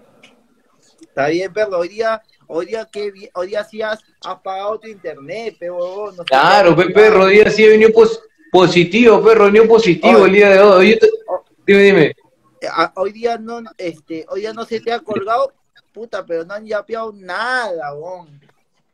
Está 1.01 1.29
bien, 1.29 1.53
perro, 1.53 1.79
hoy 1.79 1.89
día, 1.89 2.21
hoy 2.51 2.67
día, 2.67 2.89
¿qué, 2.91 3.11
vi- 3.11 3.29
hoy 3.35 3.49
día 3.49 3.65
sí 3.65 3.81
has, 3.83 4.01
has 4.25 4.41
pagado 4.41 4.79
tu 4.79 4.89
internet, 4.89 5.57
pe, 5.59 5.71
huevón. 5.71 6.17
no 6.17 6.25
Claro, 6.25 6.75
pe, 6.77 6.91
perro, 6.91 7.25
hoy 7.25 7.35
día 7.35 7.51
sí 7.51 7.65
he 7.65 7.69
venido 7.71 7.91
pos- 7.93 8.21
positivo, 8.53 9.23
perro, 9.23 9.45
venido 9.47 9.67
positivo 9.69 10.27
el 10.27 10.33
día 10.33 10.51
de 10.51 10.61
hoy. 10.61 10.99
Te- 10.99 11.09
Dime, 11.67 11.83
dime. 11.83 12.17
Ah, 12.71 12.93
Hoy 12.97 13.13
día 13.13 13.39
no, 13.39 13.63
este, 13.79 14.27
hoy 14.29 14.41
día 14.41 14.53
no 14.53 14.65
se 14.65 14.81
te 14.81 14.93
ha 14.93 15.01
colgado, 15.01 15.53
puta, 15.95 16.25
pero 16.27 16.45
no 16.45 16.55
han 16.55 16.67
yapeado 16.67 17.13
nada, 17.15 17.95
weón. 17.95 18.41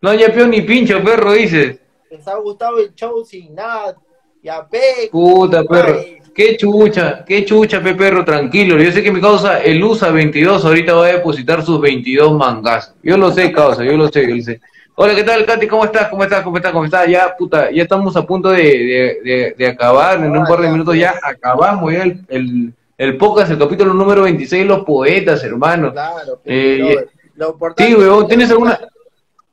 No 0.00 0.10
hay 0.10 0.18
peor 0.30 0.48
ni 0.48 0.60
pincho, 0.62 1.02
perro, 1.02 1.32
dices. 1.32 1.78
Les 2.10 2.28
ha 2.28 2.36
gustado 2.36 2.78
el 2.78 2.94
show 2.94 3.24
sin 3.24 3.54
nada. 3.54 3.96
Yape, 4.42 5.08
Puta, 5.10 5.64
perro. 5.64 5.98
Ay. 5.98 6.20
Qué 6.36 6.56
chucha, 6.58 7.24
qué 7.24 7.44
chucha, 7.46 7.82
pe, 7.82 7.94
perro, 7.94 8.22
tranquilo. 8.24 8.76
Yo 8.78 8.92
sé 8.92 9.02
que 9.02 9.10
mi 9.10 9.20
causa, 9.22 9.62
el 9.62 9.82
USA 9.82 10.10
22, 10.10 10.64
ahorita 10.64 10.92
va 10.92 11.06
a 11.06 11.12
depositar 11.12 11.64
sus 11.64 11.80
22 11.80 12.34
mangas. 12.34 12.94
Yo 13.02 13.16
lo 13.16 13.32
sé, 13.32 13.50
causa, 13.52 13.82
yo 13.82 13.96
lo 13.96 14.08
sé, 14.08 14.28
yo 14.28 14.36
lo 14.36 14.42
sé. 14.42 14.60
Hola, 14.96 15.14
¿qué 15.14 15.24
tal, 15.24 15.46
Katy? 15.46 15.66
¿Cómo 15.66 15.84
estás? 15.86 16.08
¿Cómo 16.08 16.22
estás? 16.24 16.42
¿Cómo 16.42 16.56
estás? 16.58 16.72
¿Cómo 16.72 16.84
estás? 16.84 17.08
Ya, 17.08 17.34
puta, 17.38 17.70
ya 17.70 17.82
estamos 17.82 18.14
a 18.16 18.26
punto 18.26 18.50
de, 18.50 18.62
de, 18.62 19.18
de, 19.24 19.54
de 19.56 19.66
acabar. 19.66 20.18
En 20.22 20.36
un 20.36 20.44
par 20.46 20.60
de 20.60 20.68
minutos 20.70 20.94
ya. 20.96 21.14
acabamos 21.22 21.92
ya 21.92 22.02
el, 22.02 22.20
el, 22.28 22.72
el 22.98 23.16
podcast, 23.16 23.50
el 23.52 23.58
capítulo 23.58 23.94
número 23.94 24.22
26, 24.22 24.66
Los 24.66 24.84
Poetas, 24.84 25.42
hermano. 25.42 25.92
claro, 25.92 26.40
Eh, 26.44 26.76
pero 26.78 27.10
lo, 27.34 27.46
lo 27.46 27.52
importante 27.52 27.86
Sí, 27.86 27.94
weón, 27.94 28.28
¿tienes 28.28 28.50
alguna...? 28.50 28.78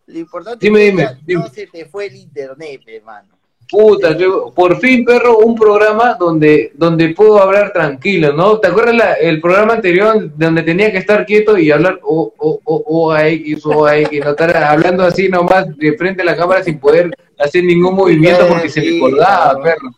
Lo 0.07 0.19
importante 0.19 0.65
Dime, 0.65 0.79
es 0.79 0.85
que 0.85 0.91
dime, 0.91 1.03
ya 1.03 1.17
dime. 1.25 1.41
no 1.43 1.49
se 1.49 1.67
te 1.67 1.85
fue 1.85 2.07
el 2.07 2.15
internet, 2.17 2.81
hermano. 2.87 3.29
Puta, 3.73 4.15
que 4.15 4.29
por 4.55 4.77
fin, 4.79 5.03
perro, 5.03 5.39
un 5.39 5.55
programa 5.55 6.13
donde, 6.13 6.71
donde 6.75 7.09
puedo 7.09 7.41
hablar 7.41 7.73
tranquilo, 7.73 8.31
¿no? 8.31 8.59
¿Te 8.59 8.67
acuerdas 8.67 8.95
la- 8.95 9.13
el 9.13 9.41
programa 9.41 9.73
anterior 9.73 10.29
donde 10.37 10.61
tenía 10.61 10.91
que 10.91 10.99
estar 10.99 11.25
quieto 11.25 11.57
y 11.57 11.71
hablar 11.71 11.99
o, 12.03 12.31
o, 12.37 12.59
o, 12.63 12.83
o 12.85 13.11
a 13.11 13.27
X, 13.29 13.65
o 13.65 13.83
a 13.87 13.97
X, 13.97 14.23
no 14.23 14.29
estar 14.29 14.55
hablando 14.57 15.03
así 15.03 15.27
nomás 15.27 15.75
de 15.75 15.97
frente 15.97 16.21
a 16.21 16.25
la 16.25 16.35
cámara 16.37 16.63
sin 16.63 16.77
poder 16.79 17.09
hacer 17.39 17.63
ningún 17.63 17.95
movimiento 17.95 18.47
porque 18.47 18.69
se 18.69 18.79
me 18.81 18.85
Sí, 18.89 18.99
colgaba, 18.99 19.53
claro. 19.59 19.63
perro? 19.63 19.89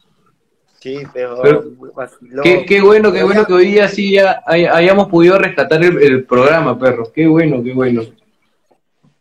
Sí, 0.79 0.99
pero. 1.13 1.41
Qué, 2.43 2.63
qué 2.65 2.79
bueno, 2.79 3.11
qué 3.11 3.23
bueno 3.23 3.45
que 3.45 3.53
hoy 3.53 3.65
día 3.71 3.89
sí 3.89 4.13
ya 4.13 4.41
hay- 4.45 4.65
hayamos 4.67 5.09
podido 5.09 5.37
rescatar 5.37 5.83
el, 5.83 6.01
el 6.01 6.23
programa, 6.23 6.79
perro. 6.79 7.11
Qué 7.13 7.27
bueno, 7.27 7.61
qué 7.61 7.73
bueno. 7.73 8.03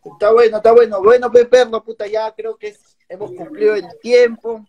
Está 0.05 0.31
bueno, 0.31 0.57
está 0.57 0.71
bueno. 0.71 1.01
Bueno, 1.03 1.29
pues, 1.31 1.45
perro, 1.47 1.83
puta, 1.83 2.07
ya 2.07 2.31
creo 2.37 2.55
que 2.55 2.67
es- 2.67 2.84
hemos 3.09 3.31
cumplido 3.31 3.75
el 3.75 3.85
tiempo. 4.01 4.65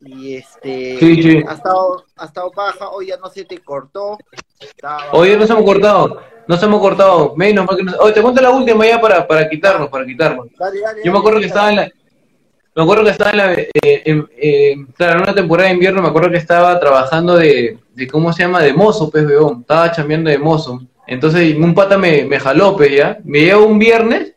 Y 0.00 0.36
este. 0.36 0.96
Sí, 0.98 1.22
sí. 1.22 1.42
Ha 1.48 1.54
estado, 1.54 2.04
ha 2.16 2.24
estado 2.26 2.52
baja, 2.54 2.88
hoy 2.90 3.06
ya 3.08 3.16
no 3.16 3.28
se 3.28 3.44
te 3.44 3.58
cortó. 3.58 4.16
Estaba- 4.60 5.10
Hoy 5.12 5.36
nos 5.36 5.50
hemos 5.50 5.64
cortado, 5.64 6.20
nos 6.46 6.62
hemos 6.62 6.80
cortado, 6.80 7.34
menos 7.36 7.66
mal 7.66 7.76
que 7.76 7.82
nos... 7.84 7.98
Oye, 7.98 8.12
te 8.12 8.22
cuento 8.22 8.40
la 8.40 8.50
última 8.50 8.86
ya 8.86 9.00
para, 9.00 9.26
para 9.26 9.48
quitarnos, 9.48 9.88
para 9.88 10.04
quitarnos. 10.04 10.46
Dale, 10.58 10.80
dale, 10.80 11.00
Yo 11.04 11.10
me 11.10 11.10
dale, 11.10 11.18
acuerdo 11.18 11.40
que 11.40 11.46
estaba 11.46 11.70
en 11.70 11.76
la. 11.76 11.92
Me 12.74 12.82
acuerdo 12.84 13.04
que 13.04 13.10
estaba 13.10 13.30
en 13.32 13.36
la. 13.36 13.52
eh, 13.54 13.68
eh, 13.82 14.76
claro, 14.96 15.16
en 15.16 15.22
una 15.22 15.34
temporada 15.34 15.68
de 15.68 15.74
invierno 15.74 16.00
me 16.02 16.08
acuerdo 16.08 16.30
que 16.30 16.36
estaba 16.36 16.78
trabajando 16.78 17.36
de. 17.36 17.78
de 17.94 18.06
¿Cómo 18.08 18.32
se 18.32 18.42
llama? 18.44 18.62
De 18.62 18.72
mozo, 18.72 19.10
pez 19.10 19.26
weón. 19.26 19.60
Estaba 19.62 19.90
chambeando 19.90 20.30
de 20.30 20.38
mozo. 20.38 20.80
Entonces 21.08 21.56
un 21.56 21.74
pata 21.74 21.98
me, 21.98 22.24
me 22.24 22.38
jaló, 22.38 22.76
pues 22.76 22.92
ya. 22.94 23.18
Me 23.24 23.40
lleva 23.40 23.62
un 23.62 23.78
viernes. 23.80 24.34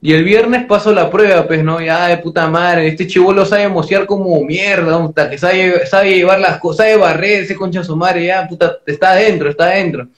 Y 0.00 0.12
el 0.12 0.22
viernes 0.22 0.64
paso 0.66 0.92
la 0.92 1.10
prueba, 1.10 1.46
pues, 1.46 1.64
¿no? 1.64 1.80
Ya, 1.80 2.06
de 2.06 2.18
puta 2.18 2.48
madre, 2.48 2.86
este 2.86 3.06
chivolo 3.06 3.44
sabe 3.44 3.68
mocear 3.68 4.06
como 4.06 4.40
mierda, 4.44 4.98
puta, 5.04 5.28
que 5.28 5.38
sabe, 5.38 5.86
sabe 5.86 6.14
llevar 6.14 6.38
las 6.40 6.60
cosas, 6.60 6.86
sabe 6.86 6.96
barrer 6.96 7.42
ese 7.42 7.56
concha 7.56 7.82
su 7.82 7.96
madre, 7.96 8.26
ya, 8.26 8.46
puta, 8.46 8.78
está 8.86 9.12
adentro, 9.12 9.50
está 9.50 9.64
adentro. 9.64 10.08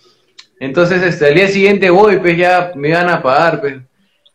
Entonces, 0.58 1.02
este, 1.02 1.26
al 1.26 1.34
día 1.34 1.48
siguiente 1.48 1.88
voy, 1.88 2.18
pues, 2.18 2.36
ya 2.36 2.72
me 2.74 2.92
van 2.92 3.08
a 3.08 3.22
pagar, 3.22 3.60
pues. 3.60 3.76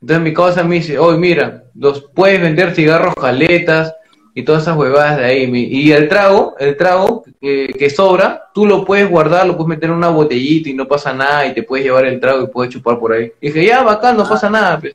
Entonces 0.01 0.23
mi 0.23 0.33
causa 0.33 0.63
me 0.63 0.75
dice, 0.75 0.97
oye, 0.97 1.17
mira, 1.17 1.63
los 1.75 2.01
puedes 2.13 2.41
vender 2.41 2.73
cigarros 2.73 3.13
jaletas, 3.19 3.93
y 4.37 4.43
todas 4.43 4.63
esas 4.63 4.75
huevadas 4.75 5.17
de 5.17 5.25
ahí. 5.25 5.49
Y 5.53 5.93
el 5.93 6.09
trago, 6.09 6.55
el 6.59 6.75
trago 6.75 7.23
eh, 7.41 7.73
que 7.79 7.89
sobra, 7.89 8.49
tú 8.53 8.65
lo 8.65 8.83
puedes 8.83 9.09
guardar, 9.09 9.47
lo 9.47 9.55
puedes 9.55 9.69
meter 9.69 9.89
en 9.89 9.95
una 9.95 10.09
botellita 10.09 10.69
y 10.69 10.73
no 10.73 10.85
pasa 10.85 11.13
nada 11.13 11.47
y 11.47 11.53
te 11.53 11.63
puedes 11.63 11.85
llevar 11.85 12.05
el 12.05 12.19
trago 12.19 12.43
y 12.43 12.47
puedes 12.47 12.73
chupar 12.73 12.99
por 12.99 13.13
ahí. 13.13 13.31
Y 13.39 13.47
dije, 13.47 13.65
ya, 13.65 13.81
bacán, 13.81 14.17
no 14.17 14.27
pasa 14.27 14.49
nada, 14.49 14.77
pues. 14.79 14.93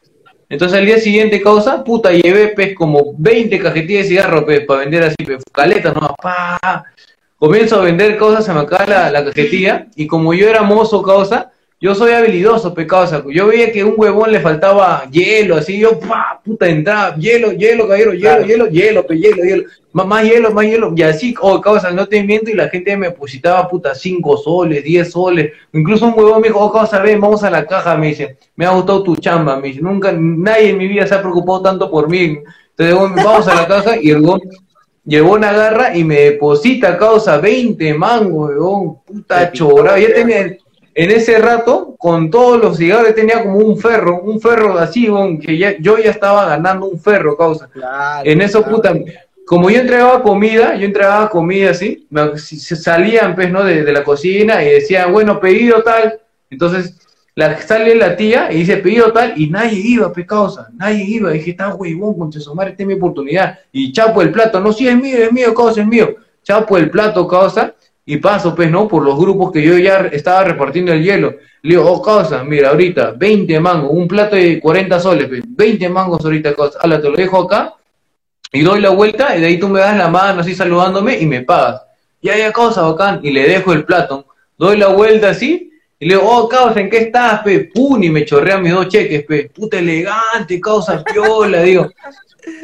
Entonces 0.51 0.77
al 0.77 0.85
día 0.85 0.99
siguiente, 0.99 1.41
causa, 1.41 1.85
puta, 1.85 2.11
llevé, 2.13 2.49
pues, 2.49 2.75
como 2.75 3.15
20 3.17 3.57
cajetillas 3.61 4.03
de 4.03 4.09
cigarro, 4.09 4.45
pues, 4.45 4.67
para 4.67 4.81
vender 4.81 5.05
así, 5.05 5.15
pues, 5.25 5.39
caleta, 5.53 5.93
no, 5.93 6.15
pa. 6.21 6.85
Comienzo 7.39 7.77
a 7.77 7.85
vender 7.85 8.19
cosas, 8.19 8.45
se 8.45 8.53
me 8.53 8.61
acaba 8.61 8.85
la, 8.85 9.11
la 9.11 9.25
cajetilla, 9.25 9.87
y 9.95 10.09
como 10.09 10.35
yo 10.35 10.49
era 10.49 10.63
mozo, 10.63 11.03
causa, 11.03 11.53
yo 11.81 11.95
soy 11.95 12.13
habilidoso, 12.13 12.75
pe, 12.75 12.87
causa. 12.87 13.25
Yo 13.33 13.47
veía 13.47 13.73
que 13.73 13.81
a 13.81 13.87
un 13.87 13.95
huevón 13.97 14.31
le 14.31 14.41
faltaba 14.41 15.09
hielo, 15.11 15.57
así, 15.57 15.79
yo, 15.79 15.99
pa, 15.99 16.39
puta, 16.45 16.69
entraba, 16.69 17.17
hielo, 17.17 17.53
hielo, 17.53 17.85
caballero, 17.85 18.13
hielo, 18.13 18.21
Claro. 18.21 18.47
hielo, 18.47 18.67
hielo, 18.69 19.07
pe, 19.07 19.19
hielo, 19.19 19.43
hielo, 19.43 19.65
más, 19.93 20.07
más 20.07 20.23
hielo, 20.23 20.51
más 20.51 20.67
hielo, 20.67 20.93
y 20.95 21.03
así, 21.03 21.35
oh, 21.41 21.59
causa, 21.61 21.91
no 21.91 22.07
te 22.07 22.23
miento, 22.23 22.51
y 22.51 22.55
la 22.55 22.69
gente 22.69 22.97
me 22.99 23.09
depositaba, 23.09 23.67
puta, 23.67 23.95
5 23.95 24.37
soles, 24.37 24.85
10 24.85 25.11
soles, 25.11 25.53
incluso 25.73 26.07
un 26.07 26.13
huevón 26.15 26.43
me 26.43 26.49
dijo, 26.49 26.61
oh, 26.61 26.71
causa, 26.71 27.01
ven, 27.01 27.19
vamos 27.19 27.43
a 27.45 27.51
la 27.51 27.67
caja, 27.67 27.97
me 27.97 28.09
dice, 28.09 28.37
me 28.57 28.67
ha 28.67 28.71
gustado 28.73 29.03
tu 29.03 29.17
chamba, 29.17 29.57
me 29.57 29.69
dice, 29.69 29.81
nunca, 29.81 30.13
nadie 30.13 30.71
en 30.71 30.79
mi 30.79 30.87
vida 30.87 31.07
se 31.07 31.15
ha 31.15 31.23
preocupado 31.23 31.63
tanto 31.63 31.91
por 31.91 32.11
mí, 32.11 32.39
entonces, 32.71 32.95
huevón, 32.95 33.15
vamos 33.15 33.49
a 33.49 33.55
la 33.55 33.67
caja, 33.67 33.97
y 34.01 34.11
el 34.11 34.21
huevón 34.21 34.41
Llegó 35.03 35.33
una 35.33 35.51
garra 35.53 35.97
y 35.97 36.05
me 36.05 36.21
deposita, 36.21 36.97
causa, 36.99 37.39
20 37.39 37.95
mangos, 37.95 38.51
weón, 38.51 38.99
puta 39.03 39.51
chorado. 39.51 39.97
Ya 39.97 40.13
tenía, 40.13 40.57
en 41.03 41.11
ese 41.11 41.39
rato, 41.39 41.95
con 41.99 42.31
todos 42.31 42.61
los 42.61 42.77
cigarros, 42.77 43.15
tenía 43.15 43.43
como 43.43 43.57
un 43.57 43.79
ferro, 43.79 44.21
un 44.23 44.39
ferro 44.39 44.77
así, 44.77 45.09
que 45.41 45.57
ya, 45.57 45.75
yo 45.79 45.97
ya 45.97 46.11
estaba 46.11 46.45
ganando 46.45 46.87
un 46.91 47.01
ferro, 47.01 47.39
causa. 47.39 47.69
Claro, 47.69 48.29
En 48.29 48.43
eso, 48.43 48.63
claro. 48.63 48.77
puta, 48.77 48.95
como 49.47 49.71
yo 49.71 49.81
entregaba 49.81 50.23
comida, 50.23 50.77
yo 50.77 50.85
entregaba 50.85 51.31
comida 51.31 51.71
así, 51.71 52.07
me- 52.11 52.37
salían, 52.39 53.35
pues, 53.35 53.51
¿no? 53.51 53.65
De, 53.65 53.83
de 53.83 53.93
la 53.93 54.05
cocina 54.05 54.63
y 54.63 54.69
decían, 54.73 55.11
bueno, 55.11 55.41
pedido 55.41 55.83
tal. 55.83 56.21
Entonces, 56.51 56.95
la, 57.35 57.57
sale 57.63 57.95
la 57.95 58.15
tía 58.15 58.53
y 58.53 58.57
dice, 58.59 58.77
pedido 58.77 59.11
tal, 59.11 59.33
y 59.41 59.49
nadie 59.49 59.81
iba, 59.83 60.13
pues, 60.13 60.27
causa, 60.27 60.69
nadie 60.75 61.03
iba. 61.05 61.31
dije, 61.31 61.53
está 61.53 61.75
huevón, 61.75 62.19
concha 62.19 62.41
su 62.41 62.55
madre, 62.55 62.73
esta 62.73 62.83
es 62.83 62.87
mi 62.87 62.95
oportunidad. 62.95 63.59
Y 63.73 63.91
chapo 63.93 64.21
el 64.21 64.31
plato, 64.33 64.61
no, 64.61 64.71
sí, 64.71 64.87
es 64.87 64.97
mío, 64.97 65.17
es 65.17 65.33
mío, 65.33 65.55
causa, 65.55 65.81
es 65.81 65.87
mío. 65.87 66.15
Chapo 66.43 66.77
el 66.77 66.91
plato, 66.91 67.27
causa, 67.27 67.75
y 68.13 68.17
paso, 68.17 68.55
pues, 68.57 68.71
¿no? 68.71 68.89
Por 68.89 69.05
los 69.05 69.17
grupos 69.17 69.53
que 69.53 69.63
yo 69.63 69.79
ya 69.79 70.09
estaba 70.13 70.43
repartiendo 70.43 70.93
el 70.93 71.03
hielo. 71.03 71.37
Le 71.63 71.77
digo, 71.77 71.89
oh, 71.89 72.03
causa, 72.03 72.43
mira, 72.43 72.71
ahorita, 72.71 73.13
20 73.17 73.61
mangos, 73.61 73.91
un 73.93 74.09
plato 74.09 74.35
de 74.35 74.59
40 74.59 74.99
soles, 74.99 75.29
pues, 75.29 75.43
20 75.47 75.89
mangos 75.89 76.25
ahorita, 76.25 76.55
causa. 76.55 76.81
Ala, 76.81 77.01
te 77.01 77.09
lo 77.09 77.17
dejo 77.17 77.43
acá, 77.43 77.75
y 78.53 78.63
doy 78.63 78.81
la 78.81 78.91
vuelta 78.91 79.37
y 79.37 79.41
de 79.41 79.47
ahí 79.47 79.59
tú 79.59 79.69
me 79.69 79.79
das 79.79 79.97
la 79.97 80.09
mano 80.09 80.41
así 80.41 80.55
saludándome 80.55 81.19
y 81.21 81.27
me 81.27 81.43
pagas. 81.43 81.83
Y 82.21 82.29
ahí 82.31 82.51
causa 82.53 82.83
bacán 82.83 83.21
y 83.23 83.31
le 83.31 83.49
dejo 83.49 83.73
el 83.73 83.85
plato. 83.85 84.27
Doy 84.59 84.77
la 84.77 84.89
vuelta 84.89 85.31
así 85.31 85.70
y 86.03 86.07
le 86.07 86.15
digo, 86.15 86.27
oh, 86.27 86.49
causa, 86.49 86.81
¿en 86.81 86.89
qué 86.89 86.97
estás, 86.97 87.43
pe? 87.43 87.71
Pum, 87.75 88.03
y 88.03 88.09
me 88.09 88.25
chorrea 88.25 88.57
mis 88.57 88.73
dos 88.73 88.89
cheques, 88.89 89.23
pe. 89.25 89.51
Puta 89.51 89.79
elegante, 89.79 90.59
causa 90.59 91.05
piola, 91.05 91.61
digo. 91.63 91.91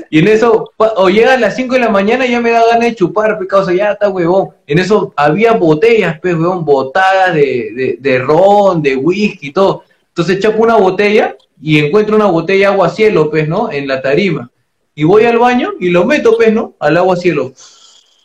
Y 0.08 0.20
en 0.20 0.28
eso, 0.28 0.72
o 0.78 1.10
llega 1.10 1.34
a 1.34 1.38
las 1.38 1.54
5 1.54 1.74
de 1.74 1.80
la 1.80 1.90
mañana 1.90 2.24
y 2.24 2.30
ya 2.30 2.40
me 2.40 2.50
da 2.50 2.64
ganas 2.64 2.88
de 2.88 2.94
chupar, 2.94 3.38
pe, 3.38 3.46
causa, 3.46 3.74
ya 3.74 3.92
está 3.92 4.08
huevón. 4.08 4.52
En 4.66 4.78
eso 4.78 5.12
había 5.14 5.52
botellas, 5.52 6.18
pe, 6.18 6.34
huevón, 6.34 6.64
botadas 6.64 7.34
de, 7.34 7.72
de, 7.74 7.98
de 8.00 8.18
ron, 8.18 8.80
de 8.80 8.96
whisky 8.96 9.48
y 9.48 9.52
todo. 9.52 9.84
Entonces 10.08 10.40
chapo 10.40 10.62
una 10.62 10.76
botella 10.76 11.36
y 11.60 11.78
encuentro 11.78 12.16
una 12.16 12.30
botella 12.30 12.68
agua 12.68 12.88
cielo, 12.88 13.30
pues, 13.30 13.46
¿no? 13.46 13.70
En 13.70 13.86
la 13.86 14.00
tarima. 14.00 14.50
Y 14.94 15.04
voy 15.04 15.26
al 15.26 15.38
baño 15.38 15.74
y 15.78 15.90
lo 15.90 16.06
meto, 16.06 16.38
pues, 16.38 16.54
¿no? 16.54 16.74
Al 16.80 16.96
agua 16.96 17.16
cielo. 17.16 17.52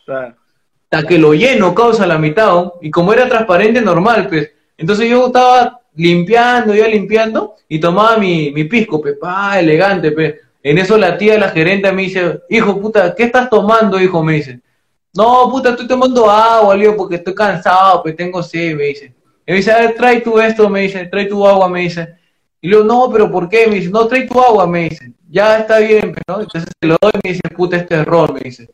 Hasta 0.08 1.06
que 1.06 1.18
lo 1.18 1.34
lleno, 1.34 1.76
causa 1.76 2.08
la 2.08 2.18
mitad. 2.18 2.48
¿no? 2.48 2.74
Y 2.82 2.90
como 2.90 3.12
era 3.12 3.28
transparente, 3.28 3.82
normal, 3.82 4.30
pues. 4.30 4.52
Entonces 4.78 5.10
yo 5.10 5.28
estaba 5.28 5.80
limpiando, 5.96 6.74
ya 6.74 6.88
limpiando, 6.88 7.56
y 7.68 7.80
tomaba 7.80 8.18
mi, 8.18 8.52
mi 8.52 8.66
pisco, 8.66 9.02
pa, 9.20 9.60
elegante, 9.60 10.12
pues. 10.12 10.36
En 10.64 10.78
eso 10.78 10.96
la 10.96 11.18
tía, 11.18 11.40
la 11.40 11.50
gerente, 11.50 11.92
me 11.92 12.04
dice, 12.04 12.42
hijo, 12.50 12.80
puta, 12.80 13.16
¿qué 13.16 13.24
estás 13.24 13.50
tomando, 13.50 14.00
hijo? 14.00 14.24
Me 14.24 14.34
dice. 14.34 14.62
No, 15.14 15.50
puta, 15.50 15.72
estoy 15.72 15.88
tomando 15.88 16.30
agua, 16.30 16.76
Leo, 16.76 16.96
porque 16.96 17.16
estoy 17.16 17.34
cansado, 17.34 18.02
pues 18.04 18.16
tengo 18.16 18.42
sed, 18.44 18.76
me 18.76 18.86
dice. 18.86 19.14
Y 19.46 19.52
me 19.52 19.58
dice, 19.58 19.72
a 19.72 19.80
ver, 19.80 19.96
trae 19.96 20.22
tú 20.22 20.40
esto, 20.40 20.70
me 20.70 20.82
dice, 20.82 21.06
trae 21.08 21.26
tu 21.26 21.46
agua, 21.46 21.68
me 21.68 21.82
dice. 21.82 22.16
Y 22.62 22.70
le 22.70 22.78
digo, 22.78 22.88
no, 22.88 23.10
pero 23.12 23.32
¿por 23.32 23.50
qué? 23.50 23.68
Me 23.68 23.76
dice, 23.76 23.90
no, 23.90 24.08
trae 24.08 24.28
tu 24.28 24.40
agua, 24.40 24.68
me 24.68 24.90
dice. 24.90 25.12
Ya 25.30 25.58
está 25.58 25.80
bien, 25.80 26.14
¿no? 26.28 26.42
Entonces 26.42 26.70
se 26.80 26.88
lo 26.88 26.96
doy 27.02 27.12
me 27.24 27.32
dice, 27.32 27.42
puta, 27.56 27.78
esto 27.78 27.96
es 27.96 28.06
ron, 28.06 28.34
me 28.34 28.40
dice. 28.42 28.70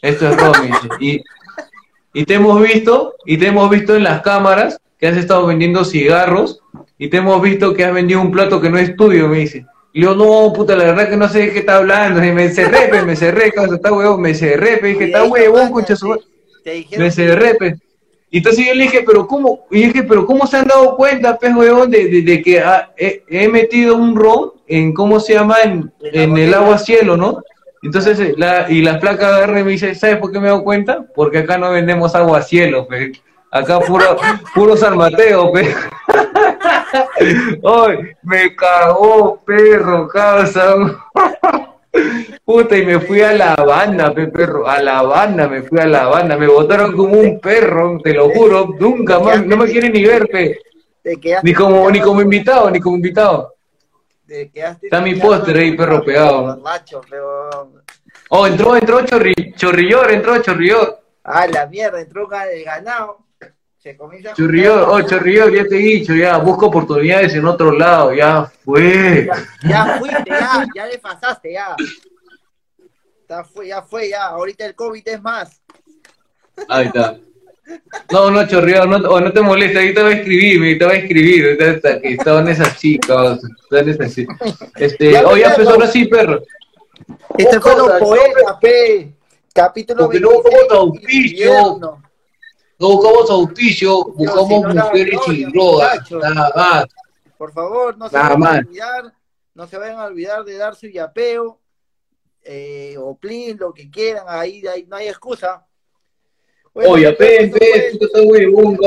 Esto 0.00 0.28
es 0.28 0.36
ron, 0.36 0.52
me 0.60 0.66
dice. 0.68 0.88
Y, 1.00 1.22
y 2.20 2.24
te 2.24 2.34
hemos 2.34 2.62
visto, 2.62 3.16
y 3.26 3.36
te 3.36 3.48
hemos 3.48 3.68
visto 3.68 3.96
en 3.96 4.04
las 4.04 4.22
cámaras 4.22 4.78
que 5.04 5.08
has 5.08 5.18
estado 5.18 5.46
vendiendo 5.46 5.84
cigarros, 5.84 6.62
y 6.96 7.10
te 7.10 7.18
hemos 7.18 7.42
visto 7.42 7.74
que 7.74 7.84
has 7.84 7.92
vendido 7.92 8.22
un 8.22 8.30
plato 8.30 8.58
que 8.58 8.70
no 8.70 8.78
es 8.78 8.96
tuyo, 8.96 9.28
me 9.28 9.40
dice. 9.40 9.66
Y 9.92 10.00
yo, 10.00 10.14
no, 10.14 10.50
puta, 10.50 10.74
la 10.74 10.84
verdad 10.84 11.10
que 11.10 11.16
no 11.18 11.28
sé 11.28 11.40
de 11.40 11.52
qué 11.52 11.58
está 11.58 11.76
hablando. 11.76 12.24
Y 12.24 12.32
me 12.32 12.48
cerré, 12.48 12.88
pe, 12.88 13.02
me 13.02 13.14
cerré, 13.14 13.52
causa, 13.52 13.74
está 13.74 13.92
huevón, 13.92 14.22
me 14.22 14.34
cerré, 14.34 14.78
pe, 14.78 14.86
dije, 14.86 15.04
está 15.04 15.24
huevón, 15.24 15.70
concha 15.72 15.94
su 15.94 16.18
Me 16.96 17.10
cerré, 17.10 17.54
pe. 17.56 17.76
Y 18.30 18.38
entonces 18.38 18.66
yo 18.66 18.72
le 18.72 18.84
dije, 18.84 19.04
pero 19.06 19.26
¿cómo? 19.26 19.66
Y 19.70 19.82
dije, 19.82 20.04
pero 20.04 20.24
¿cómo 20.24 20.46
se 20.46 20.56
han 20.56 20.68
dado 20.68 20.96
cuenta, 20.96 21.38
pues, 21.38 21.54
huevón, 21.54 21.90
de, 21.90 22.08
de, 22.08 22.22
de 22.22 22.40
que 22.42 22.60
ah, 22.60 22.90
he, 22.96 23.24
he 23.28 23.46
metido 23.48 23.96
un 23.96 24.16
ron 24.16 24.52
en, 24.66 24.94
¿cómo 24.94 25.20
se 25.20 25.34
llama? 25.34 25.56
En, 25.64 25.92
En 26.00 26.38
el 26.38 26.54
agua 26.54 26.78
cielo, 26.78 27.18
¿no? 27.18 27.42
Entonces, 27.82 28.18
eh, 28.20 28.32
la, 28.38 28.70
y 28.70 28.80
la 28.80 28.98
placa 28.98 29.36
agarra 29.36 29.60
y 29.60 29.64
me 29.64 29.72
dice, 29.72 29.94
¿sabes 29.94 30.16
por 30.16 30.32
qué 30.32 30.40
me 30.40 30.46
he 30.46 30.50
dado 30.50 30.64
cuenta? 30.64 31.04
Porque 31.14 31.40
acá 31.40 31.58
no 31.58 31.70
vendemos 31.70 32.14
agua 32.14 32.40
cielo, 32.40 32.88
pe. 32.88 33.12
Acá 33.54 33.78
puro, 33.78 34.16
puro 34.52 34.76
San 34.76 34.96
Mateo, 34.96 35.52
pe. 35.52 35.62
Ay, 37.62 37.98
me 38.24 38.56
cagó, 38.56 39.40
perro, 39.46 40.08
causa. 40.08 40.74
Puta, 42.44 42.76
y 42.76 42.84
me 42.84 42.98
fui 42.98 43.22
a 43.22 43.32
la 43.32 43.54
banda, 43.54 44.12
pe, 44.12 44.26
perro, 44.26 44.66
a 44.66 44.82
la 44.82 45.02
banda, 45.02 45.46
me 45.46 45.62
fui 45.62 45.78
a 45.78 45.86
la 45.86 46.06
banda, 46.06 46.36
me 46.36 46.48
botaron 46.48 46.96
como 46.96 47.14
un 47.14 47.38
perro, 47.38 48.00
te 48.02 48.12
lo 48.12 48.28
juro, 48.30 48.74
nunca 48.76 49.20
más, 49.20 49.46
no 49.46 49.56
me 49.56 49.66
quieren 49.66 49.92
ni 49.92 50.04
ver, 50.04 50.26
pe, 50.26 50.58
te 51.00 51.20
quedaste 51.20 51.46
ni 51.46 51.54
como, 51.54 51.88
ni 51.92 52.00
como 52.00 52.20
invitado, 52.20 52.68
ni 52.72 52.80
como 52.80 52.96
invitado. 52.96 53.54
te 54.26 54.50
quedaste 54.50 54.88
Está 54.88 55.00
mi 55.00 55.14
póster 55.14 55.58
ahí, 55.58 55.76
perro, 55.76 56.04
pegado. 56.04 56.60
Oh, 58.30 58.48
entró, 58.48 58.74
entró 58.74 59.06
Chorri, 59.06 59.54
Chorrillor, 59.54 60.10
entró 60.10 60.42
Chorrillor, 60.42 60.98
Ah, 61.22 61.46
la 61.46 61.66
mierda, 61.66 62.00
entró 62.00 62.24
el 62.24 62.64
ganado. 62.64 63.23
Se 63.84 63.98
comienza 63.98 64.30
oh, 64.30 65.02
Chorrillor, 65.02 65.52
ya 65.52 65.68
te 65.68 65.76
he 65.76 65.80
dicho, 65.80 66.14
ya, 66.14 66.38
busco 66.38 66.68
oportunidades 66.68 67.34
en 67.34 67.44
otro 67.44 67.70
lado, 67.70 68.14
ya 68.14 68.50
fue. 68.64 69.26
Ya, 69.26 69.68
ya 69.68 69.98
fuiste, 69.98 70.24
ya, 70.26 70.66
ya 70.74 70.86
le 70.86 70.98
pasaste, 70.98 71.52
ya. 71.52 71.76
Ya 73.28 73.44
fue, 73.44 73.68
ya 73.68 73.82
fue, 73.82 74.08
ya. 74.08 74.28
Ahorita 74.28 74.64
el 74.64 74.74
COVID 74.74 75.06
es 75.06 75.20
más. 75.20 75.60
Ahí 76.66 76.86
está. 76.86 77.18
No, 78.10 78.30
no, 78.30 78.48
chorreado, 78.48 78.86
no, 78.86 79.06
oh, 79.06 79.20
no 79.20 79.30
te 79.30 79.42
molesta, 79.42 79.80
ahí 79.80 79.92
te 79.92 80.02
va 80.02 80.08
a 80.08 80.14
escribir, 80.14 80.78
te 80.78 80.84
va 80.86 80.92
a 80.92 80.96
escribir, 80.96 81.44
ahorita 81.60 82.00
que 82.00 82.14
estaban 82.14 82.48
esas 82.48 82.78
chicas, 82.78 83.38
estaban 83.64 83.88
esas 83.90 84.14
chicas. 84.14 84.38
Este, 84.76 85.12
Ya, 85.12 85.26
oh, 85.26 85.36
empezó 85.36 85.72
ahora 85.72 85.88
sí, 85.88 86.06
perro. 86.06 86.42
Este 87.36 87.60
fue 87.60 87.76
los 87.76 87.92
poetas, 88.00 88.56
pe. 88.62 89.12
Capítulo 89.52 90.04
Porque 90.04 90.20
no 90.20 90.30
26, 90.30 90.64
hubo 90.70 90.74
auspicio. 90.74 91.58
invierno. 91.58 92.13
No 92.78 92.88
buscamos 92.88 93.30
auspicio, 93.30 94.04
buscamos 94.04 94.74
no 94.74 94.84
mujeres 94.84 95.20
drogas, 95.52 96.10
nada 96.10 96.52
más. 96.56 96.86
Por 97.38 97.52
favor, 97.52 97.96
no 97.96 98.08
se 98.08 98.16
Nada 98.16 98.34
vayan 98.34 98.56
a 98.56 98.58
olvidar, 98.58 99.14
no 99.54 99.66
se 99.66 99.78
vayan 99.78 99.98
a 99.98 100.04
olvidar 100.06 100.44
de 100.44 100.56
dar 100.56 100.74
su 100.74 100.88
yapeo, 100.88 101.60
eh, 102.42 102.96
o 102.98 103.16
plin, 103.16 103.56
lo 103.58 103.72
que 103.72 103.90
quieran, 103.90 104.24
ahí, 104.28 104.66
ahí 104.66 104.84
no 104.86 104.96
hay 104.96 105.08
excusa. 105.08 105.66
Bueno, 106.72 106.90
Oye, 106.90 107.12
tú 107.12 108.04
estás 108.06 108.22
huevón. 108.24 108.78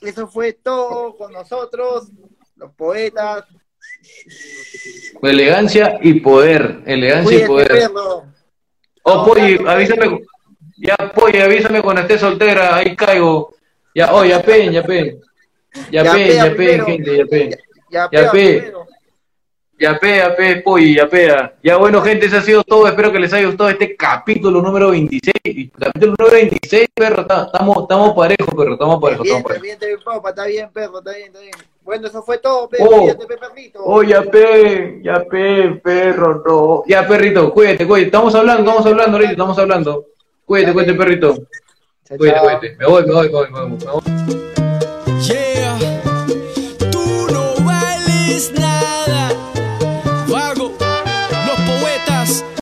Eso 0.00 0.28
fue 0.28 0.52
todo 0.54 1.16
con 1.16 1.32
nosotros, 1.32 2.10
los 2.56 2.72
poetas. 2.72 3.44
Elegancia 5.22 5.98
y 6.02 6.20
poder, 6.20 6.82
elegancia 6.86 7.44
y 7.44 7.46
poder. 7.46 7.68
perro. 7.68 8.24
Oh, 9.02 9.24
Polly, 9.26 9.58
avísame, 9.66 10.20
ya, 10.80 10.96
Polly, 11.14 11.40
avísame 11.40 11.82
cuando 11.82 12.02
estés 12.02 12.20
soltera, 12.20 12.76
ahí 12.76 12.96
caigo. 12.96 13.54
Ya, 13.94 14.12
oh, 14.14 14.24
ya 14.24 14.40
pen, 14.42 14.72
ya 14.72 14.82
pen. 14.82 15.20
Ya 15.90 16.02
Ya 16.02 16.12
pen, 16.12 16.26
pea 16.28 16.44
ya 16.46 16.56
pen, 16.56 16.84
gente, 16.86 17.16
ya 17.18 17.26
pen. 17.26 17.50
Ya, 17.50 17.58
Ya, 17.90 18.08
pea 18.10 18.30
pe. 18.30 18.58
primero. 18.58 18.86
Ya 19.78 19.98
pea, 19.98 20.36
pe, 20.36 20.56
Polly, 20.56 20.94
ya 20.96 21.08
pea. 21.08 21.54
Ya 21.62 21.76
bueno, 21.78 22.02
gente, 22.02 22.26
ese 22.26 22.36
ha 22.36 22.42
sido 22.42 22.62
todo. 22.62 22.86
Espero 22.86 23.10
que 23.10 23.18
les 23.18 23.32
haya 23.32 23.46
gustado 23.46 23.70
este 23.70 23.96
capítulo 23.96 24.60
número 24.60 24.90
26. 24.90 25.70
Capítulo 25.78 26.14
número 26.18 26.34
26, 26.36 26.88
perro. 26.94 27.24
ta- 27.26 27.44
Estamos, 27.46 27.78
estamos 27.82 28.14
parejos, 28.14 28.54
perro. 28.54 28.72
Estamos 28.74 29.00
parejos, 29.00 29.22
Bien, 29.24 29.36
estamos 29.38 29.42
parejos. 29.42 29.62
bien, 29.62 29.78
bien, 29.80 29.98
papá, 30.04 30.28
está 30.30 30.44
bien, 30.46 30.70
perro, 30.70 30.98
está 30.98 31.12
bien, 31.12 31.26
está 31.28 31.40
bien. 31.40 31.52
Bueno, 31.82 32.06
eso 32.08 32.22
fue 32.22 32.36
todo, 32.38 32.68
pe, 32.68 32.76
Oh. 32.80 32.86
cuídate, 33.00 33.26
pe, 33.26 33.36
perrito. 33.38 33.78
Oh, 33.82 34.02
ya 34.02 34.22
pe, 34.22 35.00
ya 35.02 35.24
pe, 35.24 35.80
perro, 35.82 36.42
no. 36.46 36.82
Ya, 36.86 37.08
perrito, 37.08 37.50
cuídate, 37.52 37.86
cuídate. 37.86 38.06
Estamos 38.06 38.34
hablando, 38.34 38.60
estamos 38.62 38.86
hablando 38.86 39.16
ahorita, 39.16 39.32
estamos 39.32 39.58
hablando. 39.58 40.04
Cuídate, 40.50 40.72
cuídate, 40.72 40.94
perrito. 40.94 41.46
Chao, 42.08 42.18
Cuídate, 42.18 42.38
chao. 42.40 42.44
cuídate. 42.44 42.76
Me 42.76 42.86
voy, 42.86 43.06
me 43.06 43.12
voy, 43.12 43.26
me 43.28 43.32
voy, 43.32 43.50
me 43.52 43.60
voy. 43.60 43.70
me 43.70 43.84
voy. 43.86 45.20
Yeah, 45.22 45.78
tú 46.90 47.28
no 47.32 47.64
vales 47.64 48.52
nada. 48.58 49.30